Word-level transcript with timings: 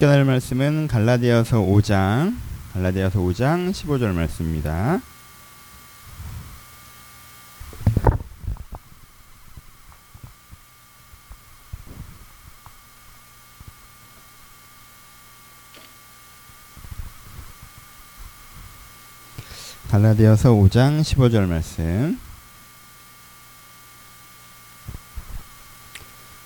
깨달을 0.00 0.26
말씀은 0.26 0.86
갈라디아서 0.86 1.58
5장 1.58 2.36
갈라디아서 2.72 3.18
5장 3.18 3.72
15절 3.72 4.12
말씀입니다. 4.14 5.00
갈라디아서 19.90 20.52
5장 20.52 21.00
15절 21.00 21.48
말씀 21.48 22.20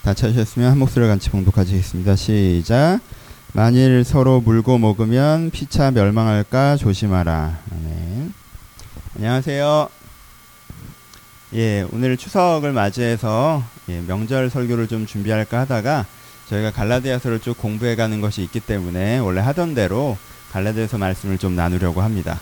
다 0.00 0.14
찾으셨으면 0.14 0.70
한 0.70 0.78
목소리를 0.78 1.06
같이 1.06 1.28
봉독하시겠습니다. 1.28 2.16
시작 2.16 3.00
만일 3.54 4.02
서로 4.02 4.40
물고 4.40 4.78
먹으면 4.78 5.50
피차 5.50 5.90
멸망할까 5.90 6.76
조심하라. 6.76 7.58
아멘. 7.70 8.32
안녕하세요. 9.16 9.88
예, 11.54 11.86
오늘 11.92 12.16
추석을 12.16 12.72
맞이해서 12.72 13.62
예, 13.90 14.00
명절 14.00 14.48
설교를 14.48 14.88
좀 14.88 15.04
준비할까 15.04 15.60
하다가 15.60 16.06
저희가 16.48 16.70
갈라디아서를 16.72 17.40
쭉 17.40 17.58
공부해 17.58 17.94
가는 17.94 18.22
것이 18.22 18.42
있기 18.42 18.58
때문에 18.60 19.18
원래 19.18 19.42
하던 19.42 19.74
대로 19.74 20.16
갈라디아서 20.52 20.96
말씀을 20.96 21.36
좀 21.36 21.54
나누려고 21.54 22.00
합니다. 22.00 22.40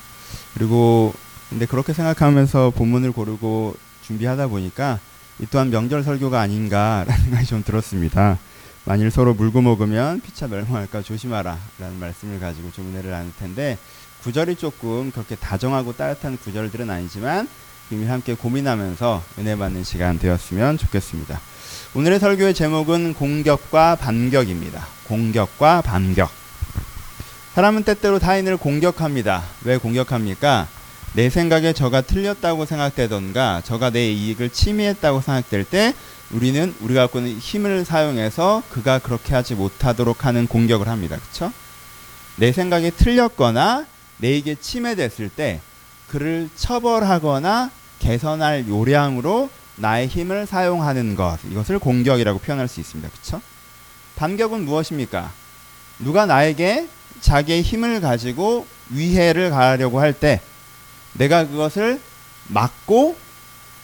그리고 0.55 1.13
근데 1.49 1.67
그렇게 1.67 1.93
생각하면서 1.93 2.71
본문을 2.77 3.11
고르고 3.11 3.75
준비하다 4.07 4.47
보니까 4.47 5.01
이 5.41 5.47
또한 5.51 5.71
명절 5.71 6.05
설교가 6.05 6.41
아닌가라는 6.41 7.19
생각이 7.25 7.47
좀 7.47 7.65
들었습니다. 7.65 8.39
만일 8.85 9.11
서로 9.11 9.35
물고 9.35 9.61
먹으면 9.61 10.21
피차 10.21 10.49
멸망할까 10.49 11.03
조심하라 11.03 11.59
라는 11.79 11.99
말씀을 11.99 12.41
가지고 12.41 12.71
좀 12.73 12.89
은혜를 12.89 13.11
나눌 13.11 13.33
텐데 13.39 13.79
구절이 14.23 14.57
조금 14.57 15.11
그렇게 15.11 15.37
다정하고 15.37 15.95
따뜻한 15.95 16.39
구절들은 16.39 16.89
아니지만 16.91 17.49
이미 17.91 18.07
함께 18.07 18.35
고민하면서 18.35 19.23
은혜 19.39 19.57
받는 19.57 19.85
시간 19.85 20.19
되었으면 20.19 20.79
좋겠습니다. 20.79 21.41
오늘의 21.95 22.21
설교의 22.21 22.55
제목은 22.55 23.15
공격과 23.15 23.97
반격입니다. 23.97 24.87
공격과 25.09 25.83
반격. 25.83 26.31
사람은 27.55 27.83
때때로 27.83 28.21
타인을 28.21 28.57
공격합니다. 28.59 29.43
왜 29.65 29.77
공격합니까? 29.77 30.69
내 31.15 31.29
생각에 31.29 31.73
저가 31.73 32.03
틀렸다고 32.03 32.65
생각되던가 32.65 33.63
저가 33.65 33.91
내 33.91 34.13
이익을 34.13 34.51
침해했다고 34.51 35.21
생각될 35.21 35.65
때 35.65 35.95
우리는 36.33 36.75
우리가 36.81 37.03
갖고 37.03 37.19
있는 37.19 37.39
힘을 37.39 37.85
사용해서 37.85 38.63
그가 38.71 38.99
그렇게 38.99 39.35
하지 39.35 39.55
못하도록 39.55 40.25
하는 40.25 40.47
공격을 40.47 40.89
합니다. 40.89 41.17
그렇죠? 41.19 41.53
내 42.37 42.53
생각이 42.53 42.93
틀렸거나 42.93 43.87
내에게 44.19 44.55
침해됐을 44.55 45.29
때 45.29 45.61
그를 46.09 46.49
처벌하거나 46.57 47.71
개선할 47.99 48.69
요량으로 48.69 49.51
나의 49.77 50.09
힘을 50.09 50.47
사용하는 50.47 51.17
것 51.17 51.39
이것을 51.51 51.79
공격이라고 51.79 52.39
표현할 52.39 52.69
수 52.69 52.81
있습니다. 52.81 53.11
그렇죠? 53.11 53.41
반격은 54.17 54.65
무엇입니까? 54.65 55.33
누가 55.99 56.27
나에게 56.27 56.89
자기의 57.21 57.63
힘을 57.63 58.01
가지고 58.01 58.67
위해를 58.91 59.51
가하려고 59.51 60.01
할 60.01 60.13
때 60.13 60.41
내가 61.15 61.47
그것을 61.47 62.01
막고 62.49 63.17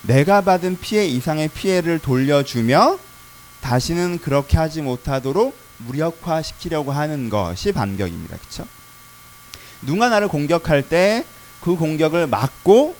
내가 0.06 0.40
받은 0.40 0.78
피해 0.80 1.06
이상의 1.06 1.48
피해를 1.48 1.98
돌려주며 1.98 2.98
다시는 3.60 4.18
그렇게 4.18 4.56
하지 4.56 4.82
못하도록 4.82 5.56
무력화시키려고 5.78 6.92
하는 6.92 7.28
것이 7.28 7.72
반격입니다. 7.72 8.36
그렇죠? 8.36 8.66
누가 9.82 10.08
나를 10.08 10.28
공격할 10.28 10.88
때 10.88 11.24
그 11.66 11.74
공격을 11.74 12.28
막고 12.28 12.96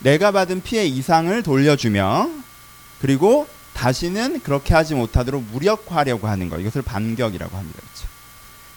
내가 0.00 0.32
받은 0.32 0.62
피해 0.64 0.84
이상을 0.84 1.42
돌려주며 1.44 2.28
그리고 3.00 3.46
다시는 3.72 4.40
그렇게 4.40 4.74
하지 4.74 4.96
못하도록 4.96 5.44
무력화하려고 5.52 6.26
하는 6.26 6.48
것 6.48 6.58
이것을 6.58 6.82
반격이라고 6.82 7.56
합니다. 7.56 7.78
그렇죠? 7.80 8.08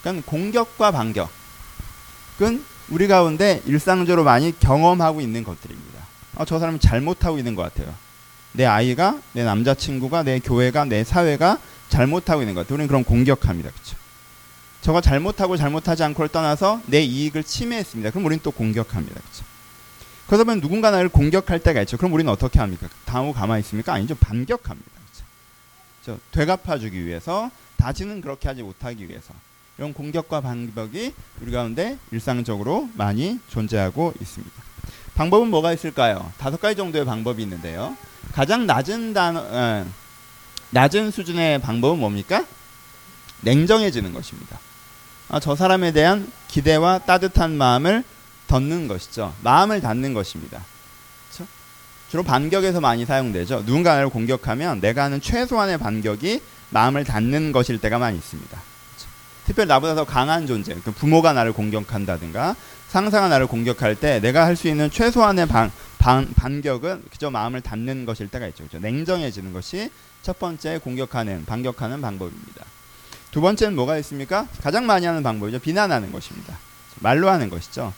그러니까 0.02 0.30
공격과 0.30 0.92
반격은 0.92 2.64
우리 2.90 3.08
가운데 3.08 3.60
일상적으로 3.66 4.22
많이 4.22 4.56
경험하고 4.56 5.20
있는 5.20 5.42
것들입니다. 5.42 5.93
아, 6.36 6.44
저 6.44 6.58
사람이 6.58 6.80
잘못하고 6.80 7.38
있는 7.38 7.54
것 7.54 7.62
같아요. 7.62 7.94
내 8.52 8.64
아이가, 8.64 9.20
내 9.32 9.44
남자친구가, 9.44 10.22
내 10.22 10.38
교회가, 10.38 10.84
내 10.84 11.04
사회가 11.04 11.58
잘못하고 11.88 12.42
있는 12.42 12.54
것 12.54 12.60
같아요. 12.62 12.74
우리는 12.74 12.88
그럼 12.88 13.04
공격합니다. 13.04 13.70
그렇죠? 13.70 13.96
저가 14.80 15.00
잘못하고 15.00 15.56
잘못하지 15.56 16.02
않고를 16.04 16.28
떠나서 16.28 16.80
내 16.86 17.02
이익을 17.02 17.42
침해했습니다. 17.42 18.10
그럼 18.10 18.26
우리는 18.26 18.40
또 18.42 18.50
공격합니다. 18.50 19.18
그렇죠? 19.18 19.44
그러다 20.26 20.44
보면 20.44 20.60
누군가 20.60 20.90
나를 20.90 21.08
공격할 21.08 21.60
때가 21.60 21.80
있죠. 21.82 21.96
그럼 21.96 22.12
우리는 22.12 22.30
어떻게 22.30 22.58
합니까? 22.58 22.88
당하고 23.04 23.32
가만히 23.32 23.60
있습니까? 23.60 23.92
아니죠. 23.92 24.14
반격합니다. 24.14 24.90
그렇죠? 26.02 26.20
되갚아주기 26.32 27.04
위해서 27.06 27.50
다시는 27.76 28.20
그렇게 28.20 28.48
하지 28.48 28.62
못하기 28.62 29.08
위해서 29.08 29.32
이런 29.78 29.92
공격과 29.92 30.40
반격이 30.40 31.14
우리 31.40 31.50
가운데 31.50 31.98
일상적으로 32.12 32.88
많이 32.94 33.40
존재하고 33.48 34.12
있습니다. 34.20 34.73
방법은 35.14 35.48
뭐가 35.48 35.72
있을까요? 35.72 36.32
다섯 36.38 36.60
가지 36.60 36.76
정도의 36.76 37.04
방법이 37.04 37.42
있는데요. 37.42 37.96
가장 38.32 38.66
낮은 38.66 39.14
단어, 39.14 39.40
어, 39.40 39.86
낮은 40.70 41.10
수준의 41.10 41.60
방법은 41.60 41.98
뭡니까? 41.98 42.44
냉정해지는 43.42 44.12
것입니다. 44.12 44.58
아, 45.28 45.38
저 45.38 45.54
사람에 45.54 45.92
대한 45.92 46.30
기대와 46.48 47.00
따뜻한 47.00 47.56
마음을 47.56 48.02
덮는 48.48 48.88
것이죠. 48.88 49.34
마음을 49.42 49.80
닫는 49.80 50.14
것입니다. 50.14 50.62
그렇죠? 51.30 51.48
주로 52.10 52.22
반격에서 52.22 52.80
많이 52.80 53.04
사용되죠. 53.04 53.62
누군가를 53.66 54.08
공격하면 54.08 54.80
내가 54.80 55.04
하는 55.04 55.20
최소한의 55.20 55.78
반격이 55.78 56.40
마음을 56.70 57.04
닫는 57.04 57.52
것일 57.52 57.78
때가 57.78 57.98
많이 57.98 58.18
있습니다. 58.18 58.60
특별히 59.46 59.68
나보다 59.68 59.94
더 59.94 60.04
강한 60.04 60.46
존재, 60.46 60.74
그 60.84 60.90
부모가 60.90 61.32
나를 61.34 61.52
공격한다든가 61.52 62.56
상사가 62.94 63.26
나를 63.26 63.48
공격할 63.48 63.96
때 63.96 64.20
내가 64.20 64.46
할 64.46 64.54
수 64.54 64.68
있는 64.68 64.88
최소한의 64.88 65.46
반, 65.46 65.72
반, 65.98 66.32
반격은 66.36 67.02
그저 67.10 67.28
마음을 67.28 67.60
닫는 67.60 68.04
것일 68.04 68.28
때가 68.28 68.46
있죠. 68.46 68.58
그렇죠? 68.58 68.78
냉정해지는 68.78 69.52
것이 69.52 69.90
첫 70.22 70.38
번째 70.38 70.78
공격하는, 70.78 71.44
반격하는 71.44 72.00
방법입니다. 72.00 72.64
두 73.32 73.40
번째는 73.40 73.74
뭐가 73.74 73.98
있습니까? 73.98 74.46
가장 74.62 74.86
많이 74.86 75.06
하는 75.06 75.24
방법이죠. 75.24 75.58
비난하는 75.58 76.12
것입니다. 76.12 76.56
말로 77.00 77.28
하는 77.28 77.50
것이죠. 77.50 77.92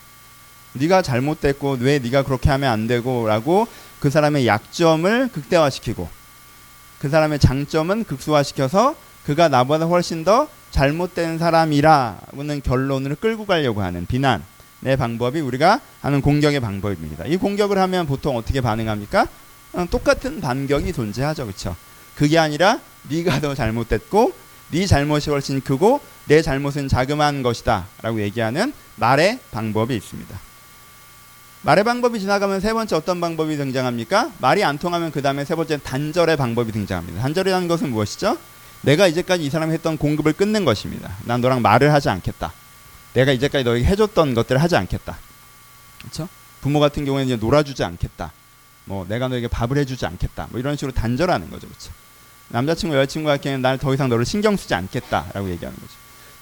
네가 0.72 1.02
잘못됐고 1.02 1.76
왜 1.80 1.98
네가 1.98 2.22
그렇게 2.22 2.48
하면 2.48 2.72
안 2.72 2.86
되고라고 2.86 3.68
그 4.00 4.08
사람의 4.08 4.46
약점을 4.46 5.28
극대화시키고 5.28 6.08
그 7.00 7.10
사람의 7.10 7.38
장점은 7.38 8.04
극소화시켜서 8.04 8.96
그가 9.26 9.48
나보다 9.50 9.84
훨씬 9.84 10.24
더 10.24 10.48
잘못된 10.70 11.36
사람이라는 11.36 12.62
결론을 12.64 13.16
끌고 13.16 13.44
가려고 13.44 13.82
하는 13.82 14.06
비난의 14.06 14.55
방법이 14.96 15.40
우리가 15.40 15.80
하는 16.00 16.20
공격의 16.20 16.60
방법입니다. 16.60 17.24
이 17.26 17.36
공격을 17.36 17.78
하면 17.78 18.06
보통 18.06 18.36
어떻게 18.36 18.60
반응합니까? 18.60 19.26
어, 19.72 19.86
똑같은 19.90 20.40
반격이 20.40 20.92
존재하죠, 20.92 21.44
그렇죠? 21.46 21.76
그게 22.14 22.38
아니라 22.38 22.80
네가 23.08 23.40
더 23.40 23.54
잘못됐고 23.54 24.32
네 24.70 24.86
잘못이 24.86 25.30
훨씬 25.30 25.60
크고 25.60 26.00
내 26.26 26.42
잘못은 26.42 26.88
자그마한 26.88 27.42
것이다라고 27.42 28.20
얘기하는 28.22 28.72
말의 28.96 29.38
방법이 29.50 29.94
있습니다. 29.94 30.38
말의 31.62 31.84
방법이 31.84 32.20
지나가면 32.20 32.60
세 32.60 32.72
번째 32.72 32.96
어떤 32.96 33.20
방법이 33.20 33.56
등장합니까? 33.56 34.32
말이 34.38 34.62
안 34.64 34.78
통하면 34.78 35.10
그 35.10 35.20
다음에 35.20 35.44
세 35.44 35.54
번째 35.54 35.78
단절의 35.78 36.36
방법이 36.36 36.72
등장합니다. 36.72 37.20
단절이라는 37.22 37.68
것은 37.68 37.90
무엇이죠? 37.90 38.38
내가 38.82 39.08
이제까지 39.08 39.44
이 39.44 39.50
사람이 39.50 39.72
했던 39.72 39.96
공급을 39.96 40.32
끊는 40.32 40.64
것입니다. 40.64 41.16
난 41.24 41.40
너랑 41.40 41.62
말을 41.62 41.92
하지 41.92 42.08
않겠다. 42.08 42.52
내가 43.16 43.32
이제까지 43.32 43.64
너에게 43.64 43.86
해줬던 43.86 44.34
것들을 44.34 44.62
하지 44.62 44.76
않겠다. 44.76 45.16
그렇죠? 46.00 46.28
부모 46.60 46.80
같은 46.80 47.06
경우에는 47.06 47.26
이제 47.26 47.36
놀아주지 47.36 47.82
않겠다. 47.82 48.30
뭐 48.84 49.06
내가 49.08 49.28
너에게 49.28 49.48
밥을 49.48 49.78
해주지 49.78 50.04
않겠다. 50.04 50.48
뭐 50.50 50.60
이런 50.60 50.76
식으로 50.76 50.92
단절하는 50.92 51.50
거죠, 51.50 51.66
그렇죠? 51.66 51.92
남자친구 52.48 52.94
여자친구 52.94 53.26
같은 53.26 53.42
경우는 53.42 53.62
나를 53.62 53.78
더 53.78 53.94
이상 53.94 54.10
너를 54.10 54.26
신경 54.26 54.56
쓰지 54.56 54.74
않겠다라고 54.74 55.48
얘기하는 55.48 55.78
거죠. 55.78 55.92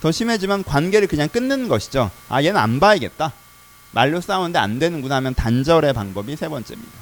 더 0.00 0.10
심해지면 0.10 0.64
관계를 0.64 1.06
그냥 1.06 1.28
끊는 1.28 1.68
것이죠. 1.68 2.10
아 2.28 2.42
얘는 2.42 2.58
안 2.58 2.80
봐야겠다. 2.80 3.32
말로 3.92 4.20
싸우는데 4.20 4.58
안 4.58 4.80
되는구나 4.80 5.16
하면 5.16 5.34
단절의 5.34 5.92
방법이 5.92 6.34
세 6.34 6.48
번째입니다. 6.48 6.92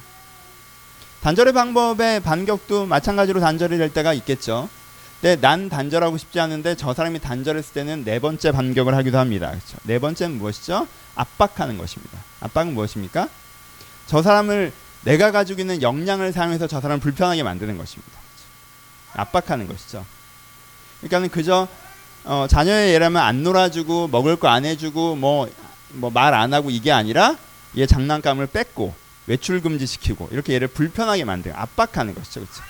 단절의 1.21 1.51
방법의 1.51 2.19
반격도 2.19 2.85
마찬가지로 2.85 3.39
단절이 3.39 3.79
될 3.79 3.89
때가 3.91 4.13
있겠죠. 4.13 4.69
근데 5.23 5.39
난 5.39 5.69
단절하고 5.69 6.17
싶지 6.17 6.41
않은데 6.41 6.75
저 6.75 6.93
사람이 6.93 7.19
단절했을 7.19 7.71
때는 7.73 8.03
네 8.03 8.19
번째 8.19 8.51
반격을 8.51 8.93
하기도 8.93 9.17
합니다. 9.17 9.51
그렇죠? 9.51 9.77
네 9.83 9.97
번째는 9.97 10.37
무엇이죠? 10.37 10.85
압박하는 11.15 11.77
것입니다. 11.77 12.19
압박은 12.41 12.73
무엇입니까? 12.73 13.29
저 14.05 14.21
사람을 14.21 14.73
내가 15.05 15.31
가지고 15.31 15.61
있는 15.61 15.81
역량을 15.81 16.33
사용해서 16.33 16.67
저 16.67 16.81
사람을 16.81 16.99
불편하게 16.99 17.41
만드는 17.41 17.77
것입니다. 17.77 18.11
압박하는 19.13 19.69
것이죠. 19.69 20.05
그러니까는 20.99 21.29
그저 21.29 21.69
어, 22.25 22.45
자녀의 22.49 22.93
예라면 22.93 23.21
안 23.21 23.43
놀아주고 23.43 24.09
먹을 24.09 24.35
거 24.35 24.49
안 24.49 24.65
해주고 24.65 25.15
뭐 25.15 25.47
뭐 25.93 26.09
말 26.11 26.33
안 26.33 26.53
하고 26.53 26.69
이게 26.69 26.91
아니라 26.91 27.37
얘 27.77 27.85
장난감을 27.85 28.47
뺏고 28.47 28.93
외출 29.27 29.61
금지 29.61 29.85
시키고 29.85 30.27
이렇게 30.33 30.53
얘를 30.53 30.67
불편하게 30.67 31.23
만들고 31.23 31.57
압박하는 31.57 32.13
것이죠, 32.13 32.41
그렇죠? 32.41 32.61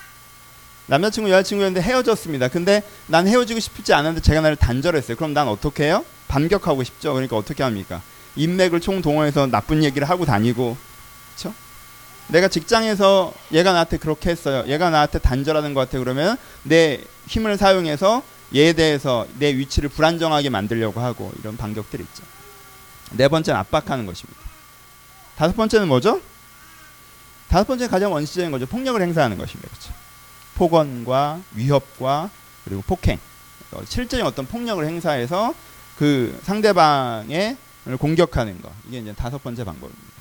남자친구 0.94 1.32
여자친구였는데 1.32 1.82
헤어졌습니다. 1.82 2.50
근데 2.50 2.84
난 3.08 3.28
헤어지고 3.28 3.60
싶지 3.60 3.96
않은데 3.96 4.22
제가 4.22 4.42
나를 4.42 4.56
단절했어요. 4.56 5.18
그럼 5.18 5.34
난 5.34 5.48
어떻게 5.48 5.86
해요? 5.86 6.06
반격하고 6.28 6.84
싶죠. 6.84 7.14
그러니까 7.14 7.36
어떻게 7.36 7.64
합니까? 7.64 8.04
인맥을 8.36 8.80
총동원해서 8.80 9.48
나쁜 9.48 9.84
얘기를 9.84 10.08
하고 10.08 10.26
다니고, 10.26 10.78
그렇죠? 11.36 11.56
내가 12.28 12.48
직장에서 12.48 13.34
얘가 13.54 13.74
나한테 13.74 13.98
그렇게 13.98 14.30
했어요. 14.30 14.66
얘가 14.68 14.92
나한테 14.92 15.18
단절하는 15.18 15.74
것 15.74 15.80
같아. 15.82 15.98
그러면 15.98 16.38
내 16.62 17.02
힘을 17.26 17.58
사용해서 17.58 18.22
얘에 18.54 18.74
대해서 18.74 19.26
내 19.40 19.56
위치를 19.56 19.90
불안정하게 19.90 20.52
만들려고 20.52 21.02
하고 21.02 21.32
이런 21.40 21.58
반격들이 21.58 22.04
있죠. 22.04 22.24
네 23.14 23.28
번째는 23.28 23.60
압박하는 23.60 24.06
것입니다. 24.06 24.40
다섯 25.38 25.56
번째는 25.56 25.88
뭐죠? 25.88 26.22
다섯 27.50 27.66
번째 27.66 27.88
가장 27.88 28.14
원시적인 28.14 28.52
거죠. 28.52 28.68
폭력을 28.68 29.02
행사하는 29.02 29.40
것입니다. 29.40 29.70
그렇죠? 29.70 30.03
폭언과 30.56 31.42
위협과 31.56 32.30
그리고 32.66 32.82
폭행, 32.86 33.20
어, 33.72 33.82
실제적인 33.86 34.26
어떤 34.26 34.46
폭력을 34.46 34.86
행사해서 34.86 35.54
그 35.98 36.40
상대방의 36.44 37.58
공격하는 38.00 38.62
거 38.62 38.72
이게 38.88 39.00
이제 39.00 39.14
다섯 39.14 39.44
번째 39.44 39.64
방법입니다. 39.64 40.14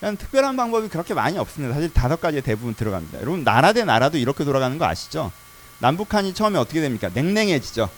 그냥 0.00 0.16
특별한 0.16 0.56
방법이 0.56 0.88
그렇게 0.88 1.14
많이 1.14 1.38
없습니다. 1.38 1.74
사실 1.74 1.92
다섯 1.92 2.20
가지에 2.20 2.40
대부분 2.40 2.74
들어갑니다. 2.74 3.20
여러분 3.20 3.44
나라 3.44 3.72
대 3.72 3.84
나라도 3.84 4.18
이렇게 4.18 4.44
돌아가는 4.44 4.76
거 4.76 4.84
아시죠? 4.84 5.30
남북한이 5.78 6.34
처음에 6.34 6.58
어떻게 6.58 6.80
됩니까? 6.80 7.08
냉랭해지죠. 7.14 7.88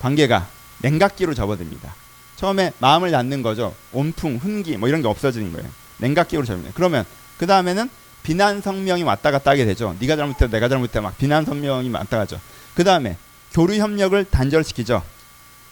관계가 0.00 0.46
냉각기로 0.82 1.32
접어듭니다. 1.32 1.94
처음에 2.36 2.72
마음을 2.78 3.10
닫는 3.10 3.42
거죠. 3.42 3.74
온풍, 3.92 4.36
훈기 4.36 4.76
뭐 4.76 4.88
이런 4.88 5.00
게 5.00 5.08
없어지는 5.08 5.52
거예요. 5.52 5.68
냉각기로 5.98 6.44
접니다. 6.44 6.70
그러면 6.74 7.04
그 7.38 7.46
다음에는 7.46 7.88
비난 8.26 8.60
성명이 8.60 9.04
왔다 9.04 9.30
갔다 9.30 9.52
하게 9.52 9.64
되죠. 9.66 9.94
네가 10.00 10.16
잘못해, 10.16 10.48
내가 10.48 10.68
잘못해 10.68 10.98
막 10.98 11.16
비난 11.16 11.44
성명이 11.44 11.88
왔다 11.90 12.18
가죠. 12.18 12.40
그 12.74 12.82
다음에 12.82 13.16
교류 13.52 13.76
협력을 13.76 14.24
단절시키죠. 14.24 15.00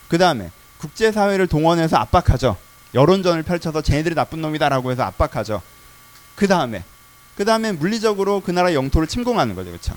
그 0.06 0.18
다음에 0.18 0.52
국제사회를 0.78 1.48
동원해서 1.48 1.96
압박하죠. 1.96 2.56
여론전을 2.94 3.42
펼쳐서 3.42 3.82
쟤네들이 3.82 4.14
나쁜 4.14 4.40
놈이다라고 4.40 4.92
해서 4.92 5.02
압박하죠. 5.02 5.62
그 6.36 6.46
다음에 6.46 6.84
그 7.36 7.44
다음에 7.44 7.72
물리적으로 7.72 8.38
그 8.38 8.52
나라 8.52 8.72
영토를 8.72 9.08
침공하는 9.08 9.56
거죠, 9.56 9.70
그렇죠? 9.70 9.92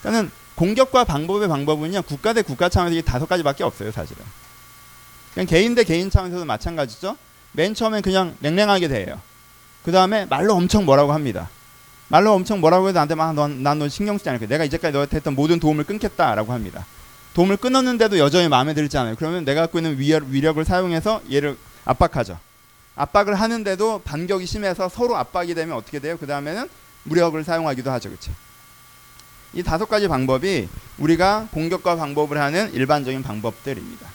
그러니까는 0.00 0.30
공격과 0.54 1.04
방법의 1.04 1.48
방법은요 1.48 2.00
국가 2.00 2.32
대 2.32 2.40
국가 2.40 2.70
차원에서 2.70 2.98
이 2.98 3.02
다섯 3.02 3.28
가지밖에 3.28 3.62
없어요, 3.62 3.92
사실은. 3.92 4.24
그냥 5.34 5.46
개인 5.46 5.74
대 5.74 5.84
개인 5.84 6.08
차원에서도 6.08 6.46
마찬가지죠. 6.46 7.18
맨 7.52 7.74
처음엔 7.74 8.00
그냥 8.00 8.34
냉랭하게 8.38 8.88
대해요. 8.88 9.20
그 9.82 9.92
다음에 9.92 10.24
말로 10.24 10.54
엄청 10.54 10.86
뭐라고 10.86 11.12
합니다. 11.12 11.50
말로 12.08 12.32
엄청 12.32 12.60
뭐라고 12.60 12.88
해도 12.88 12.94
나한테 12.94 13.14
막난너 13.14 13.88
신경 13.88 14.16
쓰지 14.18 14.28
않을 14.30 14.38
거야. 14.38 14.48
내가 14.48 14.64
이제까지 14.64 14.92
너한테 14.92 15.16
했던 15.16 15.34
모든 15.34 15.60
도움을 15.60 15.84
끊겠다라고 15.84 16.52
합니다. 16.52 16.86
도움을 17.34 17.58
끊었는데도 17.58 18.18
여전히 18.18 18.48
마음에 18.48 18.74
들지 18.74 18.96
않아요. 18.98 19.14
그러면 19.16 19.44
내가 19.44 19.62
갖고 19.62 19.78
있는 19.78 19.98
위력, 19.98 20.24
위력 20.28 20.58
을 20.58 20.64
사용해서 20.64 21.20
얘를 21.30 21.56
압박하죠. 21.84 22.38
압박을 22.96 23.34
하는데도 23.34 24.02
반격이 24.04 24.46
심해서 24.46 24.88
서로 24.88 25.16
압박이 25.16 25.54
되면 25.54 25.76
어떻게 25.76 26.00
돼요? 26.00 26.16
그 26.18 26.26
다음에는 26.26 26.68
무력을 27.04 27.42
사용하기도 27.44 27.90
하죠. 27.92 28.08
그렇죠? 28.08 28.32
이 29.52 29.62
다섯 29.62 29.86
가지 29.86 30.08
방법이 30.08 30.68
우리가 30.98 31.48
공격과 31.52 31.96
방법을 31.96 32.38
하는 32.38 32.72
일반적인 32.72 33.22
방법들입니다. 33.22 34.08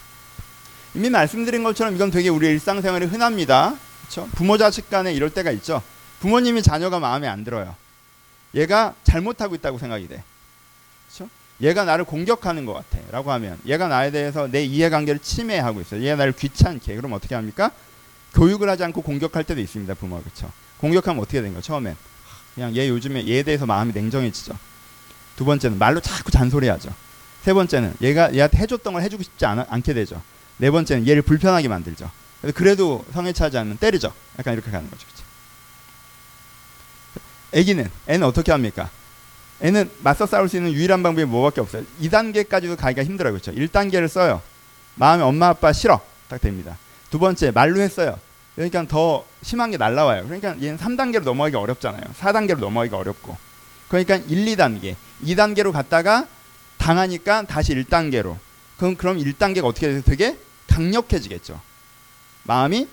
이미 0.95 1.09
말씀드린 1.09 1.63
것처럼 1.63 1.95
이건 1.95 2.11
되게 2.11 2.29
우리 2.29 2.47
일상생활에 2.47 3.05
흔합니다. 3.05 3.75
그렇죠? 4.01 4.27
부모 4.35 4.57
자식 4.57 4.89
간에 4.89 5.13
이럴 5.13 5.29
때가 5.29 5.51
있죠. 5.51 5.81
부모님이 6.19 6.61
자녀가 6.61 6.99
마음에 6.99 7.27
안 7.27 7.43
들어요. 7.43 7.75
얘가 8.55 8.93
잘못하고 9.03 9.55
있다고 9.55 9.77
생각이 9.77 10.07
돼. 10.07 10.23
그렇죠? 11.07 11.29
얘가 11.61 11.85
나를 11.85 12.05
공격하는 12.05 12.65
것 12.65 12.73
같아. 12.73 12.99
라고 13.11 13.31
하면 13.31 13.59
얘가 13.65 13.87
나에 13.87 14.11
대해서 14.11 14.47
내 14.47 14.63
이해관계를 14.63 15.19
침해하고 15.19 15.81
있어요. 15.81 16.01
얘가 16.01 16.15
나를 16.15 16.33
귀찮게. 16.33 16.95
그럼 16.95 17.13
어떻게 17.13 17.35
합니까? 17.35 17.71
교육을 18.33 18.69
하지 18.69 18.83
않고 18.83 19.01
공격할 19.01 19.43
때도 19.43 19.61
있습니다. 19.61 19.93
부모가. 19.95 20.23
그렇죠? 20.23 20.51
공격하면 20.77 21.21
어떻게 21.21 21.37
되는 21.37 21.51
거예요? 21.51 21.61
처음엔. 21.61 21.95
그냥 22.55 22.75
얘 22.75 22.87
요즘에 22.89 23.27
얘에 23.27 23.43
대해서 23.43 23.65
마음이 23.65 23.93
냉정해지죠. 23.93 24.57
두 25.35 25.45
번째는 25.45 25.77
말로 25.77 25.99
자꾸 25.99 26.31
잔소리하죠. 26.31 26.93
세 27.41 27.53
번째는 27.53 27.95
얘가 28.01 28.33
얘한테 28.33 28.57
해줬던 28.59 28.93
걸 28.93 29.01
해주고 29.01 29.23
싶지 29.23 29.45
않, 29.45 29.65
않게 29.67 29.93
되죠. 29.93 30.21
네 30.57 30.69
번째는 30.71 31.07
얘를 31.07 31.21
불편하게 31.21 31.67
만들죠. 31.67 32.09
그래도 32.53 33.05
성에 33.13 33.33
차지 33.33 33.57
않으면 33.57 33.77
때리죠. 33.77 34.13
약간 34.37 34.53
이렇게 34.53 34.69
가는 34.69 34.89
거죠. 34.89 35.05
그렇죠? 35.07 35.22
애기는 37.53 37.89
애는 38.07 38.27
어떻게 38.27 38.51
합니까? 38.51 38.89
애는 39.61 39.89
맞서 39.99 40.25
싸울 40.25 40.49
수 40.49 40.57
있는 40.57 40.73
유일한 40.73 41.03
방법이 41.03 41.25
뭐밖에 41.25 41.61
없어요. 41.61 41.83
2단계까지도 42.01 42.75
가기가 42.75 43.03
힘들어요. 43.03 43.33
그렇죠? 43.33 43.51
1단계를 43.53 44.07
써요. 44.07 44.41
마음에 44.95 45.23
엄마 45.23 45.49
아빠 45.49 45.71
싫어. 45.71 46.01
딱 46.27 46.41
됩니다. 46.41 46.77
두 47.09 47.19
번째 47.19 47.51
말로 47.51 47.79
했어요. 47.79 48.19
그러니까 48.55 48.85
더 48.87 49.25
심한 49.41 49.71
게 49.71 49.77
날라와요. 49.77 50.23
그러니까 50.25 50.55
얘는 50.61 50.77
3단계로 50.77 51.23
넘어가기 51.23 51.55
어렵잖아요. 51.55 52.03
4단계로 52.19 52.59
넘어가기가 52.59 52.97
어렵고. 52.97 53.37
그러니까 53.87 54.15
1, 54.15 54.45
2단계, 54.45 54.95
2단계로 55.23 55.71
갔다가 55.71 56.27
당하니까 56.77 57.43
다시 57.43 57.73
1단계로. 57.75 58.37
그럼 58.77 58.95
그럼 58.95 59.17
1단계가 59.17 59.65
어떻게 59.65 59.87
돼서 59.87 60.03
되게 60.03 60.37
강력해지겠죠. 60.67 61.59
마음이 62.43 62.87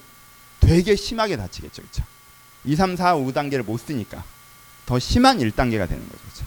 되게 0.60 0.94
심하게 0.94 1.36
다치겠죠. 1.36 1.82
그렇죠? 1.82 2.04
2, 2.64 2.76
3, 2.76 2.96
4, 2.96 3.16
5단계를 3.16 3.64
못 3.64 3.78
쓰니까 3.78 4.22
더 4.90 4.98
심한 4.98 5.38
1단계가 5.38 5.88
되는 5.88 6.02
거죠. 6.08 6.18
그렇죠? 6.24 6.44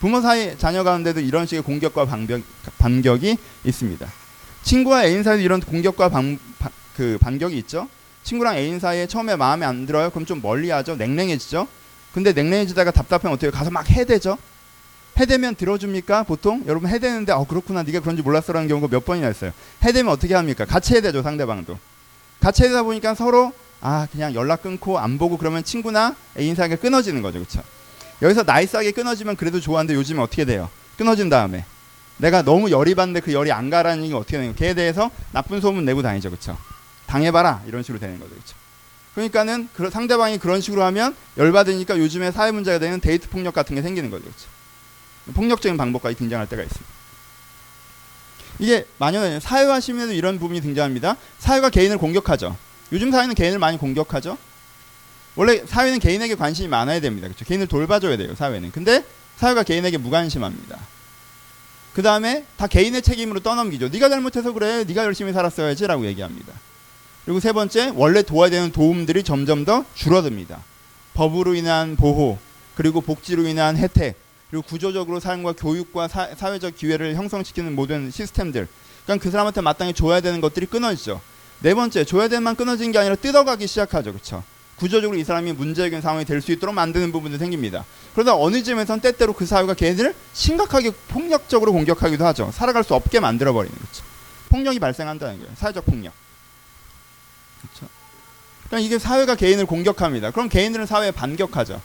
부모 0.00 0.20
사이 0.20 0.58
자녀 0.58 0.84
가운데도 0.84 1.20
이런 1.20 1.46
식의 1.46 1.62
공격과 1.62 2.04
반격, 2.04 2.42
반격이 2.76 3.38
있습니다. 3.64 4.06
친구와 4.62 5.06
애인 5.06 5.22
사이도 5.22 5.42
이런 5.42 5.60
공격과 5.60 6.10
반, 6.10 6.38
반, 6.58 6.70
그 6.94 7.16
반격이 7.22 7.56
있죠. 7.60 7.88
친구랑 8.22 8.56
애인 8.58 8.80
사이에 8.80 9.06
처음에 9.06 9.34
마음에 9.34 9.64
안 9.64 9.86
들어요. 9.86 10.10
그럼 10.10 10.26
좀 10.26 10.42
멀리하죠. 10.42 10.96
냉랭해지죠. 10.96 11.66
근데 12.12 12.34
냉랭해지다가 12.34 12.90
답답하면 12.90 13.34
어떻게 13.34 13.50
가서 13.50 13.70
막 13.70 13.88
해대죠. 13.88 14.36
해대면 15.18 15.54
들어줍니까? 15.54 16.24
보통 16.24 16.62
여러분 16.66 16.90
해대는데 16.90 17.32
어 17.32 17.44
그렇구나 17.44 17.82
네가 17.82 18.00
그런지 18.00 18.20
몰랐어라는 18.20 18.68
경우가 18.68 18.88
몇 18.88 19.06
번이나 19.06 19.30
있어요. 19.30 19.52
해대면 19.82 20.12
어떻게 20.12 20.34
합니까? 20.34 20.66
같이 20.66 20.94
해대죠 20.96 21.22
상대방도. 21.22 21.78
같이 22.40 22.62
해대다 22.62 22.82
보니까 22.82 23.14
서로 23.14 23.54
아 23.80 24.06
그냥 24.12 24.34
연락 24.34 24.62
끊고 24.62 24.98
안 24.98 25.18
보고 25.18 25.38
그러면 25.38 25.64
친구나 25.64 26.14
애인 26.38 26.54
사이가 26.54 26.76
끊어지는 26.76 27.22
거죠, 27.22 27.38
그렇죠? 27.38 27.62
여기서 28.22 28.42
나이스하게 28.42 28.92
끊어지면 28.92 29.36
그래도 29.36 29.60
좋아하는데 29.60 29.94
요즘에 29.94 30.20
어떻게 30.20 30.44
돼요? 30.44 30.68
끊어진 30.98 31.30
다음에 31.30 31.64
내가 32.18 32.42
너무 32.42 32.70
열이 32.70 32.94
받는데 32.94 33.20
그 33.20 33.32
열이 33.32 33.50
안 33.50 33.70
가라는 33.70 34.06
게 34.06 34.14
어떻게 34.14 34.32
되는 34.32 34.48
거예요? 34.48 34.56
걔에 34.56 34.74
대해서 34.74 35.10
나쁜 35.32 35.60
소문 35.60 35.86
내고 35.86 36.02
다니죠, 36.02 36.28
그렇죠? 36.28 36.58
당해봐라 37.06 37.62
이런 37.66 37.82
식으로 37.82 37.98
되는 37.98 38.18
거죠, 38.18 38.30
그렇죠? 38.30 38.54
그러니까는 39.14 39.68
그 39.74 39.90
상대방이 39.90 40.38
그런 40.38 40.60
식으로 40.60 40.84
하면 40.84 41.16
열받으니까 41.38 41.98
요즘에 41.98 42.30
사회 42.30 42.52
문제가 42.52 42.78
되는 42.78 43.00
데이트 43.00 43.28
폭력 43.30 43.54
같은 43.54 43.74
게 43.74 43.82
생기는 43.82 44.10
거죠, 44.10 44.24
그렇죠? 44.24 44.46
폭력적인 45.34 45.76
방법까지 45.76 46.16
등장할 46.16 46.48
때가 46.48 46.62
있습니다. 46.62 46.90
이게 48.58 48.84
만연해 48.98 49.40
사회화 49.40 49.80
심에도 49.80 50.12
이런 50.12 50.38
부분이 50.38 50.60
등장합니다. 50.60 51.16
사회가 51.38 51.70
개인을 51.70 51.96
공격하죠. 51.96 52.56
요즘 52.92 53.10
사회는 53.10 53.34
개인을 53.34 53.58
많이 53.58 53.78
공격하죠. 53.78 54.36
원래 55.36 55.62
사회는 55.64 56.00
개인에게 56.00 56.34
관심이 56.34 56.68
많아야 56.68 57.00
됩니다. 57.00 57.28
그렇죠? 57.28 57.44
개인을 57.44 57.66
돌봐줘야 57.66 58.16
돼요. 58.16 58.34
사회는. 58.34 58.72
근데 58.72 59.04
사회가 59.36 59.62
개인에게 59.62 59.96
무관심합니다. 59.98 60.78
그 61.94 62.02
다음에 62.02 62.44
다 62.56 62.66
개인의 62.66 63.02
책임으로 63.02 63.40
떠넘기죠. 63.40 63.88
네가 63.88 64.08
잘못해서 64.08 64.52
그래. 64.52 64.84
네가 64.84 65.04
열심히 65.04 65.32
살았어야지라고 65.32 66.06
얘기합니다. 66.06 66.52
그리고 67.24 67.40
세 67.40 67.52
번째 67.52 67.92
원래 67.94 68.22
도와야 68.22 68.50
되는 68.50 68.72
도움들이 68.72 69.22
점점 69.22 69.64
더 69.64 69.84
줄어듭니다. 69.94 70.62
법으로 71.14 71.54
인한 71.54 71.96
보호 71.96 72.38
그리고 72.74 73.00
복지로 73.00 73.46
인한 73.46 73.76
혜택 73.76 74.16
그리고 74.50 74.62
구조적으로 74.62 75.20
삶과 75.20 75.52
교육과 75.52 76.08
사, 76.08 76.28
회적 76.52 76.76
기회를 76.76 77.14
형성시키는 77.14 77.74
모든 77.74 78.10
시스템들 78.10 78.66
그러니까 79.04 79.22
그 79.22 79.30
사람한테 79.30 79.60
마땅히 79.60 79.92
줘야 79.92 80.20
되는 80.20 80.40
것들이 80.40 80.66
끊어지죠. 80.66 81.20
네 81.60 81.74
번째 81.74 82.04
줘야 82.04 82.28
되는 82.28 82.42
만 82.42 82.56
끊어진 82.56 82.90
게 82.92 82.98
아니라 82.98 83.14
뜯어가기 83.16 83.66
시작하죠. 83.66 84.12
그렇죠? 84.12 84.42
구조적으로 84.76 85.18
이 85.18 85.24
사람이 85.24 85.52
문제적인 85.52 86.00
상황이 86.00 86.24
될 86.24 86.40
수 86.40 86.52
있도록 86.52 86.74
만드는 86.74 87.12
부분도 87.12 87.36
생깁니다. 87.36 87.84
그러다 88.14 88.34
어느 88.34 88.62
점에선 88.62 89.00
때때로 89.00 89.34
그 89.34 89.44
사회가 89.44 89.74
걔네들을 89.74 90.14
심각하게 90.32 90.90
폭력적으로 91.08 91.72
공격하기도 91.72 92.24
하죠. 92.26 92.50
살아갈 92.54 92.82
수 92.82 92.94
없게 92.94 93.20
만들어버리는 93.20 93.76
거죠. 93.76 94.04
폭력이 94.48 94.78
발생한다는 94.80 95.38
거예요. 95.38 95.52
사회적 95.56 95.84
폭력. 95.84 96.14
그렇죠? 97.60 97.86
그러니까 98.66 98.86
이게 98.86 98.98
사회가 98.98 99.34
개인을 99.34 99.66
공격합니다. 99.66 100.30
그럼 100.30 100.48
개인들은 100.48 100.86
사회에 100.86 101.10
반격하죠. 101.10 101.80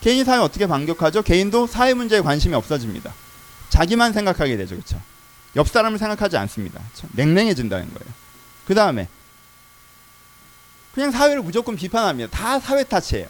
개인이 0.00 0.24
사회 0.24 0.38
어떻게 0.38 0.66
반격하죠? 0.66 1.20
개인도 1.22 1.66
사회 1.66 1.92
문제에 1.92 2.22
관심이 2.22 2.54
없어집니다. 2.54 3.12
자기만 3.68 4.14
생각하게 4.14 4.56
되죠. 4.56 4.76
그렇죠? 4.76 4.98
옆 5.56 5.68
사람을 5.68 5.98
생각하지 5.98 6.38
않습니다. 6.38 6.80
그쵸? 6.94 7.06
냉랭해진다는 7.12 7.92
거예요. 7.92 8.14
그 8.70 8.74
다음에 8.76 9.08
그냥 10.94 11.10
사회를 11.10 11.42
무조건 11.42 11.74
비판합니다. 11.74 12.30
다 12.30 12.60
사회 12.60 12.84
탓이에요. 12.84 13.26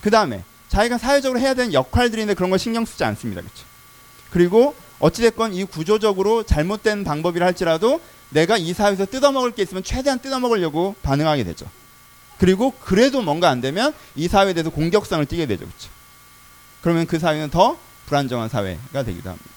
그 0.00 0.10
다음에 0.10 0.42
자기가 0.68 0.98
사회적으로 0.98 1.38
해야 1.38 1.54
되는 1.54 1.72
역할들인데 1.72 2.34
그런 2.34 2.50
걸 2.50 2.58
신경 2.58 2.84
쓰지 2.84 3.04
않습니다. 3.04 3.40
그렇죠? 3.40 3.64
그리고 4.32 4.74
어찌됐건 4.98 5.54
이 5.54 5.62
구조적으로 5.62 6.42
잘못된 6.42 7.04
방법이라 7.04 7.46
할지라도 7.46 8.00
내가 8.30 8.56
이 8.56 8.72
사회에서 8.72 9.06
뜯어먹을 9.06 9.52
게 9.52 9.62
있으면 9.62 9.84
최대한 9.84 10.18
뜯어먹으려고 10.18 10.96
반응하게 11.04 11.44
되죠. 11.44 11.66
그리고 12.38 12.72
그래도 12.80 13.22
뭔가 13.22 13.48
안 13.48 13.60
되면 13.60 13.94
이 14.16 14.26
사회에 14.26 14.54
대해서 14.54 14.70
공격성을 14.70 15.24
띠게 15.24 15.46
되죠. 15.46 15.66
그렇죠? 15.66 15.88
그러면 16.80 17.06
그 17.06 17.20
사회는 17.20 17.50
더 17.50 17.78
불안정한 18.06 18.48
사회가 18.48 19.04
되기도 19.04 19.30
합니다. 19.30 19.51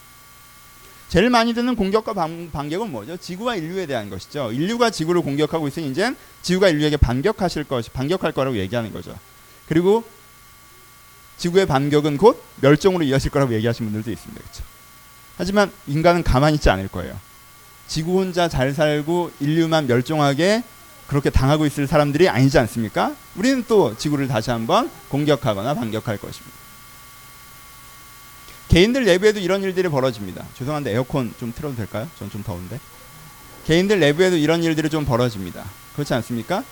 제일 1.10 1.30
많이 1.30 1.54
듣는 1.54 1.76
공격과 1.76 2.14
반, 2.14 2.50
반격은 2.52 2.92
뭐죠? 2.92 3.16
지구와 3.18 3.56
인류에 3.56 3.86
대한 3.86 4.10
것이죠. 4.10 4.52
인류가 4.52 4.90
지구를 4.90 5.22
공격하고 5.22 5.68
있으니 5.68 5.90
이제 5.90 6.14
지구가 6.42 6.70
인류에게 6.70 6.98
반격하실 6.98 7.66
것, 7.66 7.92
반격할 7.94 8.32
거라고 8.32 8.58
얘기하는 8.58 8.92
거죠. 8.92 9.18
그리고 9.68 10.04
지구의 11.38 11.66
반격은 11.66 12.18
곧 12.18 12.44
멸종으로 12.62 13.04
이어질 13.04 13.32
거라고 13.32 13.54
얘기하시는 13.54 13.92
분들도 13.92 14.12
있습니다. 14.12 14.42
그렇죠? 14.42 14.64
하지만 15.38 15.72
인간은 15.88 16.24
가만히 16.24 16.56
있지 16.56 16.70
않을 16.70 16.88
거예요. 16.88 17.18
지구 17.88 18.20
혼자 18.20 18.48
잘 18.48 18.74
살고 18.74 19.32
인류만 19.40 19.88
멸종하게 19.88 20.64
그렇게 21.08 21.30
당하고 21.30 21.66
있을 21.66 21.88
사람들이 21.88 22.30
아니지 22.30 22.58
않습니까? 22.58 23.16
우리는 23.36 23.64
또 23.68 23.96
지구를 23.96 24.28
다시 24.28 24.50
한번 24.50 24.90
공격하거나 25.10 25.76
반격할 25.76 26.18
것입니다. 26.18 26.55
개인들 28.70 29.06
내부에도 29.06 29.40
이런 29.40 29.64
일들이 29.64 29.88
벌어집니다. 29.90 30.46
죄송한데 30.58 30.92
에어컨 30.92 31.34
좀 31.40 31.54
틀어도 31.56 31.76
될까요? 31.76 32.08
전 32.20 32.30
좀 32.30 32.44
더운데. 32.44 32.80
개인들 33.68 34.00
내부에도 34.00 34.36
이런 34.38 34.64
일들이 34.64 34.90
좀 34.90 35.06
벌어집니다. 35.06 35.64
그렇지 35.94 36.14
않습니까? 36.16 36.64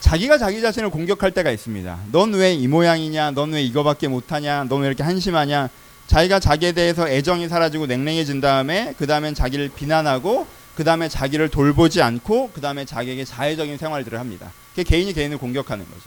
자기가 0.00 0.36
자기 0.38 0.60
자신을 0.60 0.90
공격할 0.90 1.30
때가 1.32 1.50
있습니다. 1.50 1.98
넌 2.12 2.34
왜 2.34 2.54
이 2.54 2.68
모양이냐? 2.68 3.30
넌 3.30 3.52
왜 3.52 3.62
이거밖에 3.62 4.08
못하냐? 4.08 4.64
넌 4.64 4.82
왜 4.82 4.88
이렇게 4.88 5.02
한심하냐? 5.02 5.70
자기가 6.06 6.38
자기에 6.38 6.72
대해서 6.72 7.08
애정이 7.08 7.48
사라지고 7.48 7.86
냉랭해진 7.86 8.40
다음에 8.42 8.94
그 8.98 9.06
다음엔 9.06 9.34
자기를 9.34 9.70
비난하고 9.74 10.46
그 10.76 10.84
다음에 10.84 11.08
자기를 11.08 11.48
돌보지 11.48 12.02
않고 12.02 12.50
그 12.52 12.60
다음에 12.60 12.84
자기에게 12.84 13.24
자해적인 13.24 13.78
생활들을 13.78 14.18
합니다. 14.18 14.52
그게 14.70 14.82
개인이 14.82 15.10
개인을 15.12 15.38
공격하는 15.38 15.84
거죠. 15.86 16.02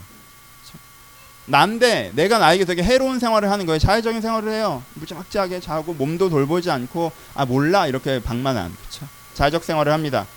난데 1.47 2.11
내가 2.13 2.39
나에게 2.39 2.65
되게 2.65 2.83
해로운 2.83 3.19
생활을 3.19 3.49
하는 3.49 3.65
거예요. 3.65 3.79
자해적인 3.79 4.21
생활을 4.21 4.51
해요. 4.51 4.83
무지막지하게 4.95 5.61
자고 5.61 5.93
몸도 5.93 6.29
돌보지 6.29 6.69
않고 6.69 7.11
아 7.33 7.45
몰라 7.45 7.87
이렇게 7.87 8.21
방만한 8.21 8.73
그렇죠. 8.75 9.07
자해적 9.33 9.63
생활을 9.63 9.93
합니다. 9.93 10.27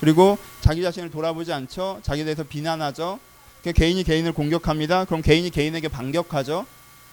그리고 0.00 0.36
자기 0.60 0.82
자신을 0.82 1.10
돌아보지 1.10 1.52
않죠. 1.52 2.00
자기에 2.02 2.24
대해서 2.24 2.42
비난하죠. 2.42 3.18
개인이 3.74 4.02
개인을 4.02 4.32
공격합니다. 4.32 5.04
그럼 5.06 5.22
개인이 5.22 5.48
개인에게 5.50 5.88
반격하죠. 5.88 6.66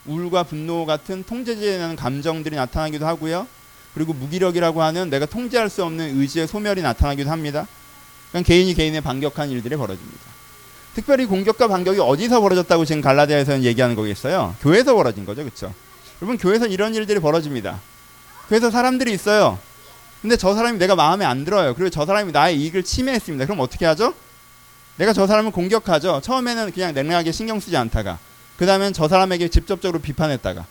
우울과 0.06 0.44
분노 0.44 0.86
같은 0.86 1.24
통제되는 1.24 1.96
감정들이 1.96 2.56
나타나기도 2.56 3.06
하고요. 3.06 3.48
그리고 3.94 4.14
무기력이라고 4.14 4.82
하는 4.82 5.10
내가 5.10 5.26
통제할 5.26 5.70
수 5.70 5.84
없는 5.84 6.20
의지의 6.20 6.48
소멸이 6.48 6.82
나타나기도 6.82 7.30
합니다. 7.30 7.68
그러니까 8.30 8.48
개인이 8.48 8.74
개인에 8.74 9.00
반격한 9.02 9.50
일들이 9.52 9.76
벌어집니다. 9.76 10.33
특별히 10.96 11.26
공격과 11.26 11.68
반격이 11.68 12.00
어디서 12.00 12.40
벌어졌다고 12.42 12.86
지금 12.86 13.02
갈라디아에서는 13.02 13.64
얘기하는 13.64 13.96
거겠어요? 13.96 14.56
교회에서 14.62 14.94
벌어진 14.94 15.26
거죠, 15.26 15.44
그렇죠? 15.44 15.74
여러분 16.22 16.38
교회에서 16.38 16.68
이런 16.68 16.94
일들이 16.94 17.20
벌어집니다. 17.20 17.80
그래서 18.48 18.70
사람들이 18.70 19.12
있어요. 19.12 19.58
근데 20.22 20.38
저 20.38 20.54
사람이 20.54 20.78
내가 20.78 20.96
마음에 20.96 21.26
안 21.26 21.44
들어요. 21.44 21.74
그리고 21.74 21.90
저 21.90 22.06
사람이 22.06 22.32
나의 22.32 22.58
이익을 22.62 22.84
침해했습니다. 22.84 23.46
그럼 23.46 23.60
어떻게 23.60 23.86
하죠? 23.86 24.14
내가 24.98 25.12
저 25.12 25.26
사람을 25.26 25.52
공격하죠. 25.52 26.22
처음에는 26.24 26.72
그냥 26.72 26.94
냉랭하게 26.94 27.32
신경 27.32 27.60
쓰지 27.60 27.76
않다가 27.76 28.20
그 28.58 28.66
다음엔 28.66 28.94
저 28.94 29.08
사람에게 29.08 29.48
직접적으로 29.48 30.00
비판했다가 30.00 30.66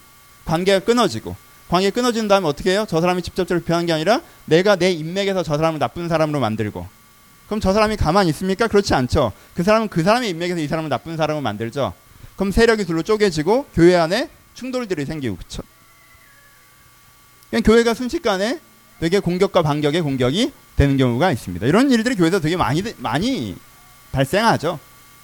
관계가 0.44 0.80
끊어지고 0.80 1.34
관계 1.68 1.90
끊어진 1.90 2.28
다음에 2.28 2.46
어떻게 2.46 2.70
해요? 2.70 2.86
저 2.88 3.00
사람이 3.00 3.22
직접적으로 3.22 3.62
비판한 3.62 3.86
게 3.86 3.92
아니라 3.92 4.20
내가 4.44 4.76
내 4.76 4.92
인맥에서 4.92 5.42
저 5.42 5.56
사람을 5.56 5.78
나쁜 5.80 6.08
사람으로 6.08 6.38
만들고 6.38 6.86
그럼 7.52 7.60
저 7.60 7.74
사람이 7.74 7.98
가만히 7.98 8.30
있습니까? 8.30 8.66
그렇지 8.66 8.94
않죠. 8.94 9.30
그 9.54 9.62
사람은 9.62 9.88
그 9.88 10.02
사람의 10.02 10.30
인맥에서 10.30 10.58
이 10.58 10.68
사람을 10.68 10.88
나쁜 10.88 11.18
사람으로 11.18 11.42
만들죠. 11.42 11.92
그럼 12.34 12.50
세력이 12.50 12.86
둘로 12.86 13.02
쪼개지고 13.02 13.66
교회 13.74 13.94
안에 13.94 14.30
충돌들이 14.54 15.04
생기고 15.04 15.36
그렇죠. 15.36 15.62
그냥 17.50 17.62
교회가 17.62 17.92
순식간에 17.92 18.58
되게 19.00 19.18
공격과 19.18 19.60
반격의 19.60 20.00
공격이 20.00 20.50
되는 20.76 20.96
경우가 20.96 21.30
있습니다. 21.30 21.66
이런 21.66 21.90
일들이 21.90 22.14
교회에서 22.14 22.40
되게 22.40 22.56
많이 22.56 22.82
많이 22.96 23.54
발생하죠. 24.12 24.78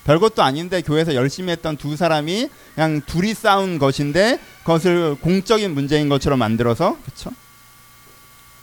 별것도 0.04 0.42
아닌데 0.42 0.82
교회에서 0.82 1.14
열심히 1.14 1.52
했던 1.52 1.78
두 1.78 1.96
사람이 1.96 2.50
그냥 2.74 3.00
둘이 3.06 3.32
싸운 3.32 3.78
것인데 3.78 4.38
그것을 4.64 5.16
공적인 5.22 5.72
문제인 5.72 6.10
것처럼 6.10 6.40
만들어서 6.40 6.98
그렇죠. 7.06 7.30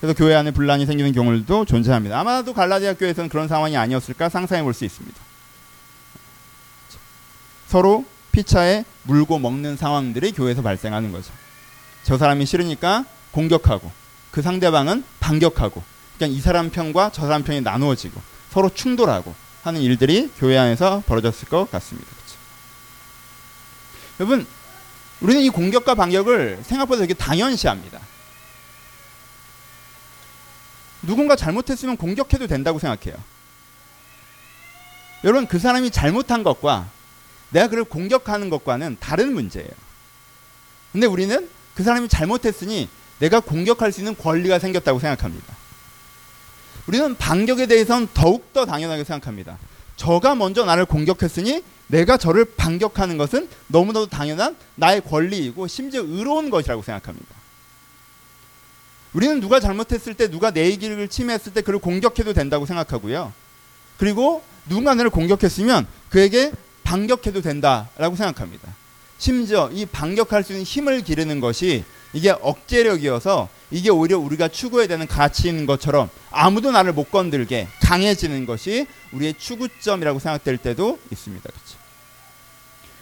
그래서 0.05 0.15
교회 0.19 0.35
안에 0.35 0.51
분란이 0.51 0.85
생기는 0.85 1.11
경우도 1.13 1.65
존재합니다. 1.65 2.19
아마도 2.19 2.53
갈라디아 2.53 2.93
교회에서는 2.93 3.27
그런 3.27 3.47
상황이 3.47 3.75
아니었을까 3.75 4.29
상상해 4.29 4.61
볼 4.61 4.75
수 4.75 4.85
있습니다. 4.85 5.19
서로 7.67 8.05
피차에 8.31 8.85
물고 9.03 9.39
먹는 9.39 9.77
상황들이 9.77 10.33
교회에서 10.33 10.61
발생하는 10.61 11.11
거죠. 11.11 11.33
저 12.03 12.19
사람이 12.19 12.45
싫으니까 12.45 13.05
공격하고 13.31 13.91
그 14.29 14.43
상대방은 14.43 15.03
반격하고 15.19 15.81
그러니까 16.17 16.37
이 16.37 16.39
사람 16.39 16.69
편과 16.69 17.09
저 17.11 17.23
사람 17.23 17.43
편이 17.43 17.61
나누어지고 17.61 18.21
서로 18.51 18.69
충돌하고 18.71 19.33
하는 19.63 19.81
일들이 19.81 20.29
교회 20.37 20.55
안에서 20.55 21.01
벌어졌을 21.07 21.47
것 21.47 21.71
같습니다. 21.71 22.07
그렇죠? 22.11 22.35
여러분, 24.19 24.47
우리는 25.21 25.41
이 25.41 25.49
공격과 25.49 25.95
반격을 25.95 26.59
생각보다 26.61 27.01
되게 27.01 27.15
당연시합니다. 27.15 27.99
누군가 31.05 31.35
잘못했으면 31.35 31.97
공격해도 31.97 32.47
된다고 32.47 32.79
생각해요. 32.79 33.15
여러분, 35.23 35.47
그 35.47 35.59
사람이 35.59 35.91
잘못한 35.91 36.43
것과 36.43 36.89
내가 37.49 37.67
그를 37.67 37.83
공격하는 37.83 38.49
것과는 38.49 38.97
다른 38.99 39.33
문제예요. 39.33 39.69
근데 40.91 41.07
우리는 41.07 41.49
그 41.73 41.83
사람이 41.83 42.07
잘못했으니 42.07 42.89
내가 43.19 43.39
공격할 43.39 43.91
수 43.91 44.01
있는 44.01 44.15
권리가 44.15 44.59
생겼다고 44.59 44.99
생각합니다. 44.99 45.55
우리는 46.87 47.15
반격에 47.15 47.65
대해서는 47.65 48.07
더욱더 48.13 48.65
당연하게 48.65 49.03
생각합니다. 49.03 49.57
저가 49.95 50.35
먼저 50.35 50.65
나를 50.65 50.85
공격했으니 50.85 51.63
내가 51.87 52.17
저를 52.17 52.45
반격하는 52.45 53.17
것은 53.17 53.47
너무나도 53.67 54.07
당연한 54.07 54.55
나의 54.75 55.01
권리이고 55.01 55.67
심지어 55.67 56.01
의로운 56.01 56.49
것이라고 56.49 56.81
생각합니다. 56.81 57.27
우리는 59.15 59.39
누가 59.39 59.61
잘못했을 59.61 60.13
때 60.13 60.29
누가 60.29 60.51
내 60.51 60.65
얘기를 60.65 61.07
침해했을 61.07 61.53
때 61.53 61.61
그를 61.61 61.79
공격해도 61.79 62.33
된다고 62.33 62.65
생각하고요. 62.65 63.31
그리고 63.97 64.43
누군가 64.67 64.93
나를 64.93 65.09
공격했으면 65.09 65.87
그에게 66.09 66.51
반격해도 66.83 67.41
된다라고 67.41 68.17
생각합니다. 68.17 68.75
심지어 69.17 69.69
이 69.71 69.85
반격할 69.85 70.43
수 70.43 70.51
있는 70.51 70.65
힘을 70.65 71.01
기르는 71.01 71.39
것이 71.39 71.85
이게 72.11 72.31
억제력이어서 72.31 73.47
이게 73.71 73.89
오히려 73.89 74.19
우리가 74.19 74.49
추구해야 74.49 74.87
되는 74.87 75.07
가치인 75.07 75.65
것처럼 75.65 76.09
아무도 76.29 76.71
나를 76.71 76.91
못 76.91 77.09
건들게 77.09 77.69
강해지는 77.83 78.45
것이 78.45 78.85
우리의 79.13 79.35
추구점이라고 79.37 80.19
생각될 80.19 80.57
때도 80.57 80.99
있습니다. 81.09 81.49
그렇죠? 81.49 81.77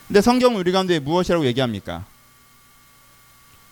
근데 0.07 0.21
성경 0.21 0.57
우리 0.57 0.71
가운데 0.71 0.99
무엇이라고 0.99 1.47
얘기합니까? 1.47 2.05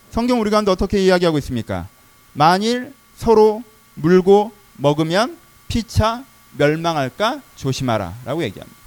성경 0.10 0.42
우리 0.42 0.50
가운데 0.50 0.72
어떻게 0.72 1.04
이야기하고 1.04 1.38
있습니까? 1.38 1.88
만일 2.34 2.94
서로 3.18 3.64
물고 3.96 4.52
먹으면 4.78 5.38
피차 5.68 6.24
멸망할까 6.58 7.42
조심하라 7.56 8.16
라고 8.26 8.44
얘기합니다. 8.44 8.80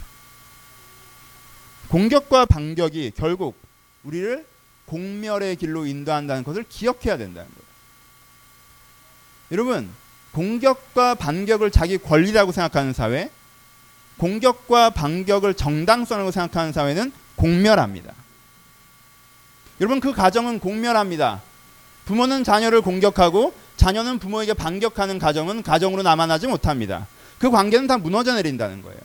공격과 1.89 2.47
반격이 2.47 3.13
결국 3.17 3.57
우리를 4.03 4.45
공멸의 4.87 5.57
길로 5.57 5.87
인도한다는 5.87 6.45
것을 6.45 6.65
기억해야 6.69 7.17
된다는 7.17 7.49
거예요. 7.49 7.65
여러분, 9.53 9.91
공격과 10.33 11.15
반격을 11.15 11.71
자기 11.71 11.97
권리라고 11.97 12.53
생각하는 12.53 12.93
사회, 12.93 13.31
공격과 14.19 14.91
반격을 14.91 15.55
정당성이라고 15.55 16.31
생각하는 16.31 16.73
사회는 16.73 17.13
공멸합니다. 17.37 18.13
여러분, 19.81 20.01
그 20.01 20.13
가정은 20.13 20.59
공멸합니다. 20.59 21.43
부모는 22.05 22.45
자녀를 22.45 22.81
공격하고 22.81 23.55
자녀는 23.77 24.19
부모에게 24.19 24.55
반격하는 24.55 25.19
가정은 25.19 25.63
가정으로 25.63 26.03
남아나지 26.03 26.47
못합니다. 26.47 27.07
그 27.39 27.51
관계는 27.51 27.87
다 27.87 27.99
무너져 27.99 28.35
내린다는 28.35 28.83
거예요. 28.83 28.99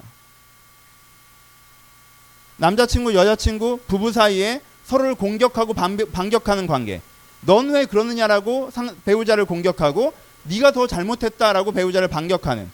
남자친구, 2.58 3.16
여자친구, 3.16 3.80
부부 3.88 4.12
사이에 4.12 4.62
서로를 4.86 5.16
공격하고 5.16 5.74
반격하는 5.74 6.68
관계. 6.68 7.02
넌 7.42 7.70
왜 7.70 7.86
그러느냐라고 7.86 8.70
배우자를 9.06 9.46
공격하고 9.46 10.14
네가 10.44 10.72
더 10.72 10.88
잘못했다라고 10.88 11.72
배우자를 11.72 12.08
반격하는. 12.10 12.70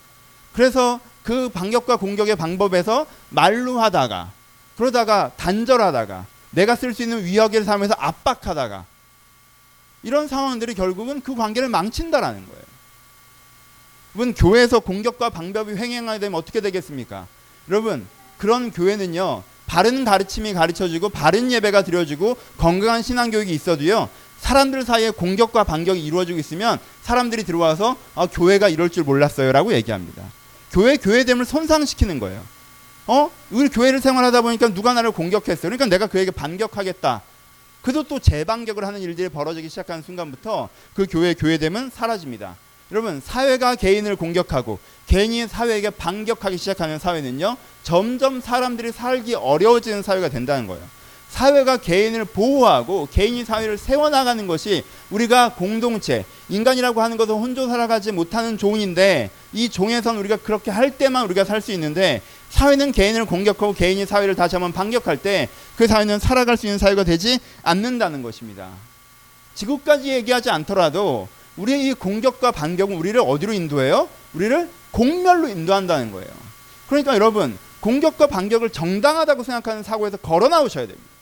그래서 0.54 1.00
그 1.24 1.50
반격과 1.50 1.98
공격의 1.98 2.36
방법에서 2.36 3.06
말로 3.30 3.80
하다가 3.80 4.32
그러다가 4.78 5.32
단절하다가 5.38 6.26
내가 6.52 6.76
쓸 6.76 6.94
수 6.94 7.04
있는 7.04 7.24
위협을 7.24 7.64
삼아서 7.64 7.94
압박하다가 7.98 8.86
이런 10.06 10.28
상황들이 10.28 10.76
결국은 10.76 11.20
그 11.22 11.36
관계를 11.36 11.68
망친다라는 11.68 12.46
거예요. 12.46 12.62
여러분 14.16 14.34
교회에서 14.34 14.80
공격과 14.80 15.32
방법이 15.32 15.74
횡행하게 15.74 16.20
되면 16.20 16.38
어떻게 16.38 16.62
되겠습니까? 16.62 17.28
여러분 17.70 18.08
그런 18.38 18.72
교회는요 18.72 19.44
바른 19.66 20.06
가르침이 20.06 20.54
가르쳐지고 20.54 21.10
바른 21.10 21.52
예배가 21.52 21.84
드려지고 21.84 22.38
건강한 22.58 23.02
신앙 23.02 23.32
교육이 23.32 23.52
있어도요 23.52 24.08
사람들 24.40 24.84
사이에 24.86 25.10
공격과 25.10 25.64
반격이 25.64 26.06
이루어지고 26.06 26.38
있으면 26.38 26.78
사람들이 27.02 27.44
들어와서 27.44 27.98
아, 28.14 28.28
교회가 28.28 28.70
이럴 28.70 28.92
줄 28.92 29.04
몰랐어요라고 29.04 29.74
얘기합니다. 29.74 30.22
교회 30.72 30.98
교회됨을 30.98 31.46
손상시키는 31.46 32.20
거예요. 32.20 32.44
어? 33.08 33.32
우리 33.50 33.70
교회를 33.70 34.02
생활하다 34.02 34.42
보니까 34.42 34.68
누가 34.70 34.94
나를 34.94 35.12
공격했어요. 35.12 35.62
그러니까 35.64 35.88
내가 35.88 36.06
그에게 36.06 36.30
반격하겠다. 36.30 37.22
그도 37.86 38.02
또 38.02 38.18
재반격을 38.18 38.84
하는 38.84 39.00
일들이 39.00 39.30
벌어지기 39.30 39.70
시작하는 39.70 40.02
순간부터 40.02 40.70
그 40.96 41.06
교회 41.08 41.36
교회됨은 41.36 41.92
사라집니다. 41.94 42.56
여러분 42.92 43.22
사회가 43.24 43.76
개인을 43.76 44.16
공격하고 44.16 44.80
개인이 45.06 45.48
사회에게 45.48 45.92
반격하기 45.92 46.58
시작하는 46.58 46.98
사회는요 46.98 47.58
점점 47.84 48.42
사람들이 48.42 48.92
살기 48.92 49.36
어려워지는 49.36 50.02
사회가 50.02 50.30
된다는 50.30 50.66
거예요. 50.66 50.84
사회가 51.40 51.76
개인을 51.78 52.24
보호하고 52.24 53.10
개인이 53.12 53.44
사회를 53.44 53.78
세워나가는 53.78 54.48
것이 54.48 54.86
우리가 55.10 55.56
공동체 55.56 56.24
인간이라고 56.48 57.02
하는 57.02 57.18
것은 57.18 57.36
혼자 57.36 57.68
살아가지 57.68 58.14
못하는 58.14 58.58
종인데 58.58 59.30
이 59.52 59.68
종에선 59.68 60.16
우리가 60.18 60.38
그렇게 60.38 60.72
할 60.72 60.92
때만 60.98 61.26
우리가 61.26 61.44
살 61.44 61.60
수 61.60 61.74
있는데 61.74 62.22
사회는 62.52 62.94
개인을 62.94 63.26
공격하고 63.26 63.74
개인이 63.74 64.06
사회를 64.06 64.36
다시 64.36 64.56
한번 64.56 64.72
반격할 64.72 65.18
때 65.18 65.50
그 65.76 65.88
사회는 65.88 66.20
살아갈 66.20 66.56
수 66.56 66.68
있는 66.68 66.78
사회가 66.78 67.04
되지 67.04 67.40
않는다는 67.64 68.22
것입니다. 68.22 68.70
지구까지 69.56 70.08
얘기하지 70.08 70.50
않더라도 70.50 71.28
우리의 71.58 71.88
이 71.88 71.94
공격과 71.94 72.52
반격은 72.52 72.96
우리를 72.96 73.20
어디로 73.20 73.52
인도해요? 73.52 74.08
우리를 74.34 74.70
공멸로 74.92 75.50
인도한다는 75.50 76.12
거예요. 76.12 76.30
그러니까 76.88 77.14
여러분 77.14 77.58
공격과 77.82 78.28
반격을 78.28 78.70
정당하다고 78.70 79.44
생각하는 79.44 79.84
사고에서 79.84 80.16
걸어 80.18 80.48
나오셔야 80.48 80.88
됩니다. 80.88 81.15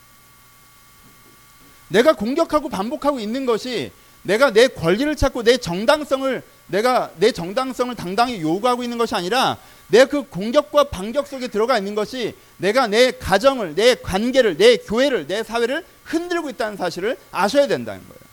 내가 1.90 2.14
공격하고 2.14 2.70
반복하고 2.70 3.20
있는 3.20 3.46
것이 3.46 3.92
내가 4.24 4.52
내 4.52 4.68
권리를 4.68 5.16
찾고 5.16 5.44
내 5.44 5.58
정당성을 5.58 6.42
내가 6.68 7.12
내 7.18 7.32
정당성을 7.32 7.94
당당히 7.96 8.42
요구하고 8.42 8.84
있는 8.84 8.98
것이 8.98 9.16
아니라 9.16 9.58
내 9.88 10.06
그 10.06 10.24
공격과 10.24 10.86
반격 10.86 11.28
속에 11.28 11.48
들어가 11.48 11.78
있는 11.78 11.94
것이 11.94 12.36
내가 12.58 12.88
내 12.88 13.12
가정을 13.12 13.76
내 13.76 13.96
관계를 13.96 14.58
내 14.58 14.78
교회를 14.78 15.28
내 15.28 15.44
사회를 15.44 15.86
흔들고 16.04 16.50
있다는 16.50 16.78
사실을 16.78 17.18
아셔야 17.32 17.68
된다는 17.68 18.02
거예요. 18.02 18.24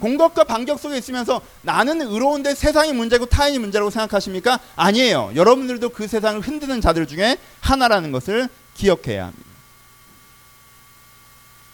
공격과 0.00 0.44
반격 0.44 0.78
속에 0.78 0.98
있으면서 0.98 1.40
나는 1.62 2.00
의로운데 2.00 2.54
세상이 2.54 2.92
문제고 2.92 3.26
타인이 3.26 3.58
문제라고 3.58 3.90
생각하십니까? 3.90 4.60
아니에요. 4.76 5.32
여러분들도 5.34 5.88
그 5.88 6.06
세상을 6.06 6.40
흔드는 6.42 6.80
자들 6.80 7.06
중에 7.06 7.38
하나라는 7.60 8.12
것을 8.12 8.48
기억해야 8.74 9.26
합니다. 9.26 9.45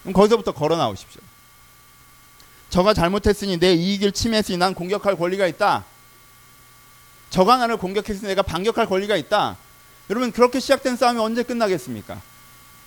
그럼 0.03 0.13
거기서부터 0.13 0.53
걸어 0.53 0.77
나오십시오. 0.77 1.21
저가 2.71 2.95
잘못했으니 2.95 3.59
내 3.59 3.75
이익을 3.75 4.13
침해했으니 4.13 4.59
난 4.59 4.75
공격할 4.75 5.17
권리가 5.17 5.47
있다. 5.47 5.85
저가 7.31 7.57
나를 7.57 7.77
공격했으니 7.77 8.29
내가 8.29 8.43
반격할 8.43 8.87
권리가 8.87 9.17
있다. 9.17 9.57
여러분 10.11 10.33
그렇게 10.33 10.61
시작된 10.61 10.97
싸움이 10.97 11.19
언제 11.19 11.43
끝나겠습니까? 11.43 12.21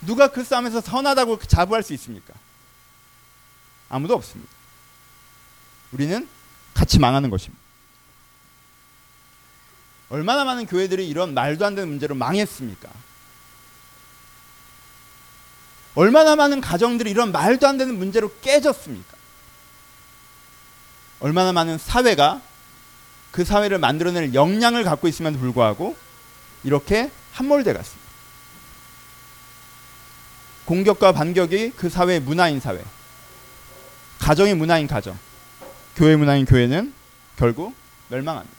누가 0.02 0.28
그 0.28 0.44
싸움에서 0.44 0.82
선하다고 0.82 1.40
자부할 1.40 1.84
수 1.84 1.94
있습니까? 1.94 2.34
아무도 3.90 4.14
없습니다. 4.16 4.52
우리는 5.92 6.28
같이 6.74 7.00
망하는 7.00 7.30
것입니다. 7.30 7.64
얼마나 10.10 10.44
많은 10.44 10.66
교회들이 10.66 11.08
이런 11.08 11.34
말도 11.34 11.66
안 11.66 11.76
되는 11.76 11.90
문제로 11.90 12.14
망했습니까? 12.16 12.90
얼마나 15.96 16.36
많은 16.36 16.62
가정들이 16.62 17.10
이런 17.10 17.32
말도 17.32 17.68
안 17.68 17.78
되는 17.78 17.98
문제로 17.98 18.32
깨졌습니까? 18.42 19.16
얼마나 21.20 21.54
많은 21.54 21.78
사회가 21.78 22.42
그 23.32 23.44
사회를 23.44 23.80
만들어낼 23.80 24.34
역량을 24.34 24.84
갖고 24.84 25.08
있음에도 25.08 25.40
불구하고 25.40 25.96
이렇게 26.64 27.10
함몰돼 27.32 27.74
갔습니다. 27.74 28.06
공격과 30.66 31.12
반격이 31.12 31.74
그 31.76 31.90
사회의 31.90 32.20
문화인 32.20 32.60
사회, 32.60 32.84
가정의 34.20 34.56
문화인 34.56 34.88
가정, 34.88 35.18
교회 35.96 36.16
문화인 36.16 36.46
교회는 36.46 36.94
결국 37.38 37.76
멸망합니다. 38.10 38.56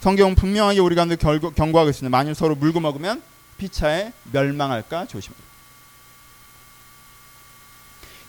성경은 0.00 0.34
분명하게 0.36 0.80
우리 0.80 0.94
가운데 0.94 1.16
경고하고 1.16 1.90
있습니다. 1.90 2.16
만일 2.16 2.34
서로 2.34 2.54
물고 2.54 2.80
먹으면 2.80 3.22
피차에 3.58 4.12
멸망할까 4.32 5.06
조심하라. 5.06 5.47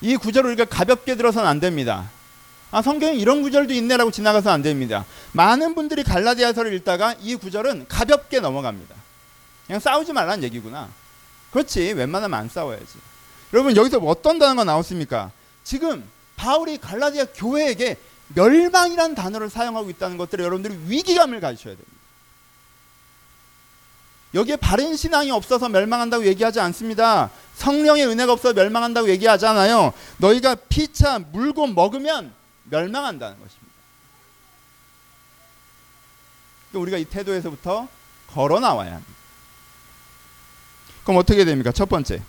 이 0.02 0.16
구절을 0.16 0.52
우리가 0.52 0.66
가볍게 0.66 1.16
들어서는 1.16 1.48
안 1.48 1.60
됩니다. 1.60 2.10
아, 2.72 2.82
성경에 2.82 3.16
이런 3.16 3.42
구절도 3.42 3.74
있네라고 3.74 4.12
지나가서 4.12 4.52
안 4.52 4.62
됩니다. 4.62 5.06
많은 5.32 5.76
분들이 5.76 6.04
갈라디아서를 6.04 6.74
읽다가 6.74 7.16
이 7.20 7.36
구절은 7.36 7.88
가볍게 7.88 8.40
넘어갑니다. 8.40 8.96
그냥 9.66 9.80
싸우지 9.80 10.14
말라는 10.14 10.44
얘기구나. 10.44 10.90
그렇지. 11.52 11.94
웬만하면 11.94 12.40
안 12.40 12.50
싸워야지. 12.50 12.86
여러분 13.54 13.76
여기서 13.76 13.98
어떤 14.00 14.38
단어가 14.38 14.64
나왔습니까? 14.64 15.32
지금 15.64 16.04
바울이 16.36 16.78
갈라디아 16.78 17.26
교회에게 17.36 17.98
멸망이란 18.36 19.16
단어를 19.16 19.50
사용하고 19.50 19.90
있다는 19.90 20.18
것들을 20.18 20.46
여러분들이 20.46 20.78
위기감을 20.88 21.40
가지셔야 21.40 21.74
됩니다. 21.74 22.00
여기에 24.36 24.58
바른 24.58 24.96
신앙이 24.96 25.32
없어서 25.32 25.70
멸망한다고 25.70 26.26
얘기하지 26.28 26.60
않습니다. 26.60 27.32
성령의 27.60 28.08
은혜가 28.08 28.32
없어서 28.32 28.54
멸망한다고 28.54 29.10
얘기하잖아요. 29.10 29.94
너희가 30.18 30.56
피차 30.56 31.20
물고 31.20 31.68
먹으면 31.68 32.34
멸망한다는 32.64 33.38
것입니다. 33.38 33.70
우리가 36.72 36.98
이 36.98 37.04
태도에서부터 37.04 37.90
걸어 38.28 38.62
나와야 38.62 38.94
합니다. 38.94 39.14
그럼 41.04 41.18
어떻게 41.18 41.44
됩니까? 41.44 41.74
첫 41.74 41.90
번째. 41.90 42.22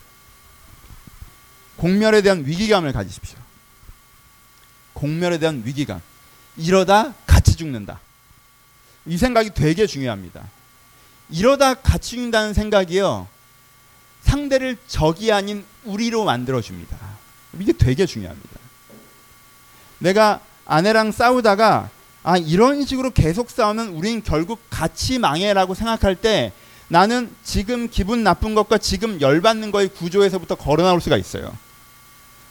공멸에 1.77 2.23
대한 2.23 2.45
위기감을 2.45 2.93
가지십시오. 2.93 3.38
공멸에 4.95 5.38
대한 5.38 5.62
위기감. 5.64 6.03
이러다 6.57 7.14
같이 7.27 7.55
죽는다. 7.55 8.01
이 9.07 9.16
생각이 9.16 9.51
되게 9.51 9.87
중요합니다. 9.87 10.49
이러다 11.31 11.75
같이 11.75 12.11
죽는다는 12.11 12.53
생각이요. 12.53 13.29
상대를 14.31 14.77
적이 14.87 15.33
아닌 15.33 15.64
우리로 15.85 16.25
만들어줍니다. 16.25 16.97
이게 17.59 17.73
되게 17.73 18.07
중요합니다. 18.07 18.49
내가 19.99 20.40
아내랑 20.66 21.11
싸우다가 21.11 21.90
아, 22.23 22.37
이런 22.37 22.85
식으로 22.85 23.11
계속 23.11 23.51
싸우면 23.51 23.88
우린 23.88 24.23
결국 24.23 24.61
같이 24.71 25.19
망해라고 25.19 25.75
생각할 25.75 26.14
때 26.14 26.53
나는 26.88 27.35
지금 27.43 27.88
기분 27.88 28.23
나쁜 28.23 28.55
것과 28.55 28.79
지금 28.79 29.21
열받는 29.21 29.71
거의 29.73 29.88
구조에서부터 29.88 30.55
걸어 30.55 30.85
나올 30.85 31.01
수가 31.01 31.16
있어요. 31.16 31.57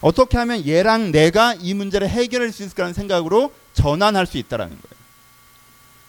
어떻게 0.01 0.37
하면 0.37 0.65
얘랑 0.65 1.11
내가 1.11 1.53
이 1.53 1.73
문제를 1.73 2.09
해결할 2.09 2.51
수 2.51 2.63
있을까라는 2.63 2.93
생각으로 2.93 3.53
전환할 3.73 4.25
수 4.25 4.37
있다라는 4.37 4.71
거예요. 4.71 4.99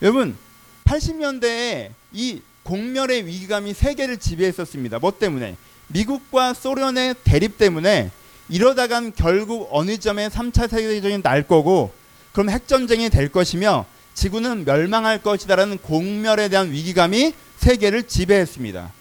여러분, 0.02 0.36
80년대에 0.84 1.90
이 2.12 2.40
공멸의 2.70 3.26
위기감이 3.26 3.74
세계를 3.74 4.18
지배했었습니다. 4.18 5.00
뭐 5.00 5.10
때문에? 5.18 5.56
미국과 5.88 6.54
소련의 6.54 7.16
대립 7.24 7.58
때문에 7.58 8.12
이러다간 8.48 9.12
결국 9.12 9.68
어느 9.72 9.98
점에 9.98 10.28
3차 10.28 10.70
세계대전이 10.70 11.22
날 11.22 11.42
거고 11.42 11.92
그럼 12.30 12.48
핵전쟁이 12.48 13.10
될 13.10 13.28
것이며 13.28 13.86
지구는 14.14 14.64
멸망할 14.64 15.20
것이다라는 15.20 15.78
공멸에 15.78 16.48
대한 16.48 16.70
위기감이 16.70 17.34
세계를 17.56 18.04
지배했습니다. 18.04 18.92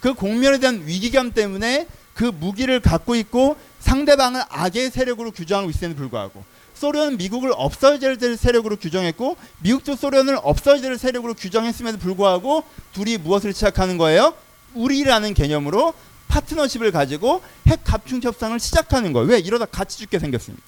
그 0.00 0.14
공멸에 0.14 0.58
대한 0.58 0.82
위기감 0.84 1.32
때문에 1.32 1.86
그 2.14 2.24
무기를 2.24 2.80
갖고 2.80 3.14
있고 3.14 3.56
상대방을 3.78 4.42
악의 4.48 4.90
세력으로 4.90 5.30
규정하고 5.30 5.70
있음에도 5.70 5.96
불구하고 5.96 6.44
소련은 6.82 7.16
미국을 7.16 7.52
없어져야 7.54 8.16
될 8.16 8.36
세력으로 8.36 8.74
규정했고 8.74 9.36
미국도 9.60 9.94
소련을 9.94 10.36
없어져야 10.42 10.80
될 10.80 10.98
세력으로 10.98 11.34
규정했음에도 11.34 11.98
불구하고 11.98 12.64
둘이 12.92 13.18
무엇을 13.18 13.52
시작하는 13.52 13.98
거예요? 13.98 14.34
우리라는 14.74 15.32
개념으로 15.32 15.94
파트너십을 16.26 16.90
가지고 16.90 17.40
핵 17.68 17.84
갑충 17.84 18.20
협상을 18.20 18.58
시작하는 18.58 19.12
거예요. 19.12 19.28
왜 19.28 19.38
이러다 19.38 19.66
같이 19.66 19.98
죽게 19.98 20.18
생겼습니까? 20.18 20.66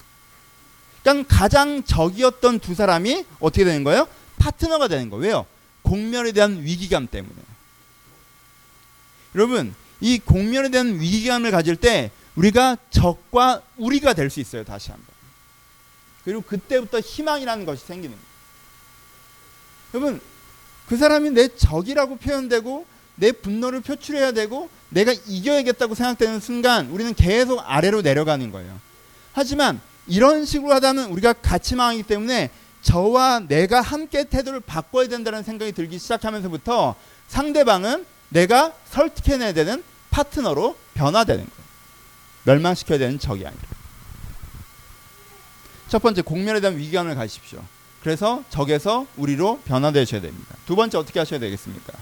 그러니까 1.03 1.35
가장 1.35 1.83
적이었던 1.83 2.59
두 2.59 2.75
사람이 2.75 3.25
어떻게 3.41 3.65
되는 3.65 3.83
거예요? 3.83 4.07
파트너가 4.37 4.87
되는 4.87 5.09
거예요. 5.09 5.21
왜요? 5.21 5.45
공멸에 5.81 6.31
대한 6.31 6.63
위기감 6.63 7.07
때문에. 7.07 7.35
여러분, 9.35 9.75
이 9.99 10.17
공멸에 10.19 10.69
대한 10.69 10.97
위기감을 10.99 11.51
가질 11.51 11.75
때 11.75 12.11
우리가 12.35 12.77
적과 12.89 13.61
우리가 13.75 14.13
될 14.13 14.29
수 14.29 14.39
있어요. 14.39 14.63
다시 14.63 14.91
한번. 14.91 15.14
그리고 16.25 16.41
그때부터 16.41 16.99
희망이라는 16.99 17.65
것이 17.65 17.85
생기는 17.85 18.15
거예요. 18.15 18.25
여러분, 19.93 20.21
그 20.87 20.97
사람이 20.97 21.31
내 21.31 21.47
적이라고 21.47 22.17
표현되고 22.17 22.85
내 23.15 23.31
분노를 23.31 23.81
표출해야 23.81 24.33
되고 24.33 24.69
내가 24.89 25.13
이겨야겠다고 25.13 25.95
생각되는 25.95 26.39
순간 26.39 26.87
우리는 26.89 27.13
계속 27.13 27.59
아래로 27.59 28.01
내려가는 28.01 28.51
거예요. 28.51 28.79
하지만 29.31 29.79
이런 30.07 30.45
식으로 30.45 30.73
하다면 30.73 31.11
우리가 31.11 31.33
같이 31.33 31.75
망하기 31.75 32.03
때문에 32.03 32.49
저와 32.81 33.41
내가 33.47 33.81
함께 33.81 34.25
태도를 34.25 34.59
바꿔야 34.59 35.07
된다는 35.07 35.43
생각이 35.43 35.71
들기 35.71 35.97
시작하면서부터 35.97 36.95
상대방은 37.27 38.05
내가 38.29 38.73
설득해내야 38.91 39.53
되는 39.53 39.83
파트너로 40.11 40.75
변화되는 40.93 41.43
거예요. 41.43 41.65
멸망시켜야 42.43 42.99
되는 42.99 43.17
적이 43.17 43.47
아니라. 43.47 43.63
첫 45.87 46.01
번째 46.01 46.21
공멸에 46.21 46.59
대한 46.59 46.77
위기감을 46.77 47.15
가십시오. 47.15 47.59
그래서 48.01 48.43
적에서 48.49 49.07
우리로 49.17 49.59
변화되셔야 49.65 50.21
됩니다. 50.21 50.55
두 50.65 50.75
번째 50.75 50.97
어떻게 50.97 51.19
하셔야 51.19 51.39
되겠습니까? 51.39 51.93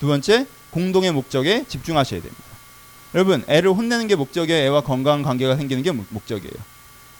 두 0.00 0.06
번째 0.06 0.46
공동의 0.70 1.12
목적에 1.12 1.64
집중하셔야 1.68 2.20
됩니다. 2.20 2.44
여러분 3.14 3.44
애를 3.46 3.70
혼내는 3.70 4.08
게 4.08 4.16
목적이에요. 4.16 4.64
애와 4.64 4.80
건강한 4.80 5.22
관계가 5.22 5.56
생기는 5.56 5.82
게 5.82 5.92
목적이에요. 5.92 6.54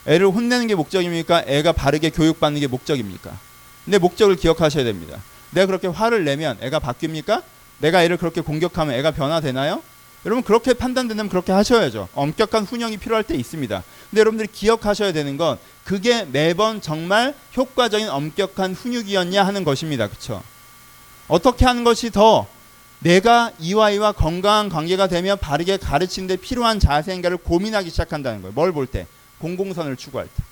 애를 0.06 0.26
혼내는 0.26 0.66
게 0.66 0.74
목적입니까? 0.74 1.44
애가 1.46 1.72
바르게 1.72 2.10
교육받는 2.10 2.60
게 2.60 2.66
목적입니까? 2.66 3.38
내 3.84 3.98
목적을 3.98 4.36
기억하셔야 4.36 4.84
됩니다. 4.84 5.22
내가 5.50 5.66
그렇게 5.66 5.86
화를 5.86 6.24
내면 6.24 6.58
애가 6.60 6.80
바뀝니까? 6.80 7.42
내가 7.78 8.02
애를 8.02 8.16
그렇게 8.16 8.40
공격하면 8.40 8.94
애가 8.94 9.12
변화되나요? 9.12 9.82
여러분 10.26 10.42
그렇게 10.42 10.72
판단된다면 10.72 11.28
그렇게 11.28 11.52
하셔야죠. 11.52 12.08
엄격한 12.14 12.64
훈영이 12.64 12.96
필요할 12.96 13.24
때 13.24 13.34
있습니다. 13.34 13.82
근데 14.10 14.20
여러분들이 14.20 14.48
기억하셔야 14.50 15.12
되는 15.12 15.36
건 15.36 15.58
그게 15.84 16.24
매번 16.24 16.80
정말 16.80 17.34
효과적인 17.56 18.08
엄격한 18.08 18.74
훈육이었냐 18.74 19.44
하는 19.44 19.64
것입니다. 19.64 20.08
그렇죠? 20.08 20.42
어떻게 21.28 21.66
하는 21.66 21.84
것이 21.84 22.10
더 22.10 22.46
내가 23.00 23.50
이와 23.58 23.90
이와 23.90 24.12
건강한 24.12 24.70
관계가 24.70 25.08
되며 25.08 25.36
바르게 25.36 25.76
가르치는 25.76 26.26
데 26.26 26.36
필요한 26.36 26.80
자세인가를 26.80 27.36
고민하기 27.38 27.90
시작한다는 27.90 28.40
거예요. 28.40 28.54
뭘 28.54 28.72
볼 28.72 28.86
때? 28.86 29.06
공공선을 29.40 29.96
추구할 29.96 30.26
때. 30.26 30.42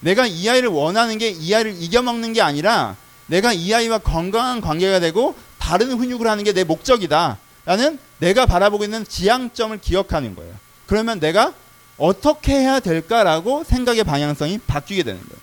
내가 0.00 0.26
이 0.26 0.48
아이를 0.48 0.68
원하는 0.68 1.18
게 1.18 1.30
이 1.30 1.54
아이를 1.54 1.80
이겨먹는 1.80 2.32
게 2.32 2.40
아니라 2.42 2.96
내가 3.26 3.52
이 3.52 3.72
아이와 3.72 3.98
건강한 3.98 4.60
관계가 4.60 4.98
되고 5.00 5.36
바른 5.60 5.92
훈육을 5.92 6.26
하는 6.26 6.42
게 6.42 6.52
내 6.52 6.64
목적이다. 6.64 7.38
라는 7.68 7.98
내가 8.18 8.46
바라보고 8.46 8.84
있는 8.84 9.04
지향점을 9.06 9.76
기억하는 9.82 10.34
거예요. 10.34 10.54
그러면 10.86 11.20
내가 11.20 11.52
어떻게 11.98 12.54
해야 12.54 12.80
될까라고 12.80 13.62
생각의 13.62 14.04
방향성이 14.04 14.58
바뀌게 14.66 15.02
되는 15.02 15.20
거예요. 15.20 15.38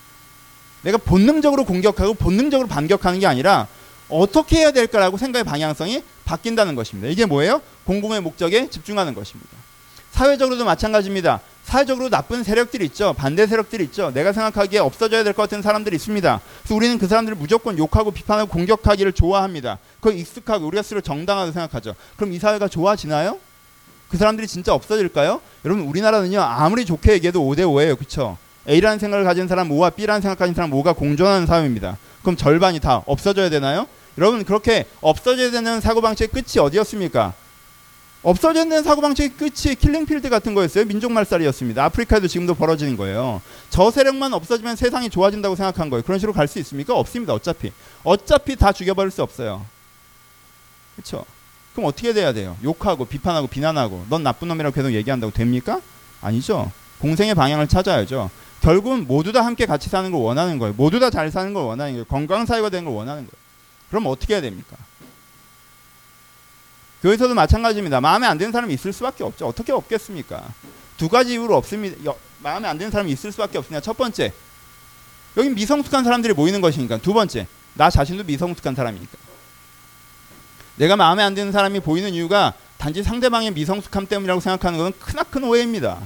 내가 0.82 0.98
본능적으로 0.98 1.66
공격하고 1.66 2.16
본능적으로 2.16 2.68
반격하는 2.68 3.20
게 3.20 3.28
아니라 3.28 3.68
어떻게 4.10 4.58
해야 4.58 4.72
될까라고 4.72 5.18
생각의 5.18 5.44
방향성이 5.44 6.02
바뀐다는 6.26 6.74
것입니다. 6.74 7.10
이게 7.10 7.26
뭐예요? 7.26 7.62
공공의 7.84 8.22
목적에 8.22 8.72
집중하는 8.72 9.14
것입니다. 9.14 9.52
사회적으로도 10.20 10.64
마찬가지입니다. 10.64 11.42
사회적으로 11.66 12.10
나쁜 12.10 12.42
세력들이 12.42 12.86
있죠. 12.86 13.14
반대 13.14 13.46
세력들이 13.48 13.84
있죠. 13.86 14.12
내가 14.14 14.32
생각하기에 14.32 14.80
없어져야 14.80 15.26
될 15.26 15.34
것 15.34 15.42
같은 15.44 15.62
사람들이 15.62 15.98
있습니다. 15.98 16.40
그래서 16.62 16.74
우리는 16.76 16.98
그 16.98 17.08
사람들을 17.08 17.38
무조건 17.38 17.78
욕하고 17.78 18.12
비판하고 18.12 18.50
공격하기를 18.50 19.12
좋아합니다. 19.12 19.78
그거 20.00 20.12
익숙하고 20.16 20.68
우리가 20.68 20.84
스스로 20.84 21.02
정당하다고 21.02 21.52
생각하죠. 21.52 21.96
그럼 22.16 22.32
이 22.32 22.40
사회가 22.40 22.70
좋아지나요? 22.70 23.40
그 24.10 24.16
사람들이 24.18 24.48
진짜 24.48 24.74
없어질까요? 24.74 25.42
여러분 25.66 25.84
우리나라는요 25.86 26.40
아무리 26.40 26.86
좋게 26.86 27.12
얘기해도 27.14 27.42
5대 27.42 27.62
5예요. 27.66 27.98
그렇죠? 27.98 28.38
A라는 28.70 29.00
생각을 29.00 29.26
가진 29.26 29.50
사람 29.50 29.68
5와 29.68 29.94
B라는 29.98 30.22
생각 30.22 30.40
가진 30.40 30.56
사람 30.56 30.72
5가 30.72 30.96
공존하는 30.96 31.46
사회입니다. 31.46 31.98
그럼 32.22 32.38
절반이 32.38 32.80
다 32.80 33.04
없어져야 33.06 33.50
되나요? 33.50 33.86
여러분 34.18 34.46
그렇게 34.46 34.86
없어져야 35.02 35.52
되는 35.52 35.82
사고방식의 35.82 36.30
끝이 36.30 36.64
어디였습니까? 36.64 37.34
없어져야 38.26 38.64
되는 38.64 38.82
사고방식의 38.82 39.30
끝이 39.38 39.76
킬링필드 39.76 40.30
같은 40.30 40.56
거였어요. 40.56 40.86
민족말살이었습니다. 40.86 41.84
아프리카에도 41.86 42.28
지금도 42.28 42.56
벌어지는 42.56 42.98
거예요. 42.98 43.40
저 43.70 43.92
세력만 43.92 44.34
없어지면 44.34 44.76
세상이 44.76 45.12
좋아진다고 45.12 45.56
생각한 45.56 45.92
거예요. 45.92 46.02
그런 46.02 46.18
식으로 46.18 46.34
갈 46.34 46.48
수 46.48 46.58
있습니까? 46.60 46.96
없습니다. 46.96 47.34
어차피. 47.36 47.72
어차피 48.04 48.56
다 48.56 48.72
죽여버릴 48.72 49.12
수 49.12 49.22
없어요. 49.22 49.64
그렇죠? 50.96 51.24
그럼 51.74 51.88
어떻게 51.88 52.14
돼야 52.14 52.34
돼요? 52.34 52.58
욕하고 52.64 53.06
비판하고 53.06 53.46
비난하고 53.46 54.06
넌 54.10 54.24
나쁜 54.24 54.48
놈이라고 54.48 54.74
계속 54.74 54.92
얘기한다고 54.94 55.32
됩니까? 55.32 55.80
아니죠. 56.22 56.72
공생의 57.02 57.36
방향을 57.36 57.68
찾아야죠. 57.68 58.32
결국은 58.62 59.06
모두 59.06 59.34
다 59.34 59.46
함께 59.46 59.68
같이 59.68 59.88
사는 59.90 60.10
걸 60.12 60.20
원하는 60.22 60.58
거예요. 60.58 60.74
모두 60.76 61.00
다 61.00 61.12
잘 61.12 61.30
사는 61.30 61.54
걸 61.54 61.64
원하는 61.66 61.94
거예요. 61.94 62.06
건강 62.06 62.48
사회가 62.48 62.70
되는 62.70 62.86
걸 62.86 62.96
원하는 62.96 63.22
거예요. 63.24 63.46
그럼 63.90 64.08
어떻게 64.08 64.34
해야 64.34 64.42
됩니까? 64.42 64.78
교회에서도 67.06 67.36
마찬가지입니다. 67.36 68.02
마음에 68.02 68.26
안 68.26 68.40
드는 68.40 68.52
사람이 68.52 68.74
있을 68.74 68.92
수밖에 68.92 69.24
없죠. 69.24 69.46
어떻게 69.46 69.72
없겠습니까? 69.72 70.44
두 70.98 71.08
가지 71.08 71.34
이유로 71.34 71.56
없습니다. 71.58 72.04
여, 72.04 72.16
마음에 72.40 72.68
안 72.68 72.80
드는 72.80 72.90
사람이 72.90 73.12
있을 73.12 73.32
수밖에 73.32 73.60
없습니다. 73.60 73.80
첫 73.80 73.96
번째, 73.96 74.34
여기 75.38 75.50
미성숙한 75.50 76.04
사람들이 76.04 76.34
모이는 76.34 76.62
것이니까. 76.62 76.98
두 76.98 77.14
번째, 77.14 77.46
나 77.76 77.92
자신도 77.92 78.24
미성숙한 78.24 78.74
사람이니까. 78.74 79.18
내가 80.78 80.96
마음에 80.96 81.22
안 81.22 81.36
드는 81.36 81.52
사람이 81.52 81.82
보이는 81.82 82.12
이유가 82.12 82.54
단지 82.78 83.04
상대방의 83.04 83.52
미성숙함 83.52 84.08
때문이라고 84.08 84.42
생각하는 84.42 84.80
것은 84.80 84.94
크나큰 85.00 85.44
오해입니다. 85.44 86.00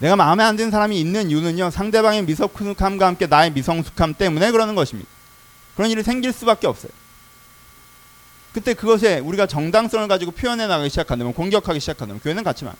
내가 0.00 0.16
마음에 0.16 0.42
안 0.42 0.56
드는 0.56 0.72
사람이 0.72 0.98
있는 0.98 1.30
이유는요, 1.30 1.70
상대방의 1.70 2.24
미성숙함과 2.24 3.06
함께 3.06 3.28
나의 3.28 3.52
미성숙함 3.52 4.14
때문에 4.14 4.50
그러는 4.50 4.74
것입니다. 4.74 5.08
그런 5.76 5.90
일이 5.90 6.02
생길 6.02 6.32
수밖에 6.32 6.66
없어요. 6.66 6.90
그때 8.52 8.74
그것에 8.74 9.18
우리가 9.18 9.46
정당성을 9.46 10.06
가지고 10.08 10.32
표현해 10.32 10.66
나가기 10.66 10.90
시작한다면 10.90 11.32
공격하기 11.32 11.80
시작한다면 11.80 12.20
교회는 12.20 12.44
같지만 12.44 12.74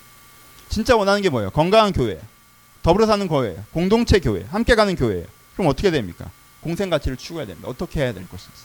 진짜 0.68 0.96
원하는 0.96 1.22
게 1.22 1.28
뭐예요? 1.28 1.50
건강한 1.50 1.92
교회, 1.92 2.20
더불어 2.82 3.06
사는 3.06 3.26
교회, 3.28 3.56
공동체 3.72 4.18
교회, 4.20 4.44
함께 4.50 4.74
가는 4.74 4.94
교회. 4.96 5.26
그럼 5.54 5.68
어떻게 5.68 5.90
됩니까? 5.90 6.30
공생 6.60 6.90
가치를 6.90 7.16
추구해야 7.16 7.46
됩니다. 7.46 7.68
어떻게 7.68 8.00
해야 8.00 8.12
될 8.12 8.26
것인지. 8.28 8.62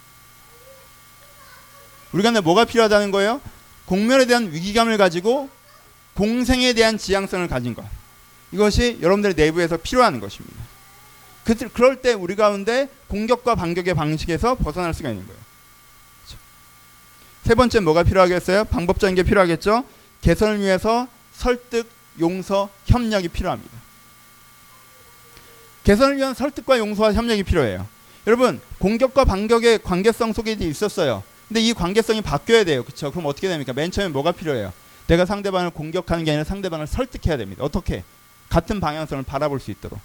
우리가 2.14 2.32
근 2.32 2.44
뭐가 2.44 2.66
필요하다는 2.66 3.12
거예요? 3.12 3.42
공멸에 3.86 4.26
대한 4.26 4.52
위기감을 4.52 4.98
가지고 4.98 5.50
공생에 6.14 6.74
대한 6.74 6.98
지향성을 6.98 7.48
가진 7.48 7.74
것. 7.74 7.86
이것이 8.52 9.00
여러분들의 9.02 9.36
내부에서 9.36 9.78
필요한 9.78 10.20
것입니다. 10.20 10.56
그, 11.44 11.56
그럴 11.70 12.02
때 12.02 12.14
우리 12.14 12.36
가운데 12.36 12.90
공격과 13.08 13.56
반격의 13.56 13.94
방식에서 13.94 14.56
벗어날 14.56 14.94
수가 14.94 15.10
있는 15.10 15.26
거예요. 15.28 15.47
세 17.48 17.56
번째 17.56 17.80
뭐가 17.80 18.04
필요하겠어요? 18.04 18.66
방법적인 18.66 19.16
게 19.16 19.24
필요하겠죠? 19.24 19.86
개선을 20.20 20.60
위해서 20.60 21.08
설득, 21.32 21.88
용서, 22.20 22.68
협력이 22.88 23.30
필요합니다. 23.30 23.72
개선을 25.86 26.18
위한 26.18 26.34
설득과 26.34 26.78
용서와 26.78 27.14
협력이 27.14 27.44
필요해요. 27.44 27.88
여러분, 28.28 28.60
공격과 28.80 29.24
반격의 29.24 29.82
관계성 29.82 30.34
속에 30.34 30.58
있었어요. 30.60 31.24
근데 31.48 31.62
이 31.62 31.72
관계성이 31.72 32.22
바뀌어야 32.22 32.66
돼요. 32.66 32.84
그렇죠? 32.84 33.12
그럼 33.12 33.28
어떻게 33.28 33.48
됩니까? 33.48 33.72
맨 33.72 33.92
처음에 33.92 34.10
뭐가 34.10 34.34
필요해요? 34.34 34.74
내가 35.08 35.26
상대방을 35.26 35.70
공격하는 35.70 36.26
게 36.26 36.32
아니라 36.32 36.44
상대방을 36.44 36.86
설득해야 36.86 37.38
됩니다. 37.38 37.64
어떻게? 37.64 38.04
같은 38.50 38.82
방향성을 38.82 39.24
바라볼 39.24 39.62
수 39.62 39.72
있도록. 39.72 40.02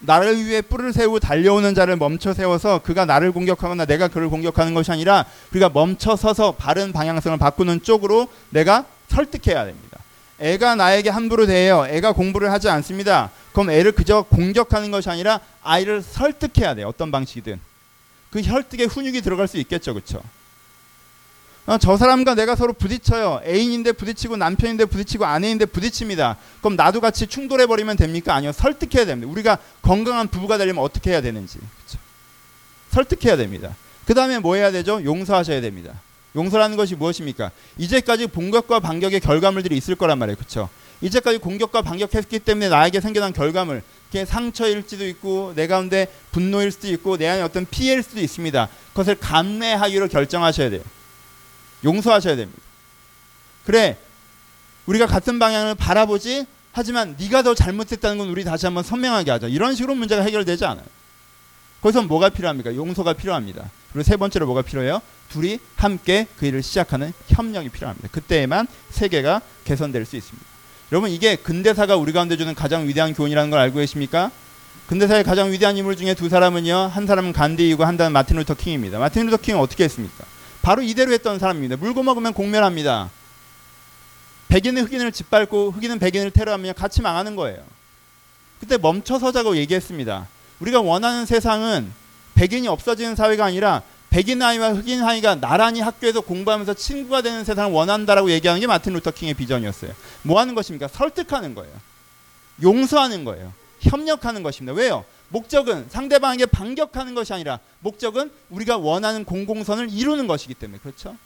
나를 0.00 0.44
위해 0.44 0.62
뿔을 0.62 0.92
세우고 0.92 1.20
달려오는 1.20 1.74
자를 1.74 1.96
멈춰 1.96 2.32
세워서 2.32 2.80
그가 2.82 3.04
나를 3.04 3.32
공격하거나 3.32 3.84
내가 3.84 4.08
그를 4.08 4.28
공격하는 4.28 4.74
것이 4.74 4.90
아니라 4.90 5.26
우리가 5.50 5.68
멈춰 5.68 6.16
서서 6.16 6.52
바른 6.52 6.92
방향성을 6.92 7.38
바꾸는 7.38 7.82
쪽으로 7.82 8.28
내가 8.50 8.86
설득해야 9.08 9.64
됩니다. 9.66 9.98
애가 10.38 10.74
나에게 10.74 11.10
함부로 11.10 11.46
대해요. 11.46 11.86
애가 11.86 12.12
공부를 12.12 12.50
하지 12.50 12.68
않습니다. 12.70 13.30
그럼 13.52 13.70
애를 13.70 13.92
그저 13.92 14.22
공격하는 14.22 14.90
것이 14.90 15.10
아니라 15.10 15.40
아이를 15.62 16.02
설득해야 16.02 16.74
돼요. 16.74 16.88
어떤 16.88 17.10
방식이든. 17.10 17.60
그 18.30 18.42
설득에 18.42 18.84
훈육이 18.84 19.20
들어갈 19.20 19.48
수 19.48 19.58
있겠죠. 19.58 19.92
그렇죠? 19.92 20.22
어, 21.70 21.78
저 21.78 21.96
사람과 21.96 22.34
내가 22.34 22.56
서로 22.56 22.72
부딪혀요. 22.72 23.42
애인인데 23.44 23.92
부딪히고 23.92 24.36
남편인데 24.36 24.86
부딪히고 24.86 25.24
아내인데 25.24 25.66
부딪힙니다. 25.66 26.36
그럼 26.60 26.74
나도 26.74 27.00
같이 27.00 27.28
충돌해 27.28 27.66
버리면 27.66 27.96
됩니까? 27.96 28.34
아니요. 28.34 28.50
설득해야 28.50 29.06
됩니다. 29.06 29.30
우리가 29.30 29.56
건강한 29.80 30.26
부부가 30.26 30.58
되려면 30.58 30.82
어떻게 30.82 31.12
해야 31.12 31.20
되는지. 31.20 31.58
그렇죠? 31.58 31.98
설득해야 32.90 33.36
됩니다. 33.36 33.76
그 34.04 34.14
다음에 34.14 34.40
뭐 34.40 34.56
해야 34.56 34.72
되죠? 34.72 35.00
용서하셔야 35.04 35.60
됩니다. 35.60 35.92
용서라는 36.34 36.76
것이 36.76 36.96
무엇입니까? 36.96 37.52
이제까지 37.78 38.26
공격과 38.26 38.80
반격의 38.80 39.20
결과물들이 39.20 39.76
있을 39.76 39.94
거란 39.94 40.18
말이에요. 40.18 40.38
그렇죠? 40.38 40.68
이제까지 41.02 41.38
공격과 41.38 41.82
반격했기 41.82 42.40
때문에 42.40 42.68
나에게 42.68 43.00
생겨난 43.00 43.32
결과물 43.32 43.84
그게 44.08 44.24
상처일지도 44.24 45.06
있고 45.06 45.52
내 45.54 45.68
가운데 45.68 46.08
분노일 46.32 46.72
수도 46.72 46.88
있고 46.88 47.16
내 47.16 47.28
안에 47.28 47.42
어떤 47.42 47.64
피해일 47.64 48.02
수도 48.02 48.20
있습니다. 48.20 48.68
그것을 48.88 49.14
감내하기로 49.20 50.08
결정하셔야 50.08 50.70
돼요. 50.70 50.82
용서하셔야 51.84 52.36
됩니다. 52.36 52.60
그래 53.64 53.96
우리가 54.86 55.06
같은 55.06 55.38
방향을 55.38 55.74
바라보지 55.74 56.46
하지만 56.72 57.16
네가 57.18 57.42
더 57.42 57.54
잘못했다는 57.54 58.18
건 58.18 58.28
우리 58.28 58.44
다시 58.44 58.66
한번 58.66 58.84
선명하게 58.84 59.30
하자. 59.30 59.48
이런 59.48 59.74
식으로 59.74 59.94
문제가 59.94 60.22
해결되지 60.22 60.64
않아요. 60.64 60.84
거기서 61.82 62.02
뭐가 62.02 62.28
필요합니까? 62.28 62.74
용서가 62.74 63.14
필요합니다. 63.14 63.70
그리고 63.92 64.04
세 64.04 64.16
번째로 64.16 64.46
뭐가 64.46 64.62
필요해요? 64.62 65.00
둘이 65.30 65.58
함께 65.76 66.26
그 66.38 66.46
일을 66.46 66.62
시작하는 66.62 67.12
협력이 67.28 67.70
필요합니다. 67.70 68.08
그때에만 68.12 68.66
세계가 68.90 69.40
개선될 69.64 70.04
수 70.04 70.16
있습니다. 70.16 70.46
여러분 70.92 71.10
이게 71.10 71.36
근대사가 71.36 71.96
우리 71.96 72.12
가운데 72.12 72.36
주는 72.36 72.54
가장 72.54 72.86
위대한 72.86 73.14
교훈이라는 73.14 73.50
걸 73.50 73.60
알고 73.60 73.78
계십니까? 73.78 74.30
근대사의 74.88 75.22
가장 75.22 75.52
위대한 75.52 75.76
인물 75.76 75.96
중에 75.96 76.14
두 76.14 76.28
사람은요. 76.28 76.76
한 76.92 77.06
사람은 77.06 77.32
간디이고 77.32 77.84
한 77.84 77.96
사람은 77.96 78.12
마틴 78.12 78.36
루터 78.36 78.54
킹입니다. 78.54 78.98
마틴 78.98 79.26
루터 79.26 79.36
킹은 79.36 79.60
어떻게 79.60 79.84
했습니까? 79.84 80.24
바로 80.62 80.82
이대로 80.82 81.12
했던 81.12 81.38
사람입니다. 81.38 81.76
물고 81.76 82.02
먹으면 82.02 82.32
공멸합니다. 82.32 83.10
백인은 84.48 84.84
흑인을 84.84 85.12
짓밟고 85.12 85.70
흑인은 85.70 85.98
백인을 85.98 86.30
테러하면 86.32 86.74
같이 86.74 87.02
망하는 87.02 87.36
거예요. 87.36 87.62
그때 88.58 88.76
멈춰서자고 88.76 89.56
얘기했습니다. 89.56 90.28
우리가 90.58 90.80
원하는 90.80 91.24
세상은 91.24 91.90
백인이 92.34 92.68
없어지는 92.68 93.16
사회가 93.16 93.46
아니라 93.46 93.82
백인 94.10 94.42
아이와 94.42 94.72
흑인 94.72 95.02
아이가 95.02 95.36
나란히 95.36 95.80
학교에서 95.80 96.20
공부하면서 96.20 96.74
친구가 96.74 97.22
되는 97.22 97.44
세상을 97.44 97.72
원한다라고 97.72 98.30
얘기하는 98.32 98.60
게 98.60 98.66
마틴 98.66 98.92
루터 98.94 99.12
킹의 99.12 99.34
비전이었어요. 99.34 99.92
뭐 100.22 100.40
하는 100.40 100.54
것입니까? 100.54 100.88
설득하는 100.88 101.54
거예요. 101.54 101.72
용서하는 102.62 103.24
거예요. 103.24 103.52
협력하는 103.80 104.42
것입니다. 104.42 104.76
왜요? 104.76 105.04
목적은 105.30 105.86
상대방에게 105.88 106.46
반격하는 106.46 107.14
것이 107.14 107.32
아니라 107.32 107.58
목적은 107.80 108.30
우리가 108.50 108.76
원하는 108.76 109.24
공공선을 109.24 109.90
이루는 109.90 110.26
것이기 110.26 110.54
때문에 110.54 110.80
그렇죠? 110.80 111.16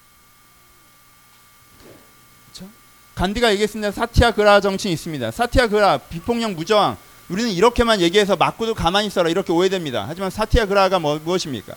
그렇죠? 2.52 2.70
간디가 3.14 3.50
얘기했습니다. 3.52 3.90
사티아 3.90 4.32
그라 4.32 4.60
정신이 4.60 4.92
있습니다. 4.94 5.30
사티아 5.30 5.68
그라 5.68 5.98
비폭력 5.98 6.52
무저항 6.52 6.96
우리는 7.30 7.50
이렇게만 7.50 8.00
얘기해서 8.02 8.36
맞고도 8.36 8.74
가만히 8.74 9.06
있어라 9.06 9.30
이렇게 9.30 9.52
오해됩니다. 9.52 10.04
하지만 10.06 10.30
사티아 10.30 10.66
그라가 10.66 10.98
뭐, 10.98 11.18
무엇입니까? 11.18 11.74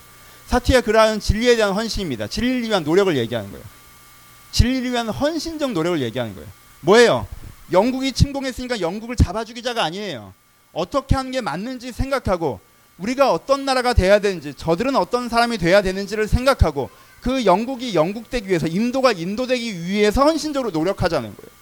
사티아 0.48 0.82
그라는 0.82 1.20
진리에 1.22 1.56
대한 1.56 1.74
헌신입니다. 1.74 2.28
진리를 2.28 2.64
위한 2.64 2.84
노력을 2.84 3.16
얘기하는 3.16 3.52
거예요. 3.52 3.66
진리를 4.52 4.92
위한 4.92 5.08
헌신적 5.10 5.72
노력을 5.72 6.02
얘기하는 6.02 6.36
거예요. 6.36 6.50
뭐예요? 6.82 7.28
영국이 7.72 8.12
침공했으니까 8.12 8.82
영국을 8.82 9.16
잡아 9.16 9.46
죽이자가 9.46 9.84
아니에요. 9.84 10.34
어떻게 10.74 11.16
하는 11.16 11.32
게 11.32 11.42
맞는지 11.42 11.92
생각하고 11.92 12.60
우리가 12.98 13.32
어떤 13.32 13.66
나라가 13.66 13.94
돼야 13.94 14.20
되는지 14.20 14.54
저들은 14.56 14.96
어떤 14.96 15.30
사람이 15.30 15.58
돼야 15.58 15.82
되는지를 15.82 16.28
생각하고 16.28 16.90
그 17.22 17.46
영국이 17.46 17.94
영국되기 17.94 18.48
위해서 18.48 18.68
인도가 18.68 19.12
인도되기 19.12 19.86
위해서 19.86 20.24
헌신적으로 20.24 20.72
노력하자는 20.72 21.36
거예요. 21.36 21.58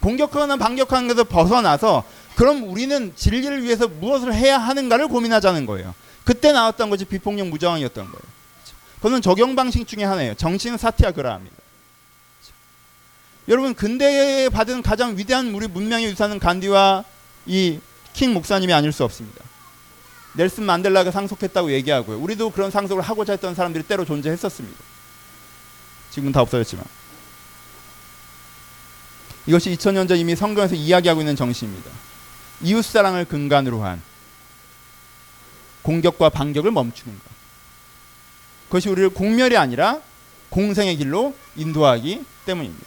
공격하거나 0.00 0.56
반격하는 0.56 1.08
것에서 1.08 1.24
벗어나서 1.24 2.04
그럼 2.36 2.68
우리는 2.68 3.12
진리를 3.16 3.62
위해서 3.62 3.88
무엇을 3.88 4.34
해야 4.34 4.58
하는가를 4.58 5.08
고민하자는 5.08 5.66
거예요. 5.66 5.94
그때 6.24 6.52
나왔던 6.52 6.90
것이 6.90 7.04
비폭력 7.04 7.48
무저항이었던 7.48 8.04
거예요. 8.04 8.34
그거는 8.96 9.22
적용 9.22 9.54
방식 9.54 9.86
중에 9.86 10.04
하나예요. 10.04 10.34
정신 10.34 10.76
사티아 10.76 11.12
그라합니다. 11.12 11.56
여러분 13.48 13.74
근대에 13.74 14.48
받은 14.48 14.82
가장 14.82 15.18
위대한 15.18 15.54
우리 15.54 15.68
문명의 15.68 16.06
유산은 16.06 16.38
간디와 16.38 17.04
이 17.46 17.78
킹 18.14 18.32
목사님이 18.32 18.72
아닐 18.72 18.92
수 18.92 19.04
없습니다. 19.04 19.44
넬슨 20.34 20.64
만델라가 20.64 21.10
상속했다고 21.10 21.72
얘기하고요. 21.72 22.18
우리도 22.18 22.50
그런 22.50 22.70
상속을 22.70 23.02
하고자 23.02 23.34
했던 23.34 23.54
사람들이 23.54 23.84
때로 23.84 24.04
존재했었습니다. 24.04 24.78
지금은 26.10 26.32
다 26.32 26.40
없어졌지만. 26.40 26.84
이것이 29.46 29.76
2000년 29.76 30.08
전 30.08 30.16
이미 30.16 30.34
성경에서 30.34 30.74
이야기하고 30.74 31.20
있는 31.20 31.36
정신입니다. 31.36 31.90
이웃 32.62 32.82
사랑을 32.82 33.24
근간으로 33.24 33.82
한 33.82 34.00
공격과 35.82 36.30
반격을 36.30 36.70
멈추는 36.70 37.14
것. 37.18 37.24
그것이 38.66 38.88
우리를 38.88 39.10
공멸이 39.10 39.56
아니라 39.56 40.00
공생의 40.48 40.96
길로 40.96 41.34
인도하기 41.56 42.24
때문입니다. 42.46 42.86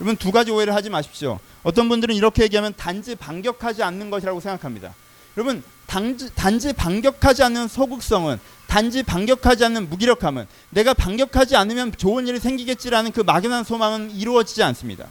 여러분 0.00 0.16
두 0.16 0.30
가지 0.30 0.50
오해를 0.50 0.74
하지 0.74 0.90
마십시오. 0.90 1.40
어떤 1.62 1.88
분들은 1.88 2.14
이렇게 2.14 2.42
얘기하면 2.44 2.74
단지 2.76 3.14
반격하지 3.14 3.82
않는 3.82 4.10
것이라고 4.10 4.40
생각합니다. 4.40 4.94
여러분 5.36 5.62
단지, 5.86 6.34
단지 6.34 6.72
반격하지 6.72 7.42
않는 7.42 7.68
소극성은 7.68 8.38
단지 8.66 9.02
반격하지 9.02 9.64
않는 9.64 9.90
무기력함은 9.90 10.46
내가 10.70 10.94
반격하지 10.94 11.56
않으면 11.56 11.92
좋은 11.96 12.28
일이 12.28 12.38
생기겠지라는 12.38 13.12
그 13.12 13.20
막연한 13.20 13.64
소망은 13.64 14.12
이루어지지 14.12 14.62
않습니다. 14.62 15.06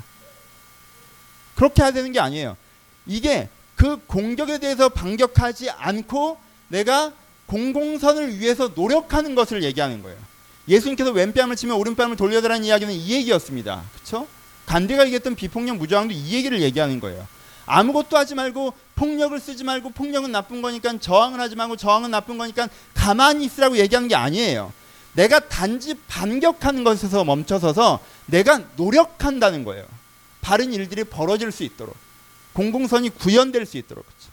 그렇게 1.56 1.84
해야 1.84 1.92
되는 1.92 2.12
게 2.14 2.20
아니에요. 2.20 2.56
이게 3.06 3.50
그 3.76 3.98
공격에 4.08 4.60
대해서 4.60 4.88
반격하지 4.88 5.70
않고 5.70 6.38
내가 6.70 7.12
공공선을 7.48 8.40
위해서 8.40 8.72
노력하는 8.74 9.36
것을 9.36 9.64
얘기하는 9.64 10.02
거예요. 10.04 10.18
예수님께서 10.68 11.12
왼뺨을 11.12 11.56
치면 11.56 11.76
오른뺨을 11.76 12.16
돌려달라는 12.16 12.64
이야기는 12.64 12.94
이 12.94 13.12
얘기였습니다. 13.12 13.84
그렇죠? 13.94 14.28
간디가 14.70 15.06
얘기했던 15.06 15.34
비폭력 15.34 15.78
무저항도 15.78 16.14
이 16.14 16.34
얘기를 16.34 16.62
얘기하는 16.62 17.00
거예요. 17.00 17.28
아무것도 17.66 18.18
하지 18.18 18.36
말고 18.36 18.74
폭력을 18.94 19.38
쓰지 19.40 19.64
말고 19.64 19.92
폭력은 19.92 20.32
나쁜 20.32 20.62
거니까 20.62 20.96
저항을 21.00 21.40
하지 21.40 21.56
말고 21.56 21.76
저항은 21.76 22.12
나쁜 22.12 22.38
거니까 22.38 22.70
가만히 22.94 23.46
있으라고 23.46 23.78
얘기하는 23.78 24.08
게 24.08 24.16
아니에요. 24.16 24.72
내가 25.14 25.40
단지 25.40 25.96
반격하는 26.08 26.84
것에서 26.84 27.24
멈춰서서 27.24 28.00
내가 28.28 28.62
노력한다는 28.76 29.64
거예요. 29.64 29.86
바른 30.42 30.72
일들이 30.72 31.04
벌어질 31.04 31.52
수 31.52 31.64
있도록 31.64 31.96
공공선이 32.54 33.10
구현될 33.10 33.66
수 33.66 33.78
있도록 33.78 34.06
그렇죠. 34.06 34.30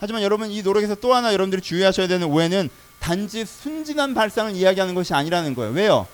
하지만 0.00 0.22
여러분 0.22 0.50
이 0.50 0.62
노력에서 0.62 0.94
또 0.94 1.14
하나 1.14 1.34
여러분들이 1.34 1.60
주의하셔야 1.60 2.08
되는 2.08 2.28
오해는 2.28 2.70
단지 2.98 3.44
순진한 3.44 4.14
발상을 4.14 4.54
이야기하는 4.54 4.94
것이 4.94 5.12
아니라는 5.12 5.54
거예요. 5.54 5.72
왜요? 5.72 6.06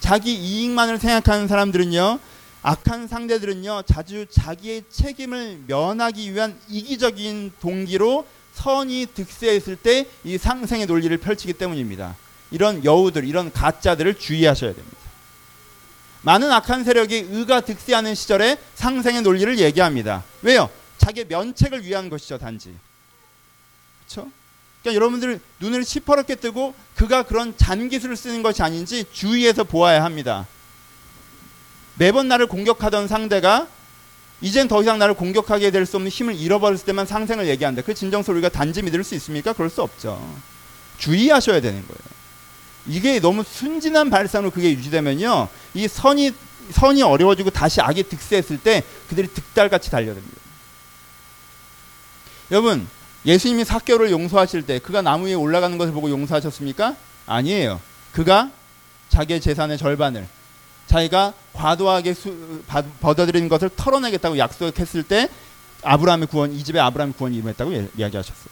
자기 0.00 0.34
이익만을 0.34 0.98
생각하는 0.98 1.48
사람들은요. 1.48 2.18
악한 2.62 3.08
상대들은요. 3.08 3.82
자주 3.86 4.26
자기의 4.30 4.84
책임을 4.90 5.64
면하기 5.66 6.32
위한 6.34 6.58
이기적인 6.68 7.52
동기로 7.60 8.26
선이 8.54 9.06
득세했을 9.14 9.76
때 9.76 10.06
이 10.24 10.36
상생의 10.36 10.86
논리를 10.86 11.16
펼치기 11.16 11.54
때문입니다. 11.54 12.16
이런 12.50 12.84
여우들, 12.84 13.24
이런 13.24 13.52
가짜들을 13.52 14.18
주의하셔야 14.18 14.74
됩니다. 14.74 14.98
많은 16.22 16.50
악한 16.52 16.84
세력이 16.84 17.28
의가 17.30 17.62
득세하는 17.62 18.14
시절에 18.14 18.58
상생의 18.74 19.22
논리를 19.22 19.58
얘기합니다. 19.58 20.24
왜요? 20.42 20.68
자기 20.98 21.24
면책을 21.24 21.84
위한 21.84 22.10
것이죠, 22.10 22.36
단지. 22.36 22.74
그렇죠? 24.04 24.30
그러니까 24.82 24.96
여러분들 24.96 25.40
눈을 25.60 25.84
시퍼렇게 25.84 26.34
뜨고 26.34 26.74
그가 26.96 27.22
그런 27.22 27.56
잔기술을 27.56 28.16
쓰는 28.16 28.42
것이 28.42 28.62
아닌지 28.62 29.04
주의해서 29.12 29.64
보아야 29.64 30.04
합니다. 30.04 30.46
매번 32.00 32.28
나를 32.28 32.46
공격하던 32.46 33.08
상대가 33.08 33.68
이젠 34.40 34.68
더 34.68 34.80
이상 34.80 34.98
나를 34.98 35.12
공격하게 35.12 35.70
될 35.70 35.84
수 35.84 35.96
없는 35.96 36.10
힘을 36.10 36.34
잃어버렸을 36.34 36.86
때만 36.86 37.04
상생을 37.04 37.46
얘기한다. 37.48 37.82
그 37.82 37.92
진정서 37.92 38.32
우리가 38.32 38.48
단지 38.48 38.80
믿을 38.80 39.04
수 39.04 39.14
있습니까? 39.16 39.52
그럴 39.52 39.68
수 39.68 39.82
없죠. 39.82 40.18
주의하셔야 40.96 41.60
되는 41.60 41.86
거예요. 41.86 42.00
이게 42.86 43.20
너무 43.20 43.44
순진한 43.44 44.08
발상으로 44.08 44.50
그게 44.50 44.70
유지되면요. 44.70 45.48
이 45.74 45.88
선이 45.88 46.32
선이 46.72 47.02
어려워지고 47.02 47.50
다시 47.50 47.82
악이 47.82 48.04
득세했을 48.04 48.56
때 48.60 48.82
그들이 49.10 49.28
득달같이 49.28 49.90
달려듭니다. 49.90 50.40
여러분, 52.50 52.88
예수님이 53.26 53.66
사개를 53.66 54.10
용서하실 54.10 54.62
때 54.62 54.78
그가 54.78 55.02
나무 55.02 55.26
위에 55.26 55.34
올라가는 55.34 55.76
것을 55.76 55.92
보고 55.92 56.08
용서하셨습니까? 56.08 56.96
아니에요. 57.26 57.78
그가 58.12 58.50
자기의 59.10 59.42
재산의 59.42 59.76
절반을 59.76 60.26
자기가 60.90 61.34
과도하게 61.52 62.14
수, 62.14 62.62
받아들인 63.00 63.48
것을 63.48 63.70
털어내겠다고 63.76 64.38
약속했을 64.38 65.04
때 65.04 65.28
아브라함의 65.82 66.26
구원, 66.26 66.52
이 66.52 66.64
집에 66.64 66.80
아브라함의 66.80 67.14
구원이 67.14 67.36
임했다고 67.38 67.70
이야기하셨어요. 67.96 68.50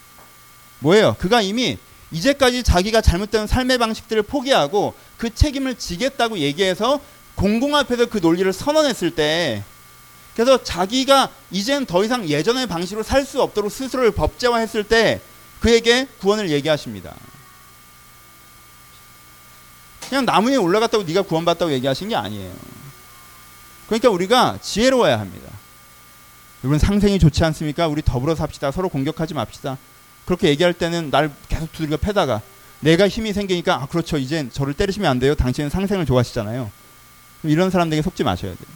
뭐예요? 0.78 1.16
그가 1.18 1.42
이미 1.42 1.78
이제까지 2.12 2.62
자기가 2.62 3.00
잘못된 3.00 3.48
삶의 3.48 3.78
방식들을 3.78 4.22
포기하고 4.22 4.94
그 5.16 5.34
책임을 5.34 5.74
지겠다고 5.74 6.38
얘기해서 6.38 7.00
공공 7.34 7.74
앞에서 7.74 8.06
그 8.06 8.18
논리를 8.18 8.50
선언했을 8.52 9.10
때 9.10 9.64
그래서 10.34 10.62
자기가 10.62 11.30
이젠 11.50 11.86
더 11.86 12.04
이상 12.04 12.28
예전의 12.28 12.68
방식으로 12.68 13.02
살 13.02 13.24
수 13.26 13.42
없도록 13.42 13.72
스스로를 13.72 14.12
법제화했을 14.12 14.84
때 14.84 15.20
그에게 15.58 16.06
구원을 16.20 16.50
얘기하십니다. 16.50 17.16
그냥 20.08 20.24
나무 20.24 20.50
위에 20.50 20.56
올라갔다고 20.56 21.04
네가 21.04 21.22
구원받다고 21.22 21.72
얘기하신 21.72 22.08
게 22.08 22.16
아니에요. 22.16 22.52
그러니까 23.86 24.10
우리가 24.10 24.58
지혜로워야 24.60 25.18
합니다. 25.18 25.48
여러분 26.64 26.78
상생이 26.78 27.18
좋지 27.18 27.44
않습니까? 27.44 27.86
우리 27.88 28.02
더불어 28.02 28.34
삽시다. 28.34 28.70
서로 28.70 28.88
공격하지 28.88 29.34
맙시다. 29.34 29.78
그렇게 30.24 30.48
얘기할 30.48 30.74
때는 30.74 31.10
날 31.10 31.30
계속 31.48 31.72
두들겨 31.72 31.96
패다가 31.98 32.42
내가 32.80 33.08
힘이 33.08 33.32
생기니까 33.32 33.82
아 33.82 33.86
그렇죠. 33.86 34.18
이젠 34.18 34.50
저를 34.52 34.74
때리시면 34.74 35.10
안 35.10 35.18
돼요. 35.18 35.34
당신은 35.34 35.70
상생을 35.70 36.06
좋아하시잖아요. 36.06 36.70
이런 37.44 37.70
사람들에게 37.70 38.02
속지 38.02 38.24
마셔야 38.24 38.54
돼요. 38.54 38.68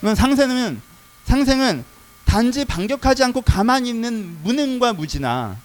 그러면 0.00 0.16
상생은 0.16 0.80
상생은 1.24 1.84
단지 2.24 2.64
반격하지 2.64 3.24
않고 3.24 3.42
가만히 3.42 3.88
있는 3.90 4.38
무능과 4.42 4.92
무지나 4.94 5.56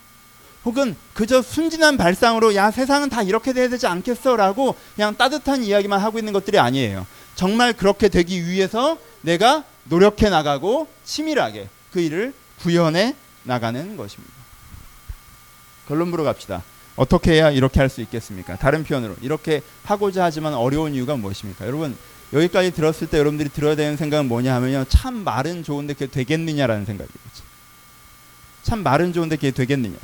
혹은 0.65 0.95
그저 1.13 1.41
순진한 1.41 1.97
발상으로 1.97 2.53
야 2.55 2.69
세상은 2.71 3.09
다 3.09 3.23
이렇게 3.23 3.53
돼야 3.53 3.69
되지 3.69 3.87
않겠어라고 3.87 4.75
그냥 4.95 5.15
따뜻한 5.15 5.63
이야기만 5.63 5.99
하고 5.99 6.19
있는 6.19 6.33
것들이 6.33 6.59
아니에요. 6.59 7.07
정말 7.35 7.73
그렇게 7.73 8.09
되기 8.09 8.45
위해서 8.45 8.97
내가 9.21 9.63
노력해 9.85 10.29
나가고 10.29 10.87
치밀하게 11.05 11.69
그 11.91 12.01
일을 12.01 12.33
구현해 12.61 13.15
나가는 13.43 13.95
것입니다. 13.97 14.33
결론부로 15.87 16.23
갑시다. 16.23 16.63
어떻게 16.95 17.31
해야 17.31 17.49
이렇게 17.49 17.79
할 17.79 17.89
수 17.89 18.01
있겠습니까? 18.01 18.57
다른 18.57 18.83
표현으로 18.83 19.15
이렇게 19.21 19.61
하고자 19.85 20.25
하지만 20.25 20.53
어려운 20.53 20.93
이유가 20.93 21.15
무엇입니까? 21.15 21.65
여러분 21.65 21.97
여기까지 22.33 22.71
들었을 22.71 23.07
때 23.07 23.17
여러분들이 23.17 23.49
들어야 23.49 23.75
되는 23.75 23.95
생각은 23.95 24.27
뭐냐 24.27 24.53
하면요. 24.55 24.85
참 24.89 25.23
말은 25.23 25.63
좋은데 25.63 25.93
그게 25.93 26.07
되겠느냐라는 26.07 26.85
생각이겠죠. 26.85 27.43
참 28.63 28.83
말은 28.83 29.13
좋은데 29.13 29.37
그게 29.37 29.51
되겠느냐. 29.51 29.95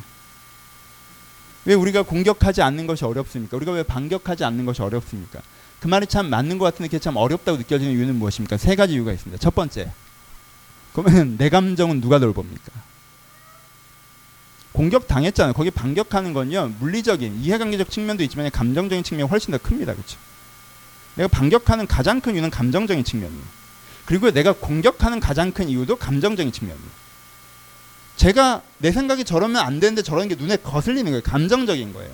왜 1.66 1.74
우리가 1.74 2.02
공격하지 2.02 2.62
않는 2.62 2.86
것이 2.86 3.04
어렵습니까? 3.04 3.56
우리가 3.56 3.72
왜 3.72 3.82
반격하지 3.82 4.44
않는 4.44 4.64
것이 4.64 4.82
어렵습니까? 4.82 5.40
그 5.80 5.88
말이 5.88 6.06
참 6.06 6.30
맞는 6.30 6.58
것 6.58 6.64
같은데 6.64 6.88
그게 6.88 6.98
참 6.98 7.16
어렵다고 7.16 7.58
느껴지는 7.58 7.92
이유는 7.92 8.16
무엇입니까? 8.16 8.56
세 8.56 8.76
가지 8.76 8.94
이유가 8.94 9.12
있습니다. 9.12 9.40
첫 9.40 9.54
번째, 9.54 9.92
그러면 10.94 11.36
내 11.36 11.48
감정은 11.48 12.00
누가 12.00 12.18
돌봅니까? 12.18 12.72
공격 14.72 15.08
당했잖아요. 15.08 15.54
거기 15.54 15.70
반격하는 15.70 16.34
건요 16.34 16.70
물리적인 16.80 17.40
이해관계적 17.40 17.90
측면도 17.90 18.22
있지만 18.24 18.50
감정적인 18.50 19.02
측면이 19.04 19.28
훨씬 19.28 19.52
더 19.52 19.58
큽니다. 19.58 19.94
그렇죠? 19.94 20.18
내가 21.16 21.28
반격하는 21.28 21.86
가장 21.86 22.20
큰 22.20 22.34
이유는 22.34 22.50
감정적인 22.50 23.02
측면이에요. 23.02 23.42
그리고 24.04 24.30
내가 24.30 24.52
공격하는 24.52 25.18
가장 25.18 25.50
큰 25.50 25.68
이유도 25.68 25.96
감정적인 25.96 26.52
측면이에요. 26.52 27.05
제가 28.16 28.62
내 28.78 28.92
생각이 28.92 29.24
저러면 29.24 29.62
안 29.64 29.78
되는데 29.80 30.02
저러는 30.02 30.28
게 30.28 30.34
눈에 30.34 30.56
거슬리는 30.56 31.04
거예요. 31.04 31.22
감정적인 31.22 31.92
거예요. 31.92 32.10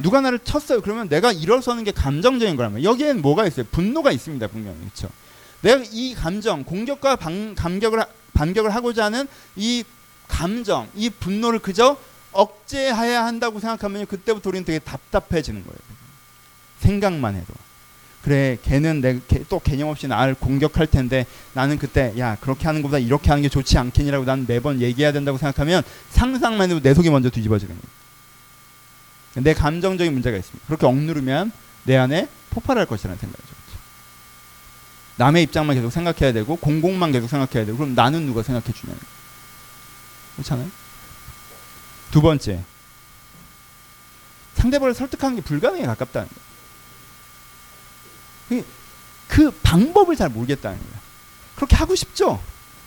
누가 0.00 0.20
나를 0.20 0.38
쳤어요. 0.38 0.80
그러면 0.80 1.08
내가 1.08 1.32
일어서는 1.32 1.84
게 1.84 1.90
감정적인 1.90 2.56
거라면 2.56 2.82
여기엔 2.84 3.20
뭐가 3.20 3.46
있어요? 3.46 3.66
분노가 3.70 4.10
있습니다. 4.12 4.46
분명히 4.48 4.78
그렇죠. 4.78 5.08
내가 5.60 5.82
이 5.90 6.14
감정 6.14 6.64
공격과 6.64 7.16
반, 7.16 7.54
감격을 7.54 8.04
반격을 8.32 8.74
하고자 8.74 9.06
하는 9.06 9.26
이 9.56 9.84
감정, 10.28 10.88
이 10.94 11.10
분노를 11.10 11.58
그저 11.58 11.96
억제해야 12.32 13.24
한다고 13.24 13.58
생각하면 13.58 14.06
그때부터 14.06 14.50
우리는 14.50 14.64
되게 14.64 14.78
답답해지는 14.78 15.64
거예요. 15.64 15.78
생각만 16.78 17.34
해도. 17.34 17.52
그래, 18.28 18.58
걔는 18.62 19.00
내, 19.00 19.18
걔, 19.26 19.42
또 19.48 19.58
개념 19.58 19.88
없이 19.88 20.06
나를 20.06 20.34
공격할 20.34 20.86
텐데 20.86 21.24
나는 21.54 21.78
그때 21.78 22.12
야 22.18 22.36
그렇게 22.42 22.66
하는 22.66 22.82
것보다 22.82 22.98
이렇게 22.98 23.30
하는 23.30 23.40
게 23.42 23.48
좋지 23.48 23.78
않겠니라고 23.78 24.26
난 24.26 24.44
매번 24.46 24.82
얘기해야 24.82 25.12
된다고 25.12 25.38
생각하면 25.38 25.82
상상만 26.10 26.68
해도 26.68 26.78
내 26.82 26.92
속이 26.92 27.08
먼저 27.08 27.30
뒤집어지는 27.30 27.74
거예요. 27.74 29.44
내 29.44 29.54
감정적인 29.54 30.12
문제가 30.12 30.36
있습니다. 30.36 30.66
그렇게 30.66 30.84
억누르면 30.84 31.52
내 31.84 31.96
안에 31.96 32.28
폭발할 32.50 32.84
것이라는 32.84 33.16
생각이죠. 33.18 33.48
남의 35.16 35.44
입장만 35.44 35.74
계속 35.76 35.88
생각해야 35.88 36.34
되고 36.34 36.56
공공만 36.56 37.12
계속 37.12 37.28
생각해야 37.28 37.64
되고 37.64 37.78
그럼 37.78 37.94
나는 37.94 38.26
누가 38.26 38.42
생각해 38.42 38.74
주냐는 38.74 39.00
그렇잖아요. 40.36 40.68
두 42.10 42.20
번째 42.20 42.62
상대방을 44.56 44.92
설득하는 44.92 45.36
게 45.36 45.40
불가능에 45.40 45.86
가깝다는 45.86 46.28
거예요. 46.28 46.47
그 49.28 49.50
방법을 49.62 50.16
잘 50.16 50.28
모르겠다는 50.28 50.78
거예요. 50.78 50.94
그렇게 51.56 51.76
하고 51.76 51.94
싶죠. 51.94 52.40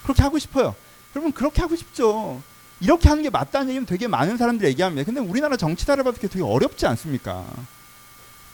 그렇게 0.03 0.21
하고 0.23 0.39
싶어요. 0.39 0.75
여러분 1.15 1.31
그렇게 1.31 1.61
하고 1.61 1.75
싶죠. 1.75 2.41
이렇게 2.79 3.09
하는 3.09 3.23
게 3.23 3.29
맞다는 3.29 3.69
얘기는 3.69 3.85
되게 3.85 4.07
많은 4.07 4.37
사람들이 4.37 4.69
얘기합니다. 4.69 5.05
근데 5.05 5.21
우리나라 5.21 5.55
정치사를 5.55 6.03
봐도 6.03 6.17
되게 6.17 6.41
어렵지 6.41 6.87
않습니까? 6.87 7.45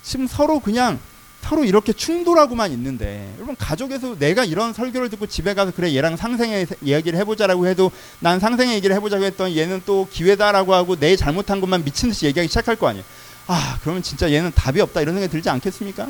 지금 0.03 0.27
서로 0.27 0.59
그냥 0.59 0.99
서로 1.41 1.63
이렇게 1.63 1.93
충돌하고만 1.93 2.73
있는데 2.73 3.31
여러분 3.37 3.55
가족에서 3.55 4.17
내가 4.19 4.43
이런 4.43 4.73
설교를 4.73 5.09
듣고 5.09 5.27
집에 5.27 5.53
가서 5.53 5.71
그래 5.71 5.95
얘랑 5.95 6.17
상생의 6.17 6.67
이야기를 6.81 7.17
해보자라고 7.19 7.67
해도 7.67 7.89
난 8.19 8.39
상생의 8.39 8.75
얘기를 8.75 8.93
해보자고 8.97 9.23
했더니 9.23 9.57
얘는 9.57 9.83
또 9.85 10.09
기회다라고 10.11 10.73
하고 10.73 10.97
내 10.97 11.15
잘못한 11.15 11.61
것만 11.61 11.85
미친 11.85 12.09
듯이 12.09 12.25
얘기하기 12.25 12.49
시작할 12.49 12.75
거 12.75 12.87
아니에요. 12.87 13.05
아 13.47 13.79
그러면 13.81 14.03
진짜 14.03 14.29
얘는 14.29 14.51
답이 14.55 14.81
없다 14.81 14.99
이런 14.99 15.15
생각이 15.15 15.31
들지 15.31 15.49
않겠습니까? 15.49 16.09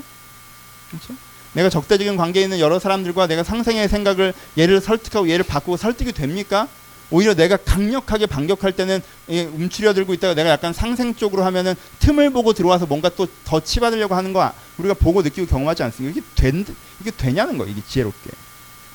그렇죠? 0.90 1.14
내가 1.54 1.70
적대적인 1.70 2.18
관계에 2.18 2.44
있는 2.44 2.60
여러 2.60 2.78
사람들과 2.80 3.28
내가 3.28 3.44
상생의 3.44 3.88
생각을 3.90 4.34
얘를 4.58 4.80
설득하고 4.82 5.30
얘를 5.30 5.44
바꾸고 5.44 5.78
설득이 5.78 6.12
됩니까? 6.12 6.68
오히려 7.10 7.34
내가 7.34 7.56
강력하게 7.56 8.26
반격할 8.26 8.74
때는 8.74 9.02
움츠려들고 9.30 10.14
있다가 10.16 10.34
내가 10.34 10.50
약간 10.50 10.74
상생 10.74 11.16
쪽으로 11.16 11.44
하면은 11.46 11.74
틈을 12.00 12.32
보고 12.32 12.52
들어와서 12.52 12.86
뭔가 12.86 13.10
또 13.10 13.28
더 13.46 13.62
치받으려고 13.62 14.14
하는 14.14 14.34
거 14.34 14.52
우리가 14.78 14.94
보고 14.94 15.22
느끼고 15.22 15.48
경험하지 15.48 15.84
않습니까? 15.84 16.20
이게 16.20 16.28
된 16.36 16.66
이게 17.00 17.12
되냐는 17.12 17.58
거 17.58 17.66
이게 17.66 17.82
지혜롭게. 17.88 18.30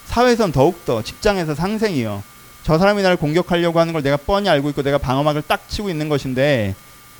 사회에선 0.07 0.53
더욱 0.53 0.85
더 0.85 1.03
직장에서 1.03 1.55
상생이요. 1.55 2.23
저 2.65 2.79
사람이 2.79 3.03
나를 3.03 3.17
공격하려고 3.17 3.81
하는 3.81 3.95
걸 3.95 4.03
내가 4.03 4.19
뻔히 4.19 4.49
알고 4.51 4.69
있고 4.71 4.83
내가 4.83 4.99
방어막을 4.99 5.43
딱 5.49 5.69
치고 5.71 5.89
있는 5.89 6.11
것인데 6.11 6.75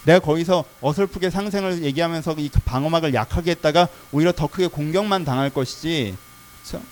내가 0.05 0.19
거기서 0.19 0.65
어설프게 0.81 1.31
상생을 1.31 1.85
얘기하면서 1.85 2.35
이 2.39 2.51
방어막을 2.65 3.15
약하게 3.15 3.53
했다가 3.53 3.89
오히려 4.11 4.33
더 4.33 4.47
크게 4.47 4.67
공격만 4.67 5.25
당할 5.25 5.51
것이지. 5.51 6.17
그렇죠? 6.63 6.85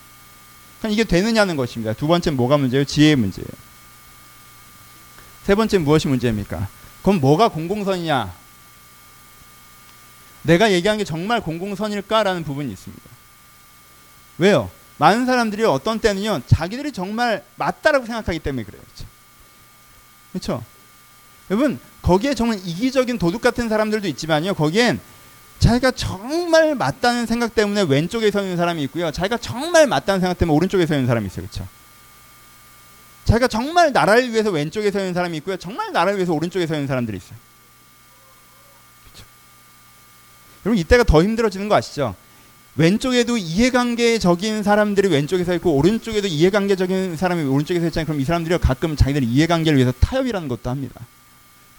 그러니까 0.79 0.94
이게 0.94 1.05
되느냐는 1.05 1.57
것입니다. 1.57 1.92
두 1.92 2.07
번째는 2.07 2.37
뭐가 2.37 2.57
문제예요? 2.57 2.85
지혜의 2.85 3.16
문제예요. 3.16 3.49
세 5.44 5.55
번째 5.55 5.79
무엇이 5.79 6.09
문제입니까? 6.09 6.68
그럼 7.03 7.20
뭐가 7.20 7.49
공공선이냐? 7.49 8.33
내가 10.42 10.73
얘기한 10.73 10.99
게 10.99 11.05
정말 11.05 11.40
공공선일까라는 11.40 12.44
부분이 12.44 12.73
있습니다. 12.73 13.05
왜요? 14.38 14.70
많은 14.99 15.27
사람들이 15.27 15.64
어떤 15.64 15.99
때는요, 15.99 16.42
자기들이 16.46 16.92
정말 16.92 17.44
맞다라고 17.57 18.07
생각하기 18.07 18.38
때문에 18.38 18.64
그래요. 18.64 18.83
그렇죠? 18.83 19.05
그렇죠? 20.33 20.64
여러분, 21.50 21.80
거기에 22.02 22.34
정말 22.34 22.58
이기적인 22.64 23.18
도둑 23.18 23.42
같은 23.42 23.68
사람들도 23.68 24.06
있지만요, 24.08 24.54
거기엔 24.54 25.00
자기가 25.58 25.90
정말 25.90 26.74
맞다는 26.74 27.26
생각 27.26 27.54
때문에 27.54 27.82
왼쪽에 27.82 28.30
서 28.30 28.40
있는 28.40 28.56
사람이 28.56 28.82
있고요, 28.84 29.10
자기가 29.10 29.36
정말 29.38 29.86
맞다는 29.86 30.20
생각 30.20 30.38
때문에 30.38 30.56
오른쪽에 30.56 30.86
서 30.86 30.94
있는 30.94 31.06
사람이 31.06 31.26
있어요. 31.26 31.46
그렇죠? 31.46 31.68
자기가 33.24 33.48
정말 33.48 33.92
나라를 33.92 34.30
위해서 34.32 34.50
왼쪽에 34.50 34.90
서 34.90 34.98
있는 34.98 35.12
사람이 35.12 35.36
있고요. 35.38 35.56
정말 35.56 35.92
나라를 35.92 36.16
위해서 36.16 36.32
오른쪽에 36.32 36.66
서 36.66 36.74
있는 36.74 36.86
사람들이 36.86 37.16
있어요. 37.16 37.38
그렇죠? 39.04 39.24
여러분 40.64 40.78
이때가 40.78 41.04
더 41.04 41.22
힘들어지는 41.22 41.68
거 41.68 41.74
아시죠? 41.74 42.14
왼쪽에도 42.76 43.36
이해관계적인 43.36 44.62
사람들이 44.62 45.08
왼쪽에 45.08 45.44
서 45.44 45.54
있고 45.54 45.74
오른쪽에도 45.74 46.28
이해관계적인 46.28 47.16
사람이 47.16 47.42
오른쪽에 47.44 47.80
서 47.80 47.86
있잖아요. 47.86 48.06
그럼 48.06 48.20
이 48.20 48.24
사람들이 48.24 48.56
가끔 48.58 48.96
자기들 48.96 49.24
이해관계를 49.24 49.76
위해서 49.76 49.92
타협이라는 50.00 50.48
것도 50.48 50.70
합니다. 50.70 51.00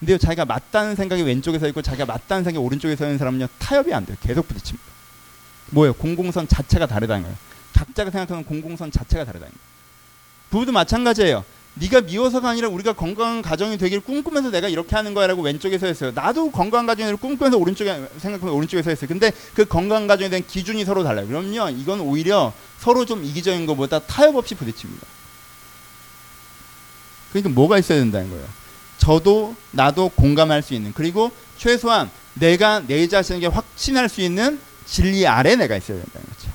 근데요, 0.01 0.17
자기가 0.17 0.45
맞다는 0.45 0.95
생각이 0.95 1.21
왼쪽에 1.21 1.59
서 1.59 1.67
있고 1.67 1.81
자기가 1.81 2.05
맞다는 2.05 2.43
생각이 2.43 2.57
오른쪽에 2.57 2.95
서 2.95 3.05
있는 3.05 3.19
사람은요, 3.19 3.47
타협이 3.59 3.93
안 3.93 4.05
돼요. 4.05 4.17
계속 4.21 4.47
부딪힙니다. 4.47 4.83
뭐예요? 5.69 5.93
공공선 5.93 6.47
자체가 6.47 6.87
다르다는 6.87 7.23
거예요. 7.23 7.37
각자가 7.73 8.09
생각하는 8.09 8.43
공공선 8.43 8.91
자체가 8.91 9.25
다르다는 9.25 9.51
거예요. 9.51 9.71
부부도 10.49 10.71
마찬가지예요. 10.71 11.45
네가 11.75 12.01
미워서가 12.01 12.49
아니라 12.49 12.67
우리가 12.67 12.93
건강한 12.93 13.41
가정이 13.41 13.77
되길 13.77 14.01
꿈꾸면서 14.01 14.49
내가 14.49 14.67
이렇게 14.67 14.95
하는 14.95 15.13
거야라고 15.13 15.43
왼쪽에서 15.43 15.85
했어요. 15.85 16.11
나도 16.13 16.51
건강한 16.51 16.87
가정을 16.87 17.15
꿈꾸면서 17.15 17.57
오른쪽에 17.57 18.07
생각하면 18.17 18.53
오른쪽에서 18.55 18.89
했어요. 18.89 19.07
근데 19.07 19.31
그 19.53 19.65
건강한 19.65 20.07
가정에 20.07 20.29
대한 20.29 20.45
기준이 20.45 20.83
서로 20.83 21.03
달라요. 21.03 21.27
그럼요, 21.27 21.69
이건 21.69 22.01
오히려 22.01 22.53
서로 22.79 23.05
좀 23.05 23.23
이기적인 23.23 23.67
것보다 23.67 23.99
타협 23.99 24.35
없이 24.35 24.55
부딪힙니다. 24.55 25.07
그러니까 27.29 27.49
뭐가 27.53 27.77
있어야 27.77 27.99
된다는 27.99 28.29
거예요. 28.31 28.60
저도 29.01 29.55
나도 29.71 30.09
공감할 30.09 30.61
수 30.61 30.75
있는 30.75 30.93
그리고 30.93 31.31
최소한 31.57 32.11
내가 32.35 32.81
내 32.85 33.07
자신에게 33.07 33.47
확신할 33.47 34.07
수 34.09 34.21
있는 34.21 34.59
진리 34.85 35.25
아래 35.25 35.55
내가 35.55 35.75
있어야 35.75 35.97
된다는 35.97 36.27
거죠. 36.27 36.51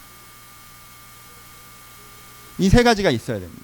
이 2.58 2.68
세 2.70 2.84
가지가 2.84 3.10
있어야 3.10 3.40
됩니다. 3.40 3.62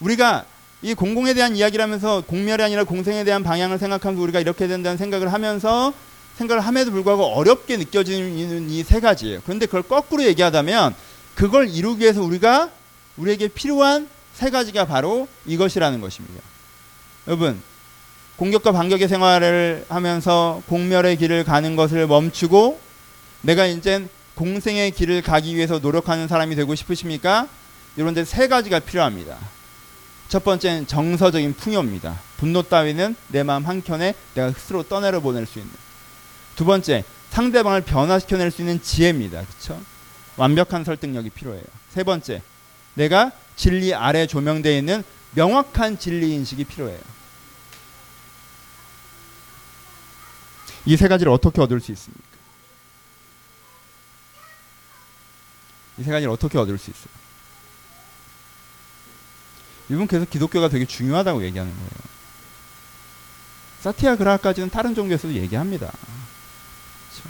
우리가 0.00 0.44
이 0.82 0.94
공공에 0.94 1.32
대한 1.32 1.54
이야기를 1.56 1.82
하면서 1.82 2.22
공멸이 2.22 2.60
아니라 2.62 2.82
공생에 2.84 3.22
대한 3.22 3.44
방향을 3.44 3.78
생각하면서 3.78 4.20
우리가 4.22 4.40
이렇게 4.40 4.66
된다는 4.66 4.98
생각을 4.98 5.32
하면서 5.32 5.94
생각을 6.36 6.60
함에도 6.66 6.90
불구하고 6.90 7.22
어렵게 7.36 7.76
느껴지는 7.76 8.68
이 8.68 8.82
세 8.82 8.98
가지예요. 9.00 9.40
그런데 9.44 9.66
그걸 9.66 9.82
거꾸로 9.84 10.24
얘기하다면 10.24 10.94
그걸 11.36 11.70
이루기 11.70 12.02
위해서 12.02 12.20
우리가 12.20 12.70
우리에게 13.16 13.46
필요한 13.48 14.08
세 14.34 14.50
가지가 14.50 14.86
바로 14.86 15.28
이것이라는 15.46 16.00
것입니다. 16.00 16.42
여러분, 17.28 17.62
공격과 18.36 18.72
반격의 18.72 19.08
생활을 19.08 19.86
하면서 19.88 20.62
공멸의 20.68 21.16
길을 21.16 21.44
가는 21.44 21.76
것을 21.76 22.06
멈추고 22.06 22.80
내가 23.42 23.66
이제 23.66 24.06
공생의 24.34 24.90
길을 24.90 25.22
가기 25.22 25.54
위해서 25.54 25.78
노력하는 25.78 26.26
사람이 26.26 26.56
되고 26.56 26.74
싶으십니까? 26.74 27.46
이런 27.96 28.14
데 28.14 28.24
세 28.24 28.48
가지가 28.48 28.80
필요합니다. 28.80 29.38
첫 30.28 30.42
번째는 30.42 30.88
정서적인 30.88 31.54
풍요입니다. 31.54 32.18
분노 32.38 32.62
따위는 32.62 33.14
내 33.28 33.44
마음 33.44 33.64
한켠에 33.66 34.14
내가 34.34 34.50
스스로 34.50 34.82
떠내려 34.82 35.20
보낼 35.20 35.46
수 35.46 35.60
있는. 35.60 35.72
두 36.56 36.64
번째, 36.64 37.04
상대방을 37.30 37.82
변화시켜낼 37.82 38.50
수 38.50 38.62
있는 38.62 38.82
지혜입니다. 38.82 39.44
그렇죠? 39.44 39.80
완벽한 40.36 40.82
설득력이 40.82 41.30
필요해요. 41.30 41.62
세 41.90 42.02
번째, 42.02 42.42
내가 42.94 43.30
진리 43.54 43.94
아래 43.94 44.26
조명되어 44.26 44.76
있는 44.76 45.04
명확한 45.32 45.98
진리 45.98 46.32
인식이 46.34 46.64
필요해요. 46.64 46.98
이 50.86 50.96
세 50.96 51.08
가지를 51.08 51.32
어떻게 51.32 51.60
얻을 51.60 51.80
수 51.80 51.92
있습니까? 51.92 52.22
이 55.98 56.02
세 56.04 56.10
가지를 56.10 56.32
어떻게 56.32 56.58
얻을 56.58 56.76
수 56.78 56.90
있어요? 56.90 57.24
이분 59.90 60.06
계속 60.06 60.28
기독교가 60.30 60.68
되게 60.68 60.84
중요하다고 60.86 61.44
얘기하는 61.44 61.72
거예요. 61.72 61.90
사티아그라까지는 63.82 64.70
다른 64.70 64.94
종교에서도 64.94 65.34
얘기합니다. 65.34 65.92
그렇죠? 67.10 67.28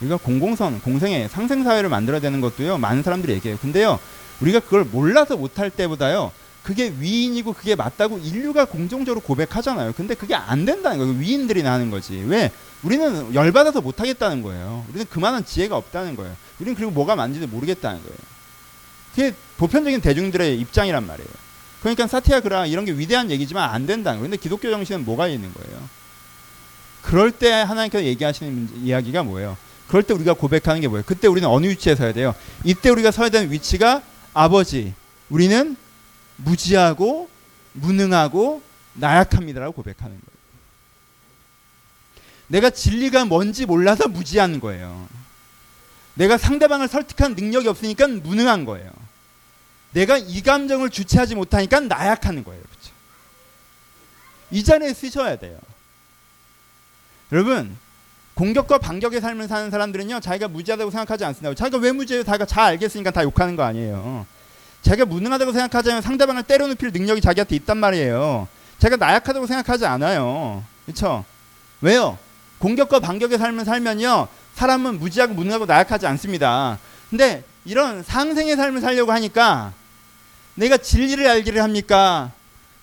우리가 0.00 0.16
공공선, 0.16 0.80
공생애, 0.80 1.28
상생사회를 1.28 1.88
만들어야 1.88 2.20
되는 2.20 2.40
것도요, 2.40 2.78
많은 2.78 3.04
사람들이 3.04 3.32
얘기해요. 3.34 3.56
근데요, 3.58 4.00
우리가 4.40 4.58
그걸 4.60 4.84
몰라서 4.84 5.36
못할 5.36 5.70
때보다요, 5.70 6.32
그게 6.64 6.92
위인이고 6.98 7.52
그게 7.52 7.74
맞다고 7.74 8.18
인류가 8.18 8.64
공정적으로 8.64 9.20
고백하잖아요. 9.20 9.92
근데 9.92 10.14
그게 10.14 10.34
안 10.34 10.64
된다는 10.64 10.98
거예요. 10.98 11.12
위인들이 11.12 11.62
나는 11.62 11.90
거지. 11.90 12.24
왜? 12.26 12.50
우리는 12.82 13.34
열받아서 13.34 13.82
못하겠다는 13.82 14.42
거예요. 14.42 14.84
우리는 14.88 15.06
그만한 15.10 15.44
지혜가 15.44 15.76
없다는 15.76 16.16
거예요. 16.16 16.34
우리는 16.58 16.74
그리고 16.74 16.90
뭐가 16.90 17.16
맞는지도 17.16 17.48
모르겠다는 17.48 18.02
거예요. 18.02 18.16
그게 19.10 19.34
보편적인 19.58 20.00
대중들의 20.00 20.58
입장이란 20.58 21.06
말이에요. 21.06 21.28
그러니까 21.80 22.06
사티아그라 22.06 22.64
이런 22.64 22.86
게 22.86 22.92
위대한 22.92 23.30
얘기지만 23.30 23.68
안 23.68 23.86
된다는 23.86 24.20
거예요. 24.20 24.30
근데 24.30 24.42
기독교 24.42 24.70
정신은 24.70 25.04
뭐가 25.04 25.28
있는 25.28 25.52
거예요? 25.52 25.78
그럴 27.02 27.30
때 27.30 27.50
하나님께서 27.50 28.04
얘기하시는 28.04 28.70
이야기가 28.84 29.22
뭐예요? 29.22 29.58
그럴 29.86 30.02
때 30.02 30.14
우리가 30.14 30.32
고백하는 30.32 30.80
게 30.80 30.88
뭐예요? 30.88 31.04
그때 31.06 31.28
우리는 31.28 31.46
어느 31.46 31.66
위치에 31.66 31.94
서야 31.94 32.14
돼요? 32.14 32.34
이때 32.64 32.88
우리가 32.88 33.10
서야 33.10 33.28
되는 33.28 33.52
위치가 33.52 34.00
아버지, 34.32 34.94
우리는 35.28 35.76
무지하고 36.36 37.28
무능하고 37.72 38.62
나약합니다라고 38.94 39.72
고백하는 39.72 40.16
거예요. 40.16 40.34
내가 42.46 42.70
진리가 42.70 43.24
뭔지 43.24 43.66
몰라서 43.66 44.08
무지한 44.08 44.60
거예요. 44.60 45.08
내가 46.14 46.38
상대방을 46.38 46.88
설득한 46.88 47.34
능력이 47.34 47.68
없으니까 47.68 48.06
무능한 48.06 48.64
거예요. 48.64 48.90
내가 49.92 50.16
이 50.16 50.42
감정을 50.42 50.90
주체하지 50.90 51.34
못하니까 51.34 51.80
나약하는 51.80 52.44
거예요. 52.44 52.62
그렇죠? 52.62 52.92
이 54.50 54.62
자리에 54.62 54.92
쓰셔야 54.92 55.36
돼요. 55.36 55.58
여러분, 57.32 57.76
공격과 58.34 58.78
반격의 58.78 59.20
삶을 59.20 59.48
사는 59.48 59.70
사람들은요, 59.70 60.20
자기가 60.20 60.48
무지하다고 60.48 60.90
생각하지 60.90 61.24
않습니다. 61.24 61.54
자기가 61.54 61.78
왜 61.78 61.92
무지해요? 61.92 62.24
자기가 62.24 62.46
잘 62.46 62.64
알겠으니까 62.64 63.10
다 63.10 63.22
욕하는 63.22 63.56
거 63.56 63.62
아니에요. 63.62 64.26
자기가 64.84 65.06
무능하다고 65.06 65.52
생각하자면 65.52 66.02
상대방을 66.02 66.42
때려눕힐 66.42 66.92
능력이 66.92 67.22
자기한테 67.22 67.56
있단 67.56 67.78
말이에요. 67.78 68.46
자기가 68.78 69.04
나약하다고 69.04 69.46
생각하지 69.46 69.86
않아요. 69.86 70.62
그렇죠? 70.84 71.24
왜요? 71.80 72.18
공격과 72.58 73.00
반격의 73.00 73.38
삶을 73.38 73.64
살면요, 73.64 74.28
사람은 74.54 75.00
무지하고 75.00 75.34
무능하고 75.34 75.66
나약하지 75.66 76.06
않습니다. 76.06 76.78
근데 77.08 77.44
이런 77.64 78.02
상생의 78.02 78.56
삶을 78.56 78.82
살려고 78.82 79.12
하니까 79.12 79.72
내가 80.54 80.76
진리를 80.76 81.26
알기를 81.26 81.62
합니까? 81.62 82.30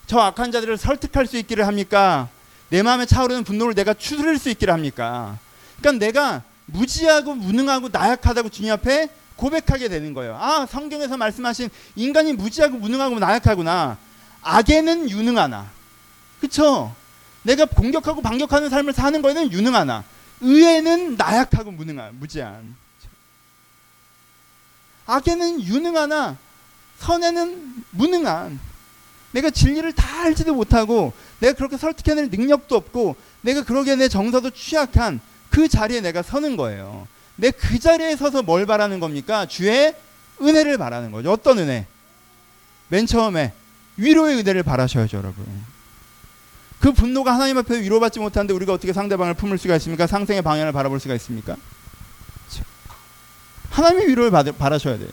저 0.08 0.20
악한 0.20 0.52
자들을 0.52 0.78
설득할 0.78 1.28
수 1.28 1.38
있기를 1.38 1.68
합니까? 1.68 2.30
내 2.70 2.82
마음에 2.82 3.06
차오르는 3.06 3.44
분노를 3.44 3.76
내가 3.76 3.94
추스릴 3.94 4.40
수 4.40 4.50
있기를 4.50 4.74
합니까? 4.74 5.38
그러니까 5.80 6.06
내가 6.06 6.42
무지하고 6.66 7.36
무능하고 7.36 7.90
나약하다고 7.92 8.50
주님 8.50 8.72
앞에 8.74 9.08
고백하게 9.42 9.90
되는 9.90 10.14
거예요. 10.14 10.38
아, 10.40 10.68
성경에서 10.68 11.18
말씀하신 11.18 11.70
인간이 11.96 12.34
무지하고 12.34 12.78
무능하고 12.78 13.18
나약하구나. 13.18 13.98
악에는 14.44 15.10
유능하나. 15.10 15.68
그쵸? 16.40 16.96
내가 17.42 17.66
공격하고 17.66 18.22
반격하는 18.22 18.70
삶을 18.70 18.94
사는 18.94 19.20
거에는 19.20 19.52
유능하나. 19.52 20.04
의에는 20.42 21.16
나약하고 21.16 21.72
무능한, 21.72 22.20
무지한. 22.20 22.76
악에는 25.08 25.64
유능하나 25.64 26.38
선에는 27.00 27.84
무능한. 27.90 28.60
내가 29.32 29.50
진리를 29.50 29.92
다 29.94 30.24
알지도 30.24 30.54
못하고 30.54 31.14
내가 31.40 31.54
그렇게 31.54 31.78
설득해낼 31.78 32.30
능력도 32.30 32.76
없고 32.76 33.16
내가 33.42 33.64
그러기에 33.64 33.96
내 33.96 34.08
정서도 34.08 34.52
취약한 34.52 35.20
그 35.50 35.68
자리에 35.68 36.02
내가 36.02 36.22
서는 36.22 36.58
거예요. 36.58 37.08
내그 37.42 37.80
자리에 37.80 38.16
서서 38.16 38.44
뭘 38.44 38.68
바라는 38.68 39.00
겁니까? 39.00 39.48
주의 39.48 39.96
은혜를 40.40 40.78
바라는 40.78 41.12
거죠. 41.12 41.32
어떤 41.32 41.58
은혜? 41.58 41.88
맨 42.88 43.08
처음에 43.08 43.52
위로의 43.98 44.38
은혜를 44.38 44.62
바라셔야죠, 44.62 45.18
여러분. 45.18 45.46
그 46.80 46.92
분노가 46.92 47.34
하나님 47.34 47.58
앞에 47.58 47.82
위로받지 47.82 48.20
못하는데 48.20 48.54
우리가 48.54 48.74
어떻게 48.74 48.94
상대방을 48.94 49.34
품을 49.34 49.58
수가 49.58 49.76
있습니까? 49.78 50.06
상생의 50.06 50.44
방향을 50.44 50.72
바라볼 50.72 51.00
수가 51.00 51.16
있습니까? 51.16 51.58
하나님의 53.72 54.08
위로를 54.10 54.30
받, 54.30 54.46
바라셔야 54.58 55.00
돼요. 55.00 55.10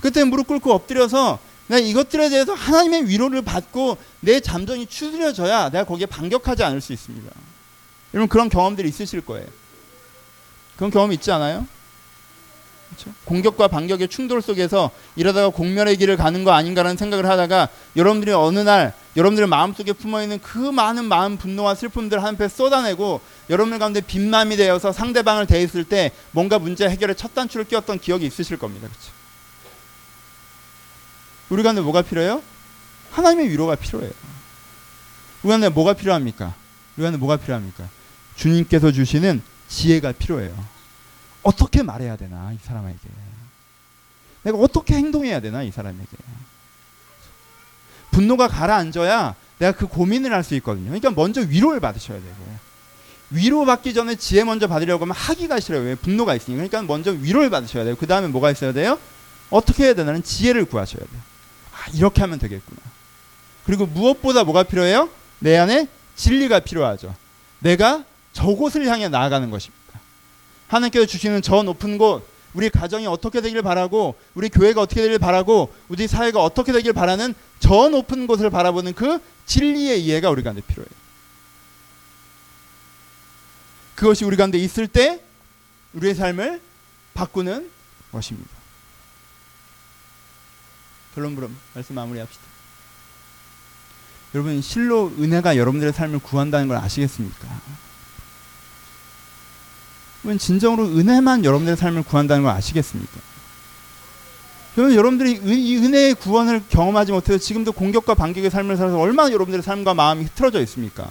그때 0.00 0.22
무릎 0.22 0.46
꿇고 0.46 0.72
엎드려서 0.72 1.40
내가 1.66 1.80
이것들에 1.80 2.28
대해서 2.28 2.54
하나님의 2.54 3.08
위로를 3.08 3.42
받고 3.42 3.98
내 4.20 4.38
잠정이 4.38 4.86
추스려져야 4.86 5.70
내가 5.70 5.84
거기에 5.84 6.06
반격하지 6.06 6.62
않을 6.62 6.80
수 6.80 6.92
있습니다. 6.92 7.28
여러분 8.14 8.28
그런 8.28 8.48
경험들이 8.48 8.88
있으실 8.88 9.20
거예요. 9.22 9.46
그런 10.78 10.92
경험 10.92 11.12
있지 11.12 11.30
않아요? 11.32 11.66
그렇죠? 12.88 13.10
공격과 13.24 13.68
반격의 13.68 14.08
충돌 14.08 14.40
속에서 14.40 14.90
이러다가 15.16 15.50
공멸의 15.50 15.96
길을 15.96 16.16
가는 16.16 16.44
거 16.44 16.52
아닌가라는 16.52 16.96
생각을 16.96 17.26
하다가 17.26 17.68
여러분들이 17.96 18.32
어느 18.32 18.60
날 18.60 18.94
여러분들의 19.16 19.48
마음속에 19.48 19.92
품어있는 19.92 20.40
그 20.40 20.56
많은 20.56 21.04
마음 21.04 21.36
분노와 21.36 21.74
슬픔들 21.74 22.22
한편 22.22 22.48
쏟아내고 22.48 23.20
여러분들 23.50 23.80
가운데 23.80 24.00
빈맘이 24.00 24.56
되어서 24.56 24.92
상대방을 24.92 25.46
대했을 25.46 25.82
때 25.82 26.12
뭔가 26.30 26.60
문제 26.60 26.88
해결에 26.88 27.14
첫 27.14 27.34
단추를 27.34 27.66
끼웠던 27.66 27.98
기억이 27.98 28.24
있으실 28.24 28.56
겁니다. 28.56 28.86
그렇죠? 28.88 29.12
우리 31.50 31.62
가운데 31.64 31.82
뭐가 31.82 32.02
필요해요? 32.02 32.40
하나님의 33.10 33.50
위로가 33.50 33.74
필요해요. 33.74 34.12
우리 35.42 35.48
가운데 35.48 35.68
뭐가 35.68 35.94
필요합니까? 35.94 36.54
우리 36.96 37.02
가운데 37.02 37.18
뭐가 37.18 37.36
필요합니까? 37.36 37.88
주님께서 38.36 38.92
주시는 38.92 39.42
지혜가 39.68 40.12
필요해요. 40.12 40.54
어떻게 41.42 41.82
말해야 41.82 42.16
되나 42.16 42.52
이 42.52 42.58
사람에게 42.64 42.98
내가 44.42 44.58
어떻게 44.58 44.94
행동해야 44.94 45.40
되나 45.40 45.62
이 45.62 45.70
사람에게 45.70 46.06
분노가 48.10 48.48
가라앉아야 48.48 49.34
내가 49.58 49.72
그 49.72 49.86
고민을 49.86 50.32
할 50.32 50.42
수 50.44 50.54
있거든요. 50.56 50.86
그러니까 50.86 51.10
먼저 51.10 51.40
위로를 51.40 51.80
받으셔야 51.80 52.18
되고 52.18 52.58
위로받기 53.30 53.92
전에 53.92 54.16
지혜 54.16 54.42
먼저 54.44 54.66
받으려고 54.66 55.02
하면 55.04 55.14
하기가 55.14 55.60
싫어요. 55.60 55.82
왜 55.82 55.94
분노가 55.94 56.34
있으니까. 56.34 56.66
그러니까 56.68 56.82
먼저 56.82 57.10
위로를 57.10 57.50
받으셔야 57.50 57.84
돼요. 57.84 57.94
그 57.96 58.06
다음에 58.06 58.26
뭐가 58.28 58.50
있어야 58.50 58.72
돼요? 58.72 58.98
어떻게 59.50 59.84
해야 59.84 59.94
되나는 59.94 60.22
지혜를 60.22 60.64
구하셔야 60.64 61.00
돼요. 61.04 61.20
아, 61.72 61.90
이렇게 61.92 62.22
하면 62.22 62.38
되겠구나. 62.38 62.80
그리고 63.66 63.84
무엇보다 63.86 64.44
뭐가 64.44 64.62
필요해요? 64.62 65.10
내 65.40 65.58
안에 65.58 65.88
진리가 66.16 66.60
필요하죠. 66.60 67.14
내가 67.58 68.04
저곳을 68.38 68.86
향해 68.86 69.08
나아가는 69.08 69.50
것입니다. 69.50 70.00
하나님께서 70.68 71.06
주시는 71.06 71.42
저 71.42 71.64
높은 71.64 71.98
곳, 71.98 72.24
우리 72.54 72.70
가정이 72.70 73.08
어떻게 73.08 73.40
되길 73.40 73.62
바라고, 73.62 74.14
우리 74.34 74.48
교회가 74.48 74.80
어떻게 74.80 75.02
되길 75.02 75.18
바라고, 75.18 75.74
우리 75.88 76.06
사회가 76.06 76.40
어떻게 76.40 76.72
되길 76.72 76.92
바라는 76.92 77.34
저 77.58 77.88
높은 77.88 78.28
곳을 78.28 78.48
바라보는 78.48 78.94
그 78.94 79.18
진리의 79.46 80.04
이해가 80.04 80.30
우리 80.30 80.44
가운데 80.44 80.62
필요해요. 80.62 80.88
그것이 83.96 84.24
우리 84.24 84.36
가운데 84.36 84.56
있을 84.56 84.86
때 84.86 85.20
우리의 85.94 86.14
삶을 86.14 86.60
바꾸는 87.14 87.68
것입니다. 88.12 88.50
결론 91.16 91.34
부름 91.34 91.58
말씀 91.74 91.96
마무리합시다. 91.96 92.44
여러분 94.34 94.62
실로 94.62 95.08
은혜가 95.18 95.56
여러분들의 95.56 95.92
삶을 95.92 96.20
구한다는 96.20 96.68
걸 96.68 96.76
아시겠습니까? 96.76 97.77
여러분 100.24 100.38
진정으로 100.38 100.84
은혜만 100.84 101.44
여러분들의 101.44 101.76
삶을 101.76 102.02
구한다는 102.02 102.42
걸 102.44 102.52
아시겠습니까? 102.52 103.20
그러면 104.74 104.96
여러분들이 104.96 105.40
이 105.44 105.76
은혜의 105.76 106.14
구원을 106.14 106.62
경험하지 106.68 107.12
못해서 107.12 107.38
지금도 107.38 107.72
공격과 107.72 108.14
반격의 108.14 108.50
삶을 108.50 108.76
살아서 108.76 108.98
얼마나 108.98 109.32
여러분들의 109.32 109.62
삶과 109.62 109.94
마음이 109.94 110.24
흐트러져 110.24 110.60
있습니까? 110.62 111.08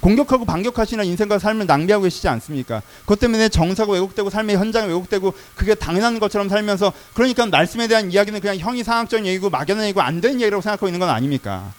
공격하고 0.00 0.44
반격하시는 0.44 1.02
인생과 1.02 1.38
삶을 1.38 1.64
낭비하고 1.64 2.04
계시지 2.04 2.28
않습니까? 2.28 2.82
그것 3.02 3.18
때문에 3.20 3.48
정사가 3.48 3.92
왜곡되고 3.92 4.28
삶의 4.28 4.56
현장이 4.56 4.88
왜곡되고 4.88 5.32
그게 5.54 5.74
당연한 5.74 6.18
것처럼 6.18 6.50
살면서 6.50 6.92
그러니까 7.14 7.46
말씀에 7.46 7.88
대한 7.88 8.12
이야기는 8.12 8.38
그냥 8.40 8.58
형이 8.58 8.84
상학적인 8.84 9.24
얘기고 9.24 9.48
막연한 9.48 9.84
얘기고 9.84 10.02
안 10.02 10.20
되는 10.20 10.38
얘기라고 10.42 10.60
생각하고 10.60 10.88
있는 10.88 11.00
건 11.00 11.08
아닙니까? 11.08 11.72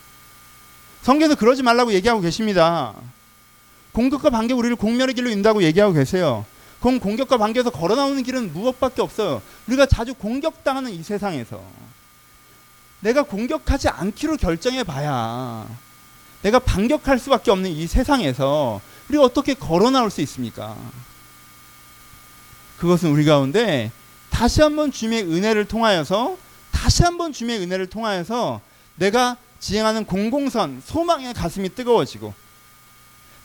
성경에서 1.04 1.36
그러지 1.36 1.62
말라고 1.62 1.94
얘기하고 1.94 2.20
계십니다. 2.20 2.96
공격과 3.96 4.30
반격 4.30 4.60
우리를 4.60 4.76
공멸의 4.76 5.16
길로 5.16 5.30
인다고 5.30 5.64
얘기하고 5.64 5.94
계세요. 5.94 6.46
그럼 6.82 7.00
공격과 7.00 7.38
반격에서 7.38 7.70
걸어 7.70 7.96
나오는 7.96 8.22
길은 8.22 8.52
무엇밖에 8.52 9.02
없어요. 9.02 9.42
우리가 9.68 9.86
자주 9.86 10.14
공격당하는 10.14 10.92
이 10.92 11.02
세상에서 11.02 11.64
내가 13.00 13.24
공격하지 13.24 13.88
않기로 13.88 14.36
결정해 14.36 14.84
봐야 14.84 15.66
내가 16.42 16.60
반격할 16.60 17.18
수밖에 17.20 17.52
없는 17.52 17.72
이 17.72 17.88
세상에서 17.88 18.82
우리가 19.08 19.24
어떻게 19.24 19.54
걸어 19.54 19.90
나올 19.90 20.12
수 20.12 20.20
있습니까? 20.22 20.76
그것은 22.78 23.12
우리 23.12 23.24
가운데 23.24 23.92
다시 24.30 24.62
한번 24.62 24.92
주님의 24.92 25.24
은혜를 25.24 25.66
통하여서 25.66 26.38
다시 26.72 27.04
한번 27.04 27.32
주님의 27.32 27.62
은혜를 27.62 27.88
통하여서 27.88 28.60
내가 28.96 29.38
지행하는 29.60 30.06
공공선 30.06 30.82
소망의 30.86 31.34
가슴이 31.34 31.70
뜨거워지고 31.70 32.34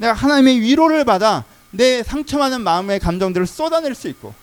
내가 0.01 0.15
하나님의 0.15 0.61
위로를 0.61 1.05
받아 1.05 1.45
내 1.71 2.03
상처많은 2.03 2.63
마음의 2.63 3.01
감정들을 3.01 3.47
쏟아낼 3.47 3.95
수 3.95 4.09
있고 4.09 4.35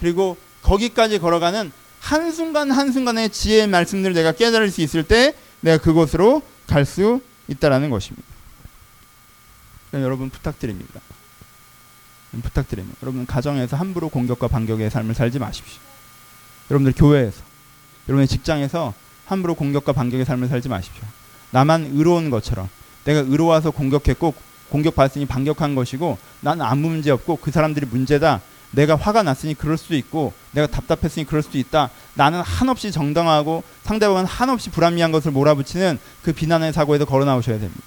그리고 0.00 0.36
거기까지 0.62 1.18
걸어가는 1.18 1.70
한순간 2.00 2.70
한순간의 2.70 3.30
지혜의 3.30 3.68
말씀들을 3.68 4.14
내가 4.14 4.32
깨달을 4.32 4.70
수 4.70 4.80
있을 4.80 5.04
때 5.04 5.34
내가 5.60 5.82
그곳으로 5.82 6.42
갈 6.66 6.86
수 6.86 7.20
있다라는 7.46 7.90
것입니다. 7.90 8.26
여러분 9.92 10.30
부탁드립니다. 10.30 11.00
부탁드립니다. 12.42 12.98
여러분 13.02 13.26
가정에서 13.26 13.76
함부로 13.76 14.08
공격과 14.08 14.48
반격의 14.48 14.90
삶을 14.90 15.14
살지 15.14 15.38
마십시오. 15.38 15.78
여러분들 16.70 16.94
교회에서, 16.96 17.42
여러분의 18.08 18.26
직장에서 18.26 18.94
함부로 19.26 19.54
공격과 19.54 19.92
반격의 19.92 20.24
삶을 20.24 20.48
살지 20.48 20.68
마십시오. 20.68 21.04
나만 21.50 21.90
의로운 21.92 22.30
것처럼 22.30 22.68
내가 23.04 23.20
의로워서 23.20 23.70
공격했고 23.70 24.34
공격받았으니 24.74 25.26
반격한 25.26 25.76
것이고 25.76 26.18
난 26.40 26.60
아무 26.60 26.88
문제 26.88 27.12
없고 27.12 27.36
그 27.36 27.52
사람들이 27.52 27.86
문제다. 27.86 28.40
내가 28.72 28.96
화가 28.96 29.22
났으니 29.22 29.54
그럴 29.54 29.78
수도 29.78 29.94
있고 29.94 30.32
내가 30.50 30.66
답답했으니 30.66 31.24
그럴 31.24 31.42
수도 31.42 31.58
있다. 31.58 31.90
나는 32.14 32.40
한없이 32.40 32.90
정당하고 32.90 33.62
상대방은 33.84 34.24
한없이 34.24 34.70
불합리한 34.70 35.12
것을 35.12 35.30
몰아붙이는 35.30 36.00
그 36.22 36.32
비난의 36.32 36.72
사고에서 36.72 37.04
걸어 37.04 37.24
나오셔야 37.24 37.60
됩니다. 37.60 37.82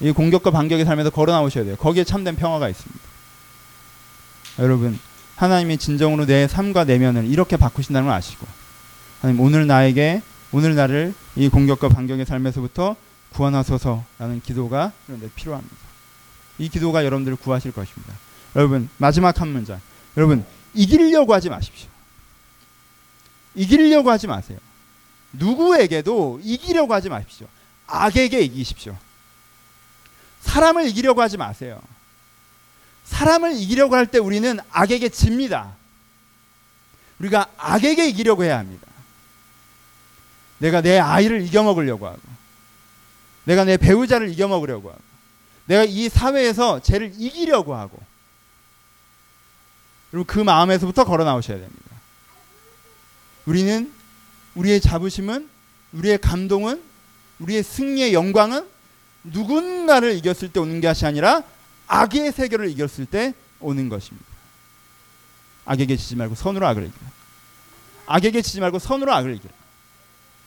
이 0.00 0.12
공격과 0.12 0.50
반격의 0.50 0.84
삶에서 0.84 1.08
걸어 1.08 1.32
나오셔야 1.32 1.64
돼요. 1.64 1.76
거기에 1.76 2.04
참된 2.04 2.36
평화가 2.36 2.68
있습니다. 2.68 3.00
여러분, 4.58 4.98
하나님이 5.36 5.78
진정으로 5.78 6.26
내 6.26 6.46
삶과 6.46 6.84
내면을 6.84 7.24
이렇게 7.24 7.56
바꾸신다는 7.56 8.08
걸 8.08 8.16
아시고 8.16 8.46
하나님 9.22 9.40
오늘 9.40 9.66
나에게 9.66 10.20
오늘 10.52 10.74
나를 10.74 11.14
이 11.36 11.48
공격과 11.48 11.88
반격의 11.88 12.26
삶에서부터 12.26 12.96
구원하소서라는 13.32 14.42
기도가 14.42 14.92
필요합니다. 15.36 15.76
이 16.58 16.68
기도가 16.68 17.04
여러분들을 17.04 17.36
구하실 17.36 17.72
것입니다. 17.72 18.14
여러분 18.56 18.88
마지막 18.96 19.40
한 19.40 19.48
문장. 19.48 19.80
여러분 20.16 20.44
이기려고 20.74 21.32
하지 21.34 21.48
마십시오. 21.48 21.88
이기려고 23.54 24.10
하지 24.10 24.26
마세요. 24.26 24.58
누구에게도 25.32 26.40
이기려고 26.42 26.94
하지 26.94 27.08
마십시오. 27.08 27.46
악에게 27.86 28.40
이기십시오. 28.42 28.96
사람을 30.40 30.86
이기려고 30.88 31.20
하지 31.22 31.36
마세요. 31.36 31.80
사람을 33.04 33.56
이기려고 33.56 33.96
할 33.96 34.06
때 34.06 34.18
우리는 34.18 34.58
악에게 34.70 35.08
집니다. 35.10 35.74
우리가 37.18 37.50
악에게 37.56 38.08
이기려고 38.08 38.44
해야 38.44 38.58
합니다. 38.58 38.86
내가 40.58 40.80
내 40.80 40.98
아이를 40.98 41.42
이겨먹으려고 41.42 42.06
하고, 42.06 42.20
내가 43.48 43.64
내 43.64 43.78
배우자를 43.78 44.28
이겨먹으려고 44.28 44.90
하고, 44.90 45.00
내가 45.64 45.84
이 45.84 46.10
사회에서 46.10 46.82
쟤를 46.82 47.14
이기려고 47.16 47.74
하고, 47.74 47.98
그리고 50.10 50.26
그 50.26 50.38
마음에서부터 50.38 51.04
걸어 51.04 51.24
나오셔야 51.24 51.56
됩니다. 51.56 51.90
우리는 53.46 53.90
우리의 54.54 54.82
자부심은 54.82 55.48
우리의 55.92 56.18
감동은 56.18 56.82
우리의 57.38 57.62
승리의 57.62 58.12
영광은 58.12 58.68
누군가를 59.24 60.14
이겼을 60.16 60.52
때 60.52 60.60
오는 60.60 60.82
것이 60.82 61.06
아니라 61.06 61.42
악의 61.86 62.32
세계를 62.32 62.68
이겼을 62.68 63.06
때 63.06 63.32
오는 63.60 63.88
것입니다. 63.88 64.26
악에게 65.64 65.96
지지 65.96 66.16
말고 66.16 66.34
선으로 66.34 66.66
악을 66.66 66.84
이기라. 66.84 67.10
악에게 68.06 68.42
지지 68.42 68.60
말고 68.60 68.78
선으로 68.78 69.10
악을 69.14 69.36
이기라. 69.36 69.54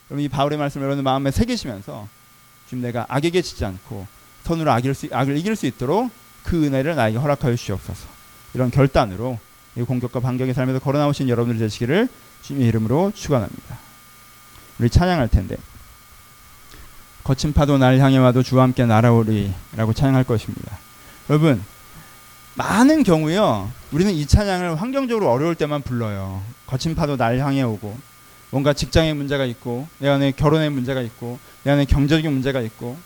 그럼 0.08 0.20
이 0.20 0.30
바울의 0.30 0.60
말씀을 0.60 0.86
여러분 0.86 1.04
마음에 1.04 1.32
새기시면서 1.32 2.21
지금 2.72 2.84
내가 2.84 3.06
악에게 3.10 3.42
지지 3.42 3.66
않고 3.66 4.08
선으로 4.46 4.72
악을, 4.72 4.94
수, 4.94 5.10
악을 5.12 5.36
이길 5.36 5.58
수 5.58 5.66
있도록 5.66 6.10
그 6.44 6.66
은혜를 6.66 6.96
나에게 6.96 7.18
허락하여 7.18 7.54
주시옵소서. 7.58 8.08
이런 8.54 8.72
결단으로 8.72 9.38
이 9.76 9.82
공격과 9.82 10.22
반격의 10.22 10.54
삶에서 10.54 10.80
걸어 10.80 10.98
나오신 10.98 11.28
여러분들 11.28 11.60
되시기를 11.60 12.08
주님의 12.44 12.70
이름으로 12.70 13.12
축원합니다. 13.14 13.78
우리 14.80 14.90
찬양할 14.90 15.28
텐데 15.28 15.58
거친 17.26 17.52
파도 17.52 17.78
날 17.78 18.00
향해 18.00 18.18
와도 18.18 18.42
주와 18.42 18.64
함께 18.64 18.86
날아오리라고 18.86 19.92
찬양할 19.94 20.24
것입니다. 20.24 20.78
여러분 21.30 21.62
많은 22.56 23.04
경우요 23.04 23.70
우리는 23.92 24.14
이 24.14 24.26
찬양을 24.26 24.82
환경적으로 24.82 25.30
어려울 25.30 25.56
때만 25.56 25.82
불러요. 25.82 26.42
거친 26.68 26.96
파도 26.96 27.18
날 27.18 27.38
향해 27.40 27.64
오고 27.64 28.11
뭔가 28.52 28.74
직장에 28.74 29.14
문제가 29.14 29.46
있고 29.46 29.88
내 29.98 30.10
안에 30.10 30.32
결혼에 30.32 30.70
문제가 30.70 31.02
있고 31.02 31.40
내 31.64 31.72
안에 31.72 31.86
경제적인 31.86 32.32
문제가 32.32 32.62
있고 32.62 32.98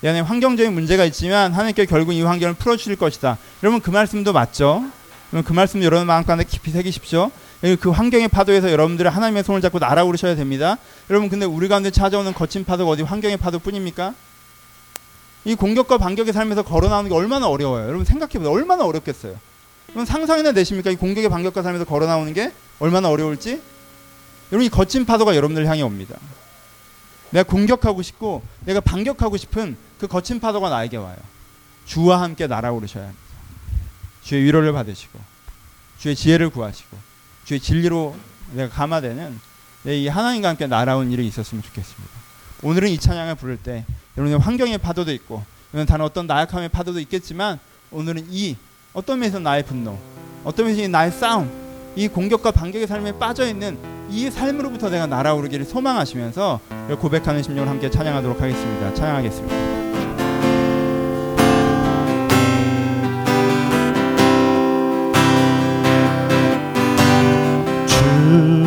내 0.00 0.08
안에 0.08 0.20
환경적인 0.20 0.72
문제가 0.72 1.04
있지만 1.06 1.52
하나님께 1.52 1.86
결국 1.86 2.12
이 2.12 2.22
환경을 2.22 2.54
풀어주실 2.54 2.96
것이다. 2.96 3.38
여러분 3.62 3.80
그 3.80 3.90
말씀도 3.90 4.32
맞죠? 4.32 4.84
그럼 5.30 5.44
그 5.44 5.52
말씀 5.52 5.82
여러분 5.82 6.06
마음 6.06 6.24
가운데 6.24 6.44
깊이 6.44 6.72
새기십시오. 6.72 7.30
그 7.80 7.90
환경의 7.90 8.26
파도에서 8.26 8.72
여러분들이 8.72 9.08
하나님의 9.08 9.44
손을 9.44 9.60
잡고 9.60 9.78
날아오르셔야 9.78 10.34
됩니다. 10.34 10.76
여러분 11.08 11.28
근데 11.28 11.46
우리 11.46 11.68
가운데 11.68 11.92
찾아오는 11.92 12.34
거친 12.34 12.64
파도가 12.64 12.90
어디 12.90 13.02
환경의 13.02 13.36
파도뿐입니까? 13.36 14.14
이 15.44 15.54
공격과 15.54 15.98
반격의 15.98 16.32
삶에서 16.32 16.62
걸어 16.62 16.88
나오는 16.88 17.08
게 17.08 17.14
얼마나 17.14 17.46
어려워요. 17.46 17.86
여러분 17.86 18.04
생각해 18.04 18.32
보세요. 18.32 18.50
얼마나 18.50 18.84
어렵겠어요. 18.84 19.36
여러분 19.90 20.04
상상이나 20.04 20.50
내십니까? 20.50 20.90
이 20.90 20.96
공격의 20.96 21.30
반격과 21.30 21.62
삶에서 21.62 21.84
걸어 21.84 22.06
나오는 22.06 22.32
게 22.34 22.52
얼마나 22.80 23.08
어려울지? 23.08 23.60
여러분 24.52 24.66
이 24.66 24.68
거친 24.68 25.06
파도가 25.06 25.34
여러분들 25.34 25.66
향해 25.66 25.80
옵니다. 25.80 26.14
내가 27.30 27.42
공격하고 27.48 28.02
싶고 28.02 28.42
내가 28.66 28.80
반격하고 28.80 29.38
싶은 29.38 29.76
그 29.98 30.06
거친 30.06 30.40
파도가 30.40 30.68
나에게 30.68 30.98
와요. 30.98 31.16
주와 31.86 32.20
함께 32.20 32.46
날아오르셔야 32.46 33.04
합니다. 33.04 33.22
주의 34.22 34.44
위로를 34.44 34.72
받으시고 34.74 35.18
주의 35.98 36.14
지혜를 36.14 36.50
구하시고 36.50 36.96
주의 37.44 37.58
진리로 37.58 38.14
내가 38.52 38.72
감화되는 38.74 39.40
이 39.86 40.06
하나님과 40.06 40.50
함께 40.50 40.66
날아온 40.66 41.10
일이 41.10 41.26
있었으면 41.26 41.62
좋겠습니다. 41.62 42.12
오늘은 42.62 42.90
이 42.90 42.98
찬양을 42.98 43.36
부를 43.36 43.56
때 43.56 43.86
여러분의 44.18 44.38
환경의 44.38 44.78
파도도 44.78 45.12
있고 45.12 45.42
여러분 45.72 45.86
다른 45.86 46.04
어떤 46.04 46.26
나약함의 46.26 46.68
파도도 46.68 47.00
있겠지만 47.00 47.58
오늘은 47.90 48.26
이 48.30 48.56
어떤 48.92 49.18
면에서 49.18 49.38
나의 49.38 49.64
분노 49.64 49.98
어떤 50.44 50.66
면에서 50.66 50.86
나의 50.88 51.10
싸움 51.10 51.50
이 51.96 52.06
공격과 52.06 52.50
반격의 52.52 52.86
삶에 52.86 53.18
빠져 53.18 53.48
있는 53.48 53.91
이 54.10 54.30
삶으로부터 54.30 54.90
내가 54.90 55.06
날아오르기를 55.06 55.64
소망하시면서 55.64 56.60
고백하는 57.00 57.42
심령을 57.42 57.68
함께 57.68 57.90
찬양하도록 57.90 58.40
하겠습니다. 58.40 58.94
찬양하겠습니다. 58.94 59.82
거 68.32 68.61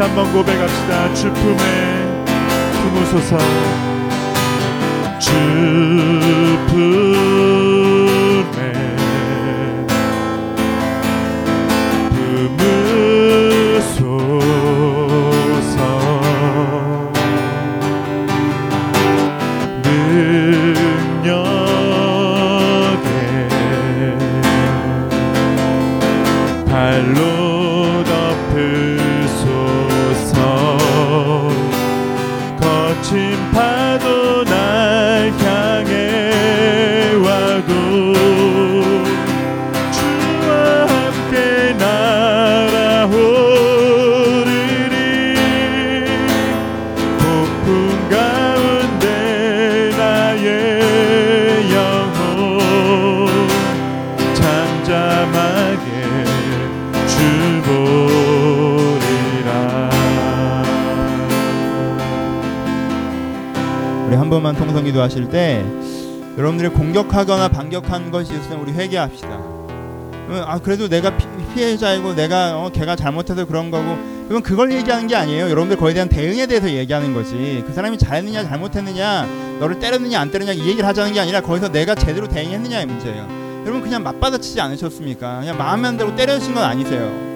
한번 0.00 0.32
고백합시다. 0.32 1.14
주 1.14 1.30
품에 1.32 2.24
품으소서. 2.82 3.38
주 5.18 5.30
품 6.68 7.69
기도하실 65.00 65.30
때 65.30 65.64
여러분들이 66.36 66.68
공격하거나 66.70 67.48
반격한 67.48 68.10
것이 68.10 68.34
있으면 68.34 68.60
우리 68.60 68.72
회개합시다. 68.72 69.28
어, 69.30 70.44
아 70.46 70.58
그래도 70.58 70.88
내가 70.88 71.16
피, 71.16 71.26
피해자이고 71.54 72.14
내가 72.14 72.58
어, 72.58 72.70
걔가 72.70 72.96
잘못해서 72.96 73.46
그런 73.46 73.70
거고 73.70 73.98
그건 74.28 74.42
그걸 74.42 74.72
얘기하는 74.72 75.06
게 75.08 75.16
아니에요. 75.16 75.50
여러분들 75.50 75.76
거에 75.76 75.92
대한 75.92 76.08
대응에 76.08 76.46
대해서 76.46 76.70
얘기하는 76.70 77.14
거지. 77.14 77.64
그 77.66 77.72
사람이 77.72 77.98
잘했느냐 77.98 78.44
잘못했느냐 78.44 79.26
너를 79.58 79.80
때렸느냐 79.80 80.20
안 80.20 80.30
때렸느냐 80.30 80.62
이 80.62 80.68
얘기를 80.68 80.86
하자는 80.86 81.12
게 81.12 81.20
아니라 81.20 81.40
거기서 81.40 81.72
내가 81.72 81.94
제대로 81.94 82.28
대응했느냐의 82.28 82.86
문제예요. 82.86 83.28
여러분 83.62 83.82
그냥 83.82 84.02
맞받아치지 84.02 84.60
않으셨습니까? 84.60 85.40
그냥 85.40 85.58
마음에 85.58 85.96
대로 85.96 86.14
때려주신 86.14 86.54
건 86.54 86.64
아니세요. 86.64 87.30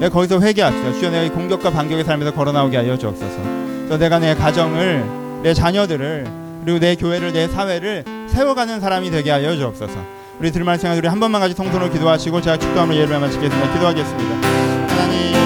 내가 0.00 0.12
거기서 0.12 0.40
회개합시다. 0.40 0.92
주여 0.94 1.10
내가 1.10 1.22
이 1.24 1.28
공격과 1.28 1.70
반격의 1.70 2.04
삶에서 2.04 2.32
걸어나오게 2.32 2.76
하여 2.76 2.96
주옵소서. 2.96 3.66
또 3.88 3.98
내가 3.98 4.18
내 4.18 4.34
가정을 4.34 5.25
내 5.46 5.54
자녀들을 5.54 6.26
그리고 6.64 6.80
내 6.80 6.96
교회를 6.96 7.32
내 7.32 7.46
사회를 7.46 8.02
세워가는 8.26 8.80
사람이 8.80 9.12
되게 9.12 9.30
하여 9.30 9.54
주옵소서. 9.54 9.94
우리 10.40 10.50
들말 10.50 10.76
생각 10.76 10.98
우리 10.98 11.06
한 11.06 11.20
번만 11.20 11.40
같이 11.40 11.54
통성으로 11.54 11.88
기도하시고 11.88 12.40
제가 12.40 12.56
축도함으로 12.58 12.98
예배를 12.98 13.20
마치겠습니다. 13.20 13.72
기도하겠습니다. 13.72 14.48
하나님 14.90 15.36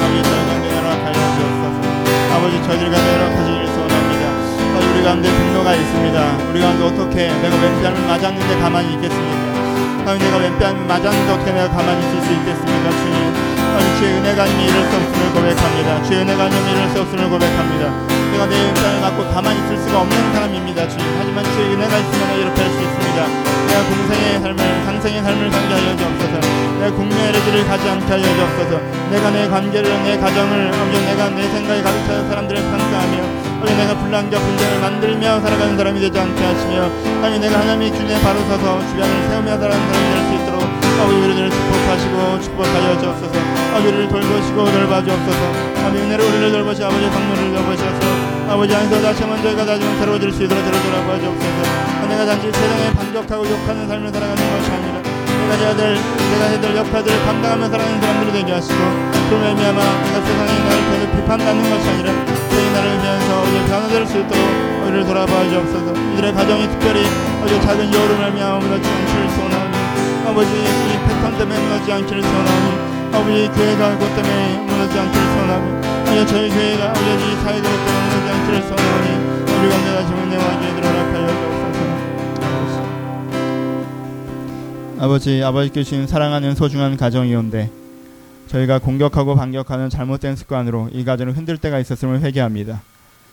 아버지 0.00 0.22
저희 0.24 0.48
가운데 0.48 0.64
내려가여 0.72 1.12
주옵소서. 1.12 1.76
아버지 2.32 2.56
저희들 2.64 2.88
가운데 2.88 3.04
내려가시기를 3.04 3.66
소원합니다. 3.68 4.24
아버지 4.64 4.88
우리 4.88 5.02
가운데 5.04 5.28
분노가 5.28 5.74
있습니다. 5.74 6.36
우리 6.48 6.60
가운데 6.62 6.84
어떻게 6.88 7.28
내가 7.28 7.54
왼뺨을 7.54 8.00
맞았는데 8.00 8.60
가만히 8.64 8.94
있겠습니까? 8.94 10.08
아버지 10.08 10.24
내가 10.24 10.36
왼뺨을 10.38 10.86
맞았는데 10.88 11.32
어떻게 11.34 11.52
내가 11.52 11.68
가만히 11.68 12.00
있을 12.00 12.22
수 12.24 12.32
있겠습니까 12.32 12.90
주님 12.96 13.16
아버지 13.60 13.98
주의 14.00 14.08
은혜가 14.08 14.42
아니면 14.42 14.64
이럴 14.64 14.88
수 14.88 14.96
없음을 14.96 15.32
고백합니다. 15.36 16.02
주의 16.02 16.20
은혜가 16.22 16.44
아니면 16.44 16.64
이럴 16.64 16.88
수 16.88 17.00
없음을 17.02 17.28
고백합니다. 17.28 18.13
내가 18.34 18.46
내 18.46 18.54
왼편을 18.66 19.00
맞고 19.00 19.30
가만히 19.32 19.58
있을 19.64 19.78
수가 19.78 20.00
없는 20.00 20.32
사람입니다. 20.34 20.88
주님. 20.88 21.06
하지만 21.18 21.44
주의 21.54 21.72
은혜가 21.74 21.94
있으면 21.98 22.38
이렇게 22.40 22.60
할 22.62 22.70
수 22.74 22.78
있습니다. 22.82 23.18
내가 23.68 23.80
공생의 23.88 24.40
삶을 24.42 24.58
상생의 24.84 25.22
삶을 25.22 25.50
살게 25.52 25.74
하여 25.74 25.96
주옵소서. 25.96 26.34
내가 26.80 26.90
국면의 26.96 27.32
길을 27.44 27.66
가지 27.66 27.88
않게 27.88 28.06
하여 28.06 28.22
주옵소서. 28.22 28.72
내가 29.10 29.30
내 29.30 29.48
관계를 29.48 30.02
내 30.02 30.18
가정을 30.18 30.72
아버지 30.74 31.00
내가 31.06 31.28
내 31.30 31.42
생각에 31.48 31.82
가득 31.82 32.06
차는 32.06 32.28
사람들을 32.28 32.62
평가하며 32.62 33.16
아버지 33.58 33.74
내가 33.76 33.94
불난과 33.98 34.38
분쟁을 34.38 34.80
만들며 34.80 35.40
살아가는 35.40 35.76
사람이 35.76 36.00
되지 36.00 36.18
않게 36.18 36.44
하시며 36.44 36.90
아버지 37.22 37.38
내가 37.40 37.60
하나님의 37.60 37.90
균에 37.92 38.20
바로 38.20 38.40
서서 38.50 38.80
주변을 38.88 39.28
세우며 39.30 39.58
살아가는 39.58 39.86
사람이 39.88 40.04
될 40.10 40.24
수 40.24 40.34
있도록 40.42 40.53
아버지 41.00 41.16
우리들을 41.18 41.50
축복하시고 41.50 42.40
축복하여 42.40 42.98
주옵소서. 42.98 43.34
아버지 43.72 43.88
우리를 43.88 44.08
돌보시고 44.08 44.64
돌봐주옵소서. 44.64 45.42
아버지 45.84 46.02
은혜로 46.02 46.24
우리를 46.24 46.52
돌보시 46.52 46.84
아버지 46.84 47.04
성령을 47.10 47.54
돌보셔서 47.54 48.00
아버지 48.48 48.74
안에서 48.74 49.02
다시 49.02 49.22
한번 49.22 49.42
저희가 49.42 49.64
다시금 49.64 49.98
새로워질 49.98 50.32
수 50.32 50.44
있도록 50.44 50.62
돌아보아 50.64 51.18
주옵소서. 51.18 51.84
내가 52.08 52.26
단지 52.26 52.46
세상에 52.52 52.92
반격하고 52.94 53.48
욕하는 53.48 53.88
삶을 53.88 54.12
살아가는 54.12 54.36
것이 54.36 54.70
아니라 54.70 55.02
내가 55.02 55.54
해야 55.56 55.76
될 55.76 55.94
내가 55.94 56.44
해야 56.46 56.60
될 56.60 56.76
역할들을 56.76 57.24
감당하며 57.24 57.68
살아가는 57.70 58.00
사람들이 58.00 58.32
되게 58.32 58.52
하시고 58.52 58.78
그로 59.28 59.40
말미암아 59.40 59.80
내가 59.82 60.20
세상에 60.20 60.52
나를 60.62 60.78
계속 60.90 61.16
비판받는 61.16 61.70
것이 61.70 61.88
아니라 61.88 62.12
세상이 62.50 62.70
나를 62.72 63.02
위하여서 63.02 63.42
우리 63.42 63.54
변화될 63.66 64.06
수 64.06 64.18
있도록 64.20 64.44
우리를 64.84 65.04
돌아봐 65.06 65.48
주옵소서. 65.48 65.92
이들의 66.12 66.34
가정이 66.34 66.68
특별히 66.68 67.06
어제 67.42 67.60
작은 67.60 67.92
여울을 67.92 68.18
말미암아 68.18 68.56
않기를 68.56 69.30
소원하오니 69.34 69.53
아버지 70.26 70.50
이 70.50 70.62
패턴 71.06 71.36
때문에 71.38 71.60
무너지지 71.60 71.92
않기를 71.92 72.22
소원하오니 72.22 72.68
아버지 73.14 73.48
교회가 73.48 73.98
그것 73.98 74.16
때문에 74.16 74.56
무너지지 74.64 74.98
않기를 74.98 75.26
소원하고 75.26 75.64
아버지 75.84 76.26
저희 76.26 76.48
교회가 76.48 76.90
아버지 76.90 77.10
이 77.10 77.36
그것 77.36 77.62
때문에 77.62 78.04
무너지지 78.08 78.30
않기를 78.32 78.62
소원하오니 78.62 79.08
우리 79.44 79.68
가운데 79.68 79.88
다시 79.94 80.12
은혜와 80.12 80.44
주의들을 80.60 80.84
허락하여 80.88 81.26
주옵소서. 82.34 82.76
아버지 85.00 85.42
아버지께 85.42 85.82
주신 85.82 86.06
사랑하는 86.06 86.54
소중한 86.54 86.96
가정이온데 86.96 87.70
저희가 88.48 88.78
공격하고 88.78 89.34
반격하는 89.36 89.90
잘못된 89.90 90.36
습관으로 90.36 90.88
이 90.92 91.04
가정을 91.04 91.36
흔들 91.36 91.58
때가 91.58 91.78
있었음을 91.80 92.20
회개합니다. 92.20 92.80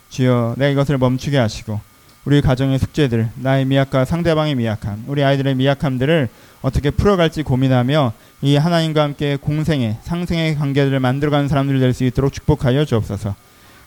주여 0.10 0.56
내가 0.58 0.72
이것을 0.72 0.98
멈추게 0.98 1.38
하시고 1.38 1.80
우리 2.24 2.40
가정의 2.40 2.78
숙제들 2.78 3.30
나의 3.36 3.66
미약과 3.66 4.06
상대방의 4.06 4.54
미약함 4.54 5.06
우리 5.08 5.24
아이들의 5.24 5.56
미약함들을 5.56 6.30
어떻게 6.62 6.92
풀어갈지 6.92 7.42
고민하며 7.42 8.14
이 8.44 8.56
하나님과 8.58 9.02
함께 9.02 9.38
공생의 9.38 9.98
상생의 10.04 10.56
관계들을 10.56 11.00
만들어가는 11.00 11.48
사람들 11.48 11.80
될수 11.80 12.04
있도록 12.04 12.32
축복하여 12.32 12.86
주옵소서. 12.86 13.34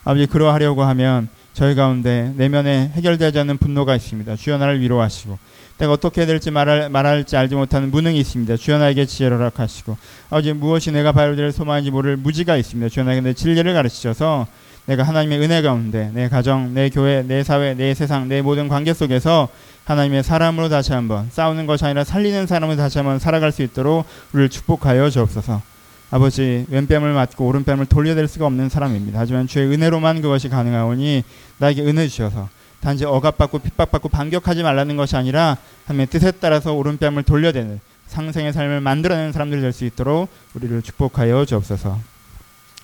아버지 0.03 0.25
그러하려고 0.25 0.83
하면 0.83 1.29
저희 1.53 1.75
가운데 1.75 2.33
내면에 2.35 2.91
해결되지 2.95 3.39
않는 3.39 3.57
분노가 3.57 3.95
있습니다. 3.95 4.35
주여 4.35 4.57
나를 4.57 4.81
위로하시고 4.81 5.39
내가 5.77 5.93
어떻게 5.93 6.25
될지 6.25 6.51
말할, 6.51 6.89
말할지 6.89 7.37
알지 7.37 7.55
못하는 7.55 7.89
무능이 7.89 8.19
있습니다. 8.19 8.57
주여 8.57 8.79
나에게 8.79 9.05
지혜를 9.05 9.37
허락하시고 9.37 9.97
아버지 10.29 10.51
무엇이 10.51 10.91
내가 10.91 11.13
바로 11.13 11.37
될 11.37 11.53
소망인지 11.53 11.91
모를 11.91 12.17
무지가 12.17 12.57
있습니다. 12.57 12.89
주여 12.89 13.05
나에게 13.05 13.21
내 13.21 13.33
진리를 13.33 13.73
가르치셔서 13.73 14.47
내가 14.85 15.03
하나님의 15.03 15.39
은혜 15.39 15.61
가운데 15.61 16.11
내 16.13 16.29
가정, 16.29 16.73
내 16.73 16.89
교회, 16.89 17.23
내 17.23 17.43
사회, 17.43 17.73
내 17.73 17.93
세상, 17.93 18.27
내 18.27 18.41
모든 18.41 18.67
관계 18.67 18.93
속에서 18.93 19.49
하나님의 19.85 20.23
사람으로 20.23 20.69
다시 20.69 20.93
한번 20.93 21.27
싸우는 21.31 21.65
것이 21.65 21.85
아니라 21.85 22.03
살리는 22.03 22.47
사람으로 22.47 22.77
다시 22.77 22.97
한번 22.97 23.19
살아갈 23.19 23.51
수 23.51 23.61
있도록 23.63 24.05
우리를 24.33 24.49
축복하여 24.49 25.09
주옵소서. 25.09 25.61
아버지 26.11 26.65
왼뺨을 26.69 27.13
맞고 27.13 27.45
오른뺨을 27.47 27.87
돌려댈 27.87 28.27
수가 28.27 28.45
없는 28.45 28.69
사람입니다. 28.69 29.19
하지만 29.19 29.47
주의 29.47 29.65
은혜로만 29.67 30.21
그것이 30.21 30.49
가능하오니 30.49 31.23
나에게 31.57 31.81
은혜 31.81 32.07
주셔서 32.07 32.47
단지 32.79 33.05
억압받고 33.05 33.59
핍박받고 33.59 34.09
반격하지 34.09 34.61
말라는 34.61 34.95
것이 34.97 35.15
아니라 35.15 35.57
하나님의 35.85 36.07
뜻에 36.07 36.31
따라서 36.31 36.73
오른뺨을 36.73 37.23
돌려대는 37.23 37.79
상생의 38.07 38.53
삶을 38.53 38.81
만들어내는 38.81 39.31
사람들이 39.31 39.61
될 39.61 39.73
수 39.73 39.83
있도록 39.85 40.29
우리를 40.53 40.79
축복하여 40.83 41.45
주옵소서. 41.45 41.99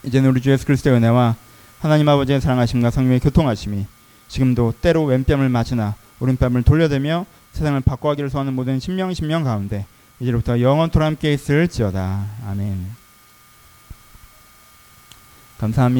이제는 0.04 0.30
우리 0.32 0.42
주 0.42 0.50
예수 0.50 0.66
그리스도의 0.66 0.98
은혜와 0.98 1.36
하나님 1.82 2.08
아버지의 2.08 2.40
사랑하심과 2.42 2.92
성령의 2.92 3.20
교통하심이 3.22 3.88
지금도 4.28 4.76
때로 4.82 5.04
왼뺨을 5.06 5.50
맞으나 5.50 5.96
오른뺨을 6.20 6.62
돌려대며 6.62 7.26
세상을 7.54 7.82
바꿔가기를 7.82 8.30
소하는 8.30 8.54
모든 8.54 8.80
심령 8.80 9.12
심령 9.16 9.44
가운데 9.44 9.88
이제부터 10.20 10.62
영원토록 10.62 11.04
함께 11.04 11.34
있을지어다. 11.34 12.28
아멘. 12.48 12.86
감사합니다. 15.58 16.00